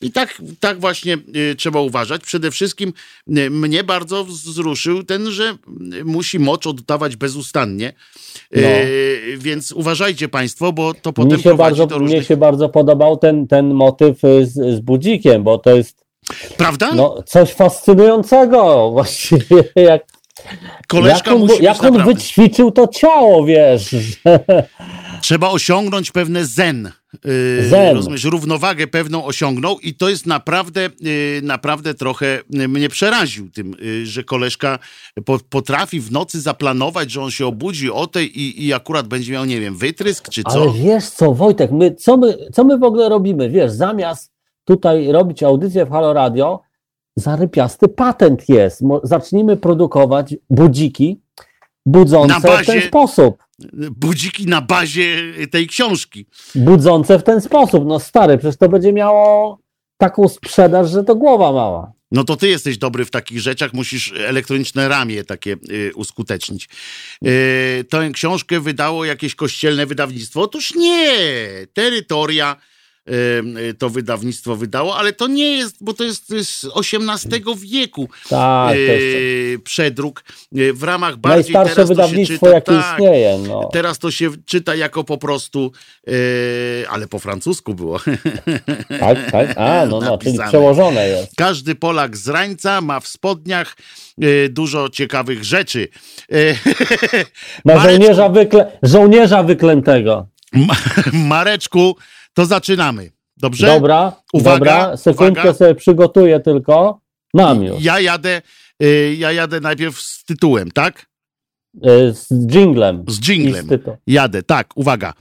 [0.00, 2.22] I tak, tak właśnie y, trzeba uważać.
[2.22, 2.92] Przede wszystkim
[3.38, 5.56] y, mnie bardzo wzruszył ten, że
[6.04, 7.88] musi mocz oddawać bezustannie.
[7.88, 8.68] Y, no.
[9.38, 12.18] Więc uważajcie Państwo, bo to potem mnie się bardzo, do różnych...
[12.18, 16.00] Mnie się bardzo podobał ten, ten motyw z, z budzikiem, bo to jest
[16.56, 16.90] Prawda?
[16.94, 20.02] No, coś fascynującego właściwie, jak,
[20.88, 23.96] Koleżka jak on, musi jak on wyćwiczył to ciało, wiesz.
[25.22, 26.92] Trzeba osiągnąć pewne zen.
[27.24, 27.96] Yy, zen.
[27.96, 34.06] Rozumiesz, równowagę pewną osiągnął i to jest naprawdę, yy, naprawdę trochę mnie przeraził tym, yy,
[34.06, 34.78] że koleżka
[35.24, 39.32] po, potrafi w nocy zaplanować, że on się obudzi o tej i, i akurat będzie
[39.32, 40.50] miał, nie wiem, wytrysk czy co.
[40.50, 43.50] Ale wiesz co, Wojtek, my, co, my, co my w ogóle robimy?
[43.50, 44.32] Wiesz, zamiast
[44.64, 46.60] tutaj robić audycję w Halo Radio,
[47.16, 48.82] zarypiasty patent jest.
[49.02, 51.20] Zacznijmy produkować budziki
[51.86, 53.44] budzące bazie, w ten sposób.
[53.96, 55.16] Budziki na bazie
[55.50, 56.26] tej książki.
[56.54, 57.84] Budzące w ten sposób.
[57.86, 59.58] No stary, przecież to będzie miało
[59.98, 61.92] taką sprzedaż, że to głowa mała.
[62.12, 66.68] No to ty jesteś dobry w takich rzeczach, musisz elektroniczne ramię takie y, uskutecznić.
[67.26, 70.42] Y, tę książkę wydało jakieś kościelne wydawnictwo?
[70.42, 71.16] Otóż nie!
[71.72, 72.56] Terytoria
[73.78, 79.02] to wydawnictwo wydało, ale to nie jest, bo to jest z XVIII wieku Tak, jest
[79.02, 80.24] y, przedruk.
[80.58, 83.38] Y, w ramach bardziej najstarsze teraz wydawnictwo, czyta, jakie tak, istnieje.
[83.48, 83.68] No.
[83.72, 85.72] Teraz to się czyta jako po prostu,
[86.08, 88.00] y, ale po francusku było.
[89.00, 89.58] Tak, tak.
[89.58, 91.32] A, no, no, czyli przełożone jest.
[91.36, 93.76] Każdy Polak z Rańca ma w spodniach
[94.24, 95.88] y, dużo ciekawych rzeczy.
[97.64, 98.78] Na Mareczku, żołnierza, wykle...
[98.82, 100.26] żołnierza wyklętego.
[100.52, 100.76] Ma-
[101.28, 101.96] Mareczku,
[102.34, 103.10] to zaczynamy.
[103.36, 103.66] Dobrze?
[103.66, 104.96] Dobra, Uwaga, dobra.
[104.96, 105.54] Sekundkę uwaga.
[105.58, 107.00] sobie przygotuję tylko.
[107.34, 107.82] Mam już.
[107.84, 108.42] Ja jadę,
[108.82, 111.06] y, ja jadę najpierw z tytułem, tak?
[111.86, 113.04] Y, Z dżinglem.
[113.08, 113.66] Z dżinglem.
[113.68, 114.00] Z.
[114.06, 115.12] Jadę, tak, uwaga.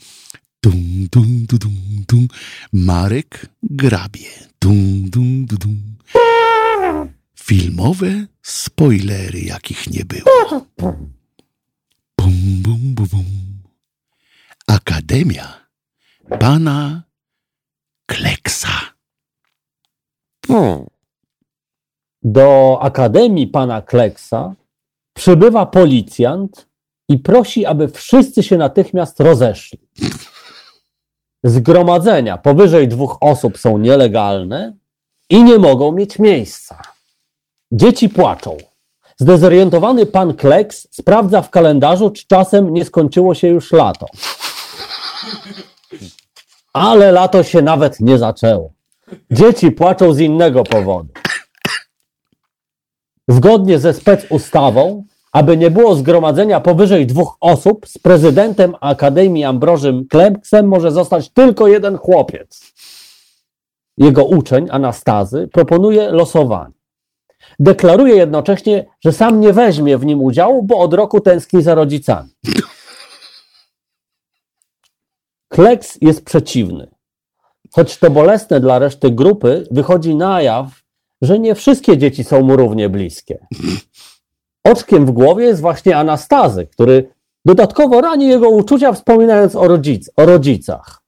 [0.62, 1.72] Tum, tum, tum, tum,
[2.08, 2.28] tum.
[2.74, 4.30] Marek grabie.
[4.60, 5.78] Tum, tum, tum, tum.
[7.40, 10.66] Filmowe spoilery, jakich nie było.
[10.78, 13.26] Bum, bum, bum, bum.
[14.68, 15.69] Akademia
[16.38, 17.04] pana
[18.06, 18.70] Kleksa.
[22.24, 24.56] Do Akademii pana Kleksa
[25.14, 26.68] przybywa policjant
[27.10, 29.80] i prosi, aby wszyscy się natychmiast rozeszli.
[31.44, 34.74] Zgromadzenia powyżej dwóch osób są nielegalne
[35.30, 36.82] i nie mogą mieć miejsca.
[37.72, 38.58] Dzieci płaczą.
[39.18, 44.06] Zdezorientowany pan Kleks sprawdza w kalendarzu, czy czasem nie skończyło się już lato.
[46.74, 48.72] Ale lato się nawet nie zaczęło.
[49.32, 51.10] Dzieci płaczą z innego powodu.
[53.28, 60.68] Zgodnie ze specustawą, aby nie było zgromadzenia powyżej dwóch osób, z prezydentem Akademii Ambrożym Kleksem
[60.68, 62.74] może zostać tylko jeden chłopiec.
[63.98, 66.74] Jego uczeń, Anastazy, proponuje losowanie.
[67.60, 72.30] Deklaruje jednocześnie, że sam nie weźmie w nim udziału, bo od roku tęskni za rodzicami.
[75.50, 76.88] Kleks jest przeciwny.
[77.76, 80.68] Choć to bolesne dla reszty grupy, wychodzi na jaw,
[81.22, 83.48] że nie wszystkie dzieci są mu równie bliskie.
[84.64, 87.14] Oczkiem w głowie jest właśnie Anastazy, który
[87.46, 91.02] dodatkowo rani jego uczucia, wspominając o, rodzic o rodzicach.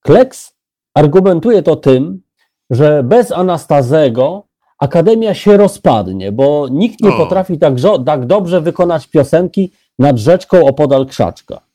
[0.00, 0.54] Kleks
[0.94, 2.22] argumentuje to tym,
[2.70, 4.46] że bez Anastazego
[4.78, 7.16] Akademia się rozpadnie, bo nikt nie O.
[7.16, 7.74] potrafi tak,
[8.06, 11.65] tak dobrze wykonać piosenki nad rzeczką opodal krzaczka.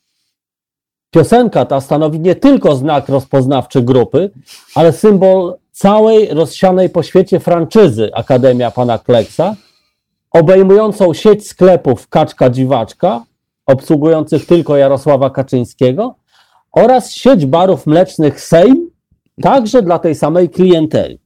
[1.12, 4.30] Piosenka ta stanowi nie tylko znak rozpoznawczy grupy,
[4.74, 9.56] ale symbol całej rozsianej po świecie franczyzy Akademia Pana Kleksa,
[10.30, 13.24] obejmującą sieć sklepów Kaczka Dziwaczka,
[13.66, 16.14] obsługujących tylko Jarosława Kaczyńskiego,
[16.72, 18.90] oraz sieć barów mlecznych Sejm,
[19.42, 21.18] także dla tej samej klienteli.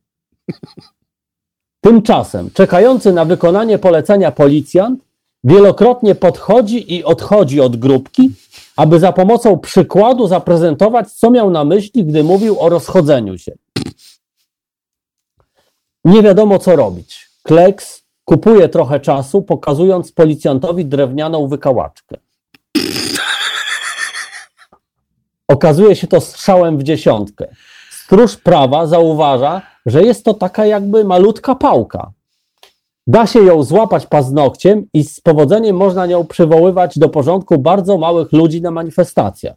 [1.81, 5.01] Tymczasem czekający na wykonanie polecenia policjant
[5.45, 8.31] wielokrotnie podchodzi i odchodzi od grupki,
[8.77, 13.53] aby za pomocą przykładu zaprezentować, co miał na myśli, gdy mówił o rozchodzeniu się.
[16.05, 17.31] Nie wiadomo, co robić.
[17.43, 22.17] Kleks kupuje trochę czasu, pokazując policjantowi drewnianą wykałaczkę.
[25.49, 27.49] Okazuje się to strzałem w dziesiątkę.
[27.91, 32.13] Stróż prawa zauważa, że jest to taka jakby malutka pałka.
[33.07, 38.33] Da się ją złapać paznokciem i z powodzeniem można nią przywoływać do porządku bardzo małych
[38.33, 39.57] ludzi na manifestacjach.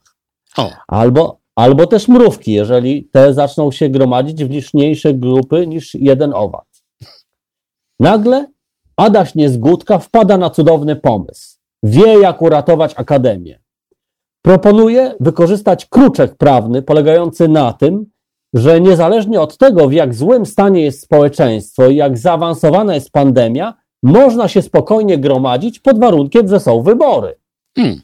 [0.57, 6.34] O, Albo, albo też mrówki, jeżeli te zaczną się gromadzić w liczniejsze grupy niż jeden
[6.34, 6.67] owad.
[7.99, 8.47] Nagle
[8.97, 11.57] Adaś Niezgódka wpada na cudowny pomysł.
[11.84, 13.59] Wie, jak uratować Akademię.
[14.41, 18.05] Proponuje wykorzystać kruczek prawny polegający na tym,
[18.53, 23.73] że niezależnie od tego, w jak złym stanie jest społeczeństwo i jak zaawansowana jest pandemia,
[24.03, 27.35] można się spokojnie gromadzić pod warunkiem, że są wybory.
[27.76, 28.01] Hmm.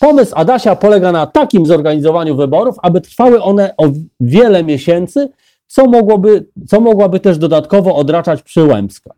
[0.00, 3.84] Pomysł Adasia polega na takim zorganizowaniu wyborów, aby trwały one o
[4.20, 5.28] wiele miesięcy,
[5.66, 9.14] co, mogłoby, co mogłaby też dodatkowo odraczać Przyłębska.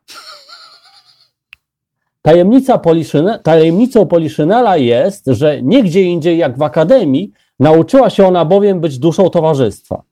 [2.23, 8.45] Tajemnica Poliszyne, tajemnicą Poliszynela jest, że nie gdzie indziej jak w akademii nauczyła się ona
[8.45, 10.03] bowiem być duszą towarzystwa.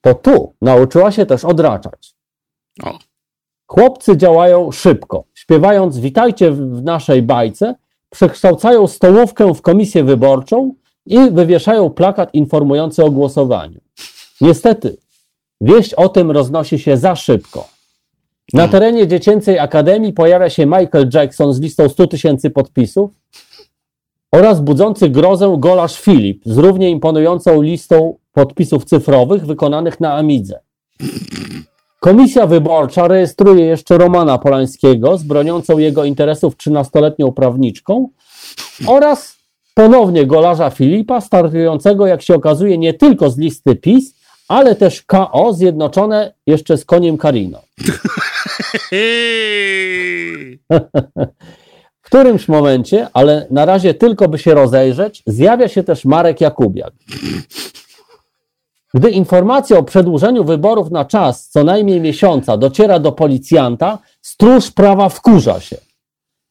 [0.00, 2.14] To tu nauczyła się też odraczać.
[2.82, 2.98] o.
[3.66, 5.24] Chłopcy działają szybko.
[5.34, 7.74] Śpiewając Witajcie w naszej bajce,
[8.10, 10.74] przekształcają stołówkę w komisję wyborczą
[11.06, 13.80] i wywieszają plakat informujący o głosowaniu.
[14.40, 14.96] Niestety,
[15.60, 17.68] wieść o tym roznosi się za szybko.
[18.52, 23.10] Na terenie dziecięcej akademii pojawia się Michael Jackson z listą 100 tysięcy podpisów
[24.32, 30.60] oraz budzący grozę Golasz Filip z równie imponującą listą podpisów cyfrowych wykonanych na Amidze.
[32.00, 38.08] Komisja wyborcza rejestruje jeszcze Romana Polańskiego z broniącą jego interesów 13-letnią prawniczką
[38.86, 39.36] oraz
[39.74, 44.14] ponownie golarza Filipa, startującego, jak się okazuje, nie tylko z listy PiS,
[44.48, 47.60] ale też KO zjednoczone jeszcze z koniem Karino.
[52.00, 56.92] W którymś momencie, ale na razie tylko by się rozejrzeć, zjawia się też Marek Jakubiak.
[58.94, 65.08] Gdy informacja o przedłużeniu wyborów na czas co najmniej miesiąca dociera do policjanta, stróż prawa
[65.08, 65.76] wkurza się.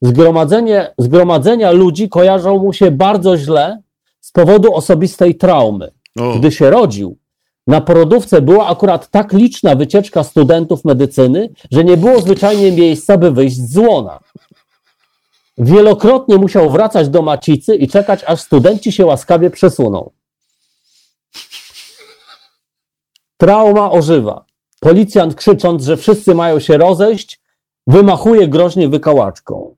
[0.02, 3.82] Zgromadzenie, zgromadzenia ludzi kojarzą mu się bardzo źle
[4.22, 5.92] z powodu osobistej traumy.
[6.20, 6.40] O.
[6.40, 7.18] Gdy się rodził,
[7.68, 13.32] na porodówce była akurat tak liczna wycieczka studentów medycyny, że nie było zwyczajnie miejsca, by
[13.32, 14.20] wyjść z łona.
[15.58, 20.10] Wielokrotnie musiał wracać do macicy i czekać, aż studenci się łaskawie przesuną.
[23.38, 24.46] Trauma ożywa.
[24.80, 27.42] Policjant krzycząc, że wszyscy mają się rozejść,
[27.88, 29.76] wymachuje groźnie wykałaczką.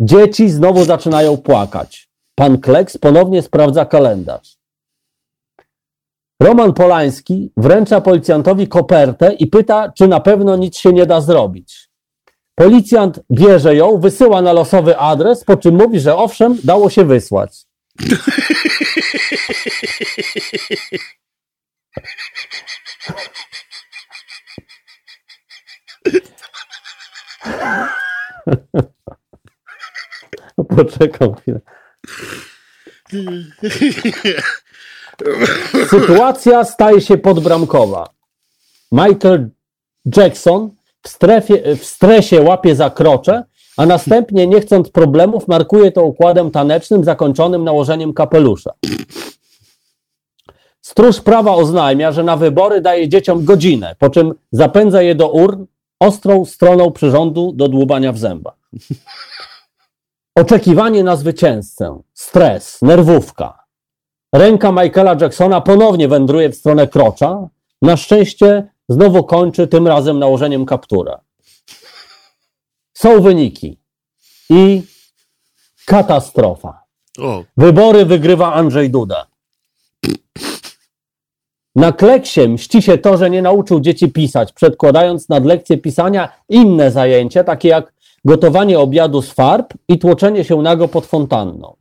[0.00, 2.08] Dzieci znowu zaczynają płakać.
[2.34, 4.56] Pan Kleks ponownie sprawdza kalendarz.
[6.42, 11.88] Roman Polański wręcza policjantowi kopertę i pyta, czy na pewno nic się nie da zrobić.
[12.54, 17.64] Policjant bierze ją, wysyła na losowy adres, po czym mówi, że owszem, dało się wysłać.
[30.76, 31.60] Poczekam chwilę.
[35.88, 38.08] Sytuacja staje się podbramkowa.
[38.92, 39.50] Michael
[40.16, 40.70] Jackson
[41.02, 43.44] w, strefie, w stresie łapie za krocze,
[43.76, 48.72] a następnie, nie chcąc problemów, markuje to układem tanecznym zakończonym nałożeniem kapelusza.
[50.82, 55.66] Stróż prawa oznajmia, że na wybory daje dzieciom godzinę, po czym zapędza je do urn
[56.00, 58.54] ostrą stroną przyrządu do dłubania w zębach.
[60.34, 63.64] Oczekiwanie na zwycięzcę, stres, nerwówka.
[64.32, 67.48] Ręka Michaela Jacksona ponownie wędruje w stronę krocza.
[67.82, 71.20] Na szczęście znowu kończy tym razem nałożeniem kaptura.
[72.94, 73.78] Są wyniki
[74.50, 74.82] i
[75.86, 76.82] katastrofa.
[77.18, 79.31] O, Wybory wygrywa Andrzej Duda.
[81.76, 86.90] Na kleksie mści się to, że nie nauczył dzieci pisać, przedkładając nad lekcję pisania inne
[86.90, 87.92] zajęcia, takie jak
[88.24, 91.76] gotowanie obiadu z farb i tłoczenie się nago pod fontanną.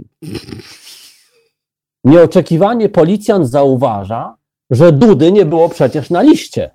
[2.04, 4.36] Nieoczekiwanie policjant zauważa,
[4.70, 6.72] że Dudy nie było przecież na liście,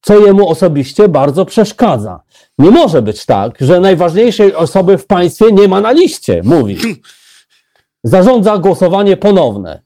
[0.00, 2.20] co jemu osobiście bardzo przeszkadza.
[2.58, 6.78] Nie może być tak, że najważniejszej osoby w państwie nie ma na liście, mówi.
[8.04, 9.82] Zarządza głosowanie ponowne.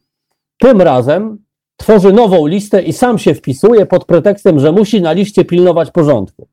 [0.59, 1.39] Tym razem
[1.81, 6.49] tworzy nową listę i sam się wpisuje pod pretekstem, że musi na liście pilnować porządku.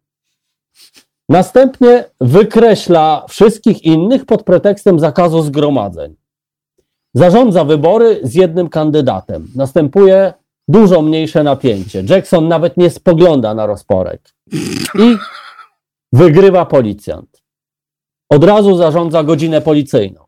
[1.30, 6.16] Następnie wykreśla wszystkich innych pod pretekstem zakazu zgromadzeń.
[7.14, 9.48] Zarządza wybory z jednym kandydatem.
[9.56, 10.34] Następuje
[10.68, 12.04] dużo mniejsze napięcie.
[12.10, 14.22] Jackson nawet nie spogląda na rozporek.
[14.99, 15.16] I
[16.14, 17.44] wygrywa policjant.
[18.30, 20.26] Od razu zarządza godzinę policyjną.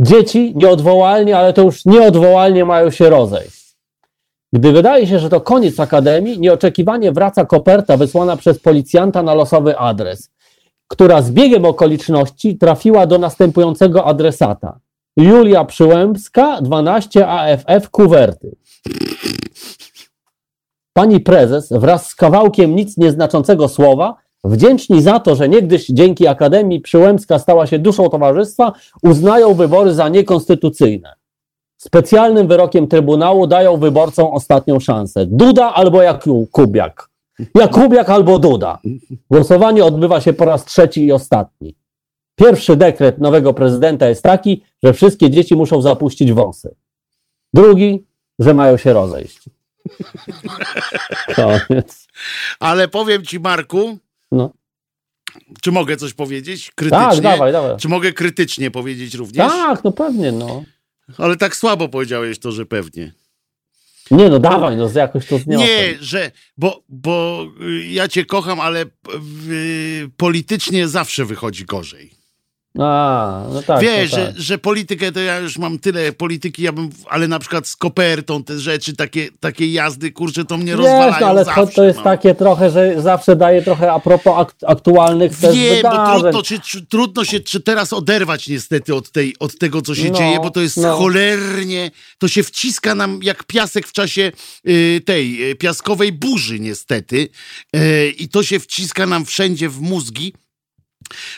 [0.00, 3.59] Dzieci nieodwołalnie, ale to już nieodwołalnie mają się rozejść.
[4.52, 9.78] Gdy wydaje się, że to koniec akademii, nieoczekiwanie wraca koperta wysłana przez policjanta na losowy
[9.78, 10.30] adres,
[10.88, 14.80] która z biegiem okoliczności trafiła do następującego adresata.
[15.16, 18.56] Julia Przyłębska, 12 AFF Kuwerty.
[20.92, 26.80] Pani prezes wraz z kawałkiem nic nieznaczącego słowa, wdzięczni za to, że niegdyś dzięki Akademii
[26.80, 28.72] Przyłębska stała się duszą towarzystwa,
[29.02, 31.19] uznają wybory za niekonstytucyjne.
[31.80, 35.26] Specjalnym wyrokiem Trybunału dają wyborcom ostatnią szansę.
[35.26, 37.08] Duda albo Jakubiak.
[37.54, 38.78] Jakubiak albo Duda.
[39.30, 41.74] Głosowanie odbywa się po raz trzeci i ostatni.
[42.34, 46.74] Pierwszy dekret nowego prezydenta jest taki, że wszystkie dzieci muszą zapuścić wąsy.
[47.54, 48.04] Drugi,
[48.38, 49.40] że mają się rozejść.
[51.36, 52.06] Koniec.
[52.60, 53.98] ale powiem ci, Marku,
[54.32, 54.50] No.
[55.62, 56.72] czy mogę coś powiedzieć?
[56.74, 57.06] Krytycznie?
[57.06, 57.76] Tak, dawaj, dawaj.
[57.76, 59.48] Czy mogę krytycznie powiedzieć również?
[59.52, 60.62] Tak, no pewnie, no.
[61.18, 63.12] Ale tak słabo powiedziałeś to, że pewnie.
[64.10, 65.64] Nie no, dawaj, no jakoś to zniosę.
[65.64, 68.84] Nie, że, bo, bo y, ja cię kocham, ale
[69.50, 72.19] y, politycznie zawsze wychodzi gorzej.
[72.78, 73.80] A, no tak.
[73.80, 74.36] Wiesz, no tak.
[74.36, 77.76] że, że politykę to ja już mam tyle polityki, ja bym, ale na przykład z
[77.76, 81.66] kopertą te rzeczy, takie, takie jazdy, kurczę, to mnie rozwalają Wiesz, no, ale zawsze.
[81.66, 82.04] to, to jest no.
[82.04, 86.60] takie trochę, że zawsze daje trochę a propos akt, aktualnych też Wiem, bo trudno, czy,
[86.60, 90.38] czy, trudno się czy teraz oderwać niestety od, tej, od tego, co się No, dzieje,
[90.42, 90.96] bo to jest no.
[90.96, 94.32] cholernie, to się wciska nam jak piasek w czasie
[94.68, 97.28] y, tej y, piaskowej burzy niestety
[97.76, 100.32] y, i to się wciska nam wszędzie w mózgi.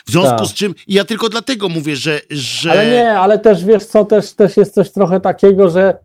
[0.05, 0.47] W związku Tak.
[0.47, 2.21] z czym, ja tylko dlatego mówię, że...
[2.29, 2.71] że...
[2.71, 5.97] Ale nie, ale też wiesz co, też, też jest coś trochę takiego, że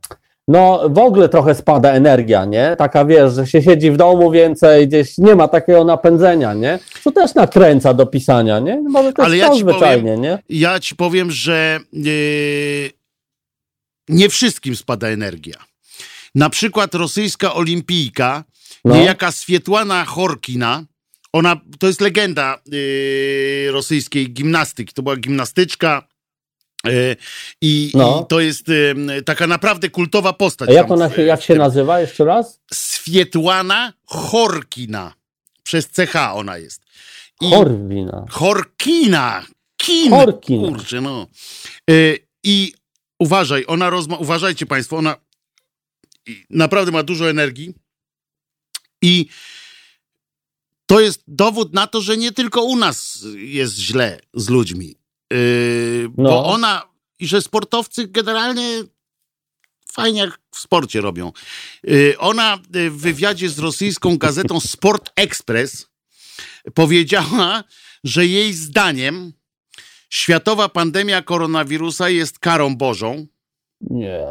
[0.48, 2.74] no w ogóle trochę spada energia, nie?
[2.78, 6.78] Taka wiesz, że się siedzi w domu więcej, gdzieś nie ma takiego napędzenia, nie?
[7.04, 8.80] Co też nakręca do pisania, nie?
[8.88, 10.38] Może to Ale ja ci powiem- zwyczajnie, nie?
[10.48, 12.90] Ja ci powiem, że yy,
[14.08, 15.54] nie wszystkim spada energia.
[16.34, 18.44] Na przykład rosyjska olimpijka,
[18.84, 18.96] No.
[18.96, 20.84] niejaka Swietłana Horkina,
[21.32, 26.08] ona, to jest legenda yy, rosyjskiej gimnastyki, to była gimnastyczka
[26.84, 27.16] yy,
[27.62, 28.22] i, No.
[28.24, 30.68] i to jest yy, taka naprawdę kultowa postać.
[30.70, 32.60] A jak ona się, jak się nazywa jeszcze raz?
[32.72, 35.14] Swietłana Horkina.
[35.62, 36.82] Przez CH ona jest.
[37.40, 38.24] I- Horwina.
[38.30, 39.46] Horkina.
[39.76, 40.10] Kin.
[40.10, 40.60] Horkin.
[40.68, 41.26] Kurczę, no.
[41.90, 42.72] Y, I
[43.20, 44.16] uważaj, ona rozma...
[44.16, 45.16] Uważajcie państwo, ona
[46.50, 47.74] naprawdę ma dużo energii
[49.02, 49.26] i
[50.88, 54.96] to jest dowód na to, że nie tylko u nas jest źle z ludźmi.
[55.32, 56.28] Y, No.
[56.30, 56.82] Bo ona
[57.18, 58.84] i że sportowcy generalnie
[59.92, 61.32] fajnie jak w sporcie robią.
[61.88, 65.86] Y, Ona y, w wywiadzie z rosyjską gazetą Sport Express
[66.74, 67.64] powiedziała,
[68.04, 69.32] że jej zdaniem
[70.10, 73.26] światowa pandemia koronawirusa jest karą Bożą,
[73.80, 74.24] Nie.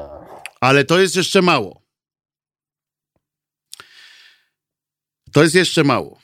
[0.61, 1.81] ale to jest jeszcze mało.
[5.31, 6.19] To jest jeszcze mało.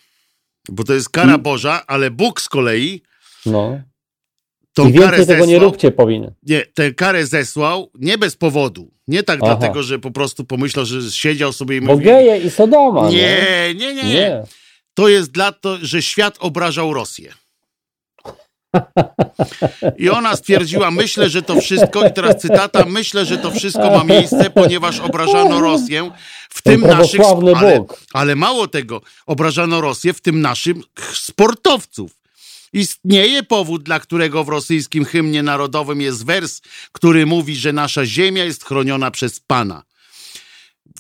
[0.70, 1.42] Bo to jest kara Mm.
[1.42, 3.02] Boża, ale Bóg z kolei
[3.46, 3.82] No.
[4.74, 6.34] tą I karę więcej tego nie zesłał, róbcie powinny.
[6.44, 8.92] nie, tę karę zesłał nie bez powodu.
[9.08, 9.56] Nie tak Aha.
[9.56, 12.06] dlatego, że po prostu pomyślał, że siedział sobie i Bo mówił...
[12.06, 13.18] geje i Sodoma, nie?
[13.18, 14.44] Nie, nie, nie, Nie.
[14.94, 17.34] To jest dla to, że świat obrażał Rosję.
[19.98, 24.04] I ona stwierdziła, myślę, że to wszystko, i teraz cytata, myślę, że to wszystko ma
[24.04, 26.12] miejsce, ponieważ obrażano Rosję,
[26.50, 27.22] w tym naszych,
[27.56, 30.84] ale, ale mało tego, obrażano Rosję, w tym naszym
[31.14, 32.12] sportowców.
[32.74, 38.44] Istnieje powód, dla którego w rosyjskim hymnie narodowym jest wers, który mówi, że nasza ziemia
[38.44, 39.84] jest chroniona przez Pana.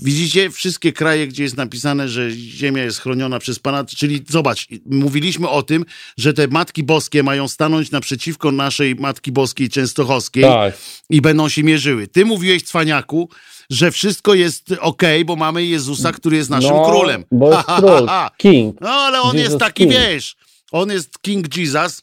[0.02, 5.50] Widzicie, wszystkie kraje, gdzie jest napisane, że ziemia jest chroniona przez Pana, czyli zobacz, mówiliśmy
[5.50, 5.86] o tym,
[6.18, 10.74] że te Matki Boskie mają stanąć naprzeciwko naszej Matki Boskiej Częstochowskiej Tak.
[11.10, 12.08] i będą się mierzyły.
[12.08, 13.30] Ty mówiłeś, Cwaniaku,
[13.70, 17.26] że wszystko jest okej, bo mamy Jezusa, który jest naszym no, królem.
[17.32, 18.30] Bo jest ha, król, ha, ha.
[18.38, 18.82] king.
[18.82, 19.92] No, ale on Jesus jest taki, King.
[19.94, 20.36] wiesz,
[20.72, 22.02] on jest King Jesus,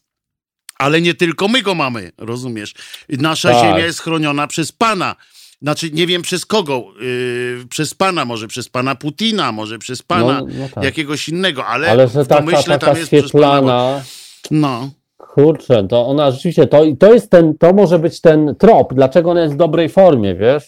[0.79, 2.75] ale nie tylko my go mamy, rozumiesz?
[3.09, 3.61] Nasza Tak.
[3.61, 5.17] ziemia jest chroniona przez Pana.
[5.63, 10.41] Znaczy, nie wiem przez kogo, yy, przez Pana, może przez Pana Putina, może przez Pana
[10.41, 10.85] No, no tak.
[10.85, 13.51] jakiegoś innego, ale, Ale że w taka, taka tam jest przez Pana.
[13.57, 14.03] Świetlana,
[14.51, 19.31] No, kurczę, to ona rzeczywiście, to, to jest ten, to może być ten trop, dlaczego
[19.31, 20.65] ona jest w dobrej formie, wiesz?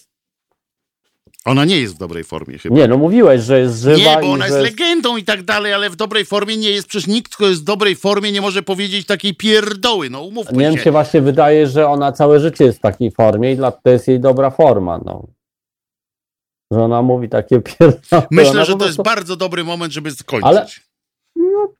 [1.44, 2.76] Ona nie jest w dobrej formie chyba.
[2.76, 5.72] Nie, no mówiłeś, że jest żywa Nie, bo ona że jest legendą i tak dalej,
[5.72, 6.88] ale w dobrej formie nie jest.
[6.88, 10.10] Przecież nikt, kto jest w dobrej formie, nie może powiedzieć takiej pierdoły.
[10.10, 10.70] No umówmy Nie się.
[10.74, 14.08] wiem, się właśnie wydaje, że ona całe życie jest w takiej formie i to jest
[14.08, 15.26] jej dobra forma, no.
[16.72, 18.22] Że ona mówi takie pierdoły.
[18.30, 20.46] Myślę, ona że to jest bardzo dobry moment, żeby skończyć.
[20.48, 20.66] Ale-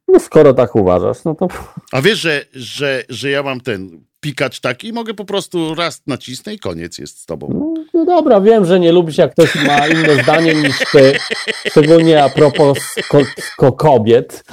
[0.08, 1.48] No skoro tak uważasz, no to
[1.92, 6.54] A wiesz, że, że, że ja mam ten pikacz taki mogę po prostu raz nacisnę
[6.54, 7.74] i koniec jest z tobą.
[7.94, 11.18] no, dobra, wiem, że nie lubisz, jak ktoś ma inne zdanie niż ty,
[11.70, 12.78] szczególnie a propos
[13.08, 13.18] ko,
[13.56, 14.44] ko kobiet.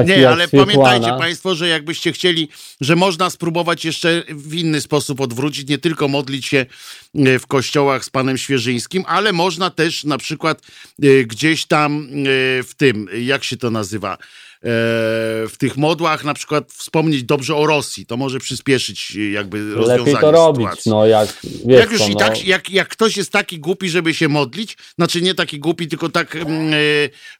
[0.06, 2.48] Nie, ale pamiętajcie Państwo, że jakbyście chcieli,
[2.80, 6.66] że można spróbować jeszcze w inny sposób odwrócić, nie tylko modlić się
[7.14, 10.62] e, w kościołach z Panem Świeżyńskim, ale można też na przykład
[11.02, 14.18] e, gdzieś tam e, w tym, jak się to nazywa,
[14.62, 18.06] w tych modłach na przykład wspomnieć dobrze o Rosji.
[18.06, 20.90] To może przyspieszyć e, jakby rozwiązanie Lepiej to robić, sytuacji.
[20.90, 21.28] no jak
[21.66, 24.28] wiesz Jak już co, i no, tak, jak, jak ktoś jest taki głupi, żeby się
[24.28, 26.40] modlić, znaczy nie taki głupi, tylko tak e,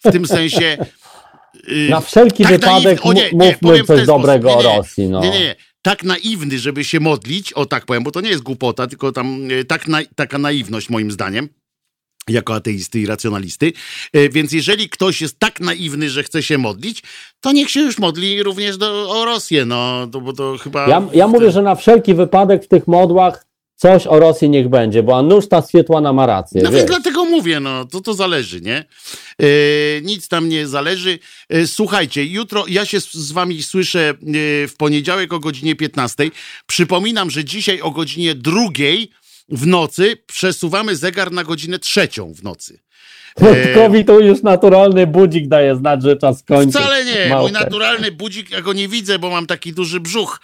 [0.04, 0.78] w tym sensie.
[1.68, 4.70] e, na wszelki tak wypadek naiwny- nie, nie, mówmy coś dobrego sposób.
[4.70, 4.76] O.
[4.76, 5.20] Rosji, no.
[5.20, 5.56] Nie, nie, nie.
[5.82, 9.48] Tak naiwny, żeby się modlić, o tak powiem, bo to nie jest głupota, tylko tam
[9.60, 11.48] e, tak na, taka naiwność moim zdaniem.
[12.30, 13.72] Jako ateisty i racjonalisty.
[14.12, 17.02] E, Więc jeżeli ktoś jest tak naiwny, że chce się modlić,
[17.40, 19.64] to niech się już modli również do, o Rosję.
[19.64, 20.88] No, to, bo to chyba.
[20.88, 23.48] Ja, ja mówię, że na wszelki wypadek w tych modłach
[23.78, 26.62] coś o Rosji niech będzie, bo Anuszta Swietłana ma rację.
[26.62, 28.76] No więc dlatego mówię, no to to zależy, nie?
[29.42, 29.46] E,
[30.02, 31.18] nic tam nie zależy.
[31.48, 34.14] E, słuchajcie, jutro ja się z, z wami słyszę e,
[34.68, 36.30] w poniedziałek o godzinie 15.
[36.66, 39.10] Przypominam, że dzisiaj o godzinie drugiej
[39.48, 42.80] w nocy przesuwamy zegar na godzinę trzecią w nocy.
[43.40, 46.74] Wojtkowi tu już naturalny budzik daje znać, że czas kończyć.
[46.74, 47.20] Wcale nie.
[47.20, 47.52] Mój Małpę.
[47.52, 50.40] naturalny budzik, ja go nie widzę, bo mam taki duży brzuch,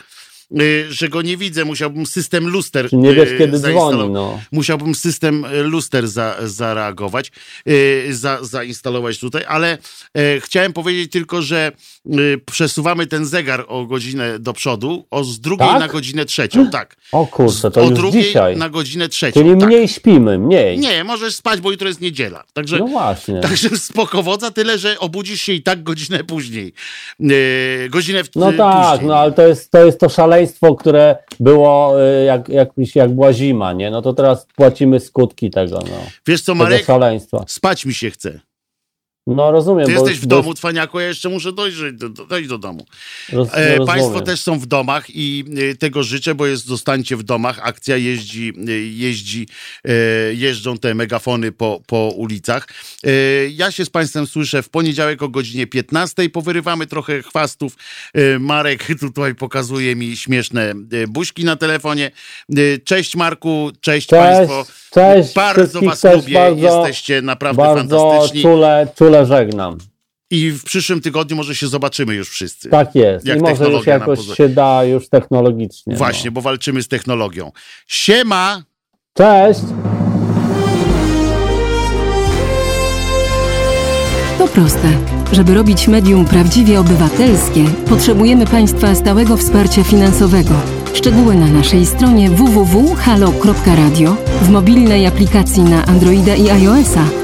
[0.89, 1.65] że go nie widzę.
[1.65, 4.41] Musiałbym system luster Czy nie wiesz, y, kiedy dzwoni, no.
[4.53, 7.33] Musiałbym system y, luster za, zareagować,
[7.69, 9.79] y, za, zainstalować tutaj, ale
[10.19, 11.73] y, chciałem powiedzieć tylko, że
[12.07, 15.81] y, przesuwamy ten zegar o godzinę do przodu, o z drugiej Tak?
[15.81, 16.97] na godzinę trzecią, tak.
[17.13, 18.57] O kurczę, to o już drugiej dzisiaj.
[18.57, 19.69] na godzinę trzecią, Czyli tak.
[19.69, 20.79] mniej śpimy, mniej.
[20.79, 22.45] Nie, możesz spać, bo jutro jest niedziela.
[22.53, 23.41] Także No właśnie.
[23.41, 26.73] Także spokowodza tyle, że obudzisz się i tak godzinę później.
[27.91, 29.09] Godzinę w, No tak, później.
[29.09, 30.44] no ale to jest, to jest to szaleństwo,
[30.77, 33.91] które było y, jak, jak, jak była zima, nie?
[33.91, 35.97] No to teraz płacimy skutki tego, no.
[36.27, 36.85] Wiesz co, Tego Marek?
[36.85, 37.45] szaleństwa.
[37.49, 38.41] Spać mi się chce.
[39.27, 39.87] No rozumiem.
[39.87, 42.87] Ty jesteś w domu, Cwaniaku, ja jeszcze muszę dojść do, do, dojść do domu.
[43.33, 47.23] Roz, E, państwo też są w domach i e, tego życzę, bo jest Zostańcie w
[47.23, 47.59] domach.
[47.63, 49.49] Akcja jeździ, e, jeździ
[49.85, 49.91] e,
[50.35, 52.69] jeżdżą te megafony po, po ulicach.
[53.07, 53.11] E,
[53.49, 56.31] ja się z Państwem słyszę w poniedziałek o godzinie 15.
[56.31, 57.77] Powyrywamy trochę chwastów.
[58.15, 60.75] E, Marek tutaj pokazuje mi śmieszne
[61.09, 62.11] buźki na telefonie.
[62.85, 64.67] Cześć Marku, cześć, Cześć, Państwo.
[64.95, 65.35] cześć.
[65.35, 68.43] Bardzo Was lubię, bardzo, jesteście naprawdę Bardzo fantastyczni.
[68.43, 69.79] czule, czule żegnam.
[70.31, 72.69] I w przyszłym tygodniu może się zobaczymy już wszyscy.
[72.71, 73.27] Tak jest.
[73.27, 74.37] Jak I może już jakoś pozwoli.
[74.37, 75.97] się da już technologicznie.
[75.97, 76.35] Właśnie, No.
[76.35, 77.53] bo walczymy z technologią.
[77.87, 78.63] Siema!
[79.15, 79.61] Cześć.
[84.39, 84.89] To proste.
[85.33, 90.55] Żeby robić medium prawdziwie obywatelskie, potrzebujemy Państwa stałego wsparcia finansowego.
[90.95, 97.24] Szczegóły na naszej stronie www.halo.radio, w mobilnej aplikacji na Androida i iOS-a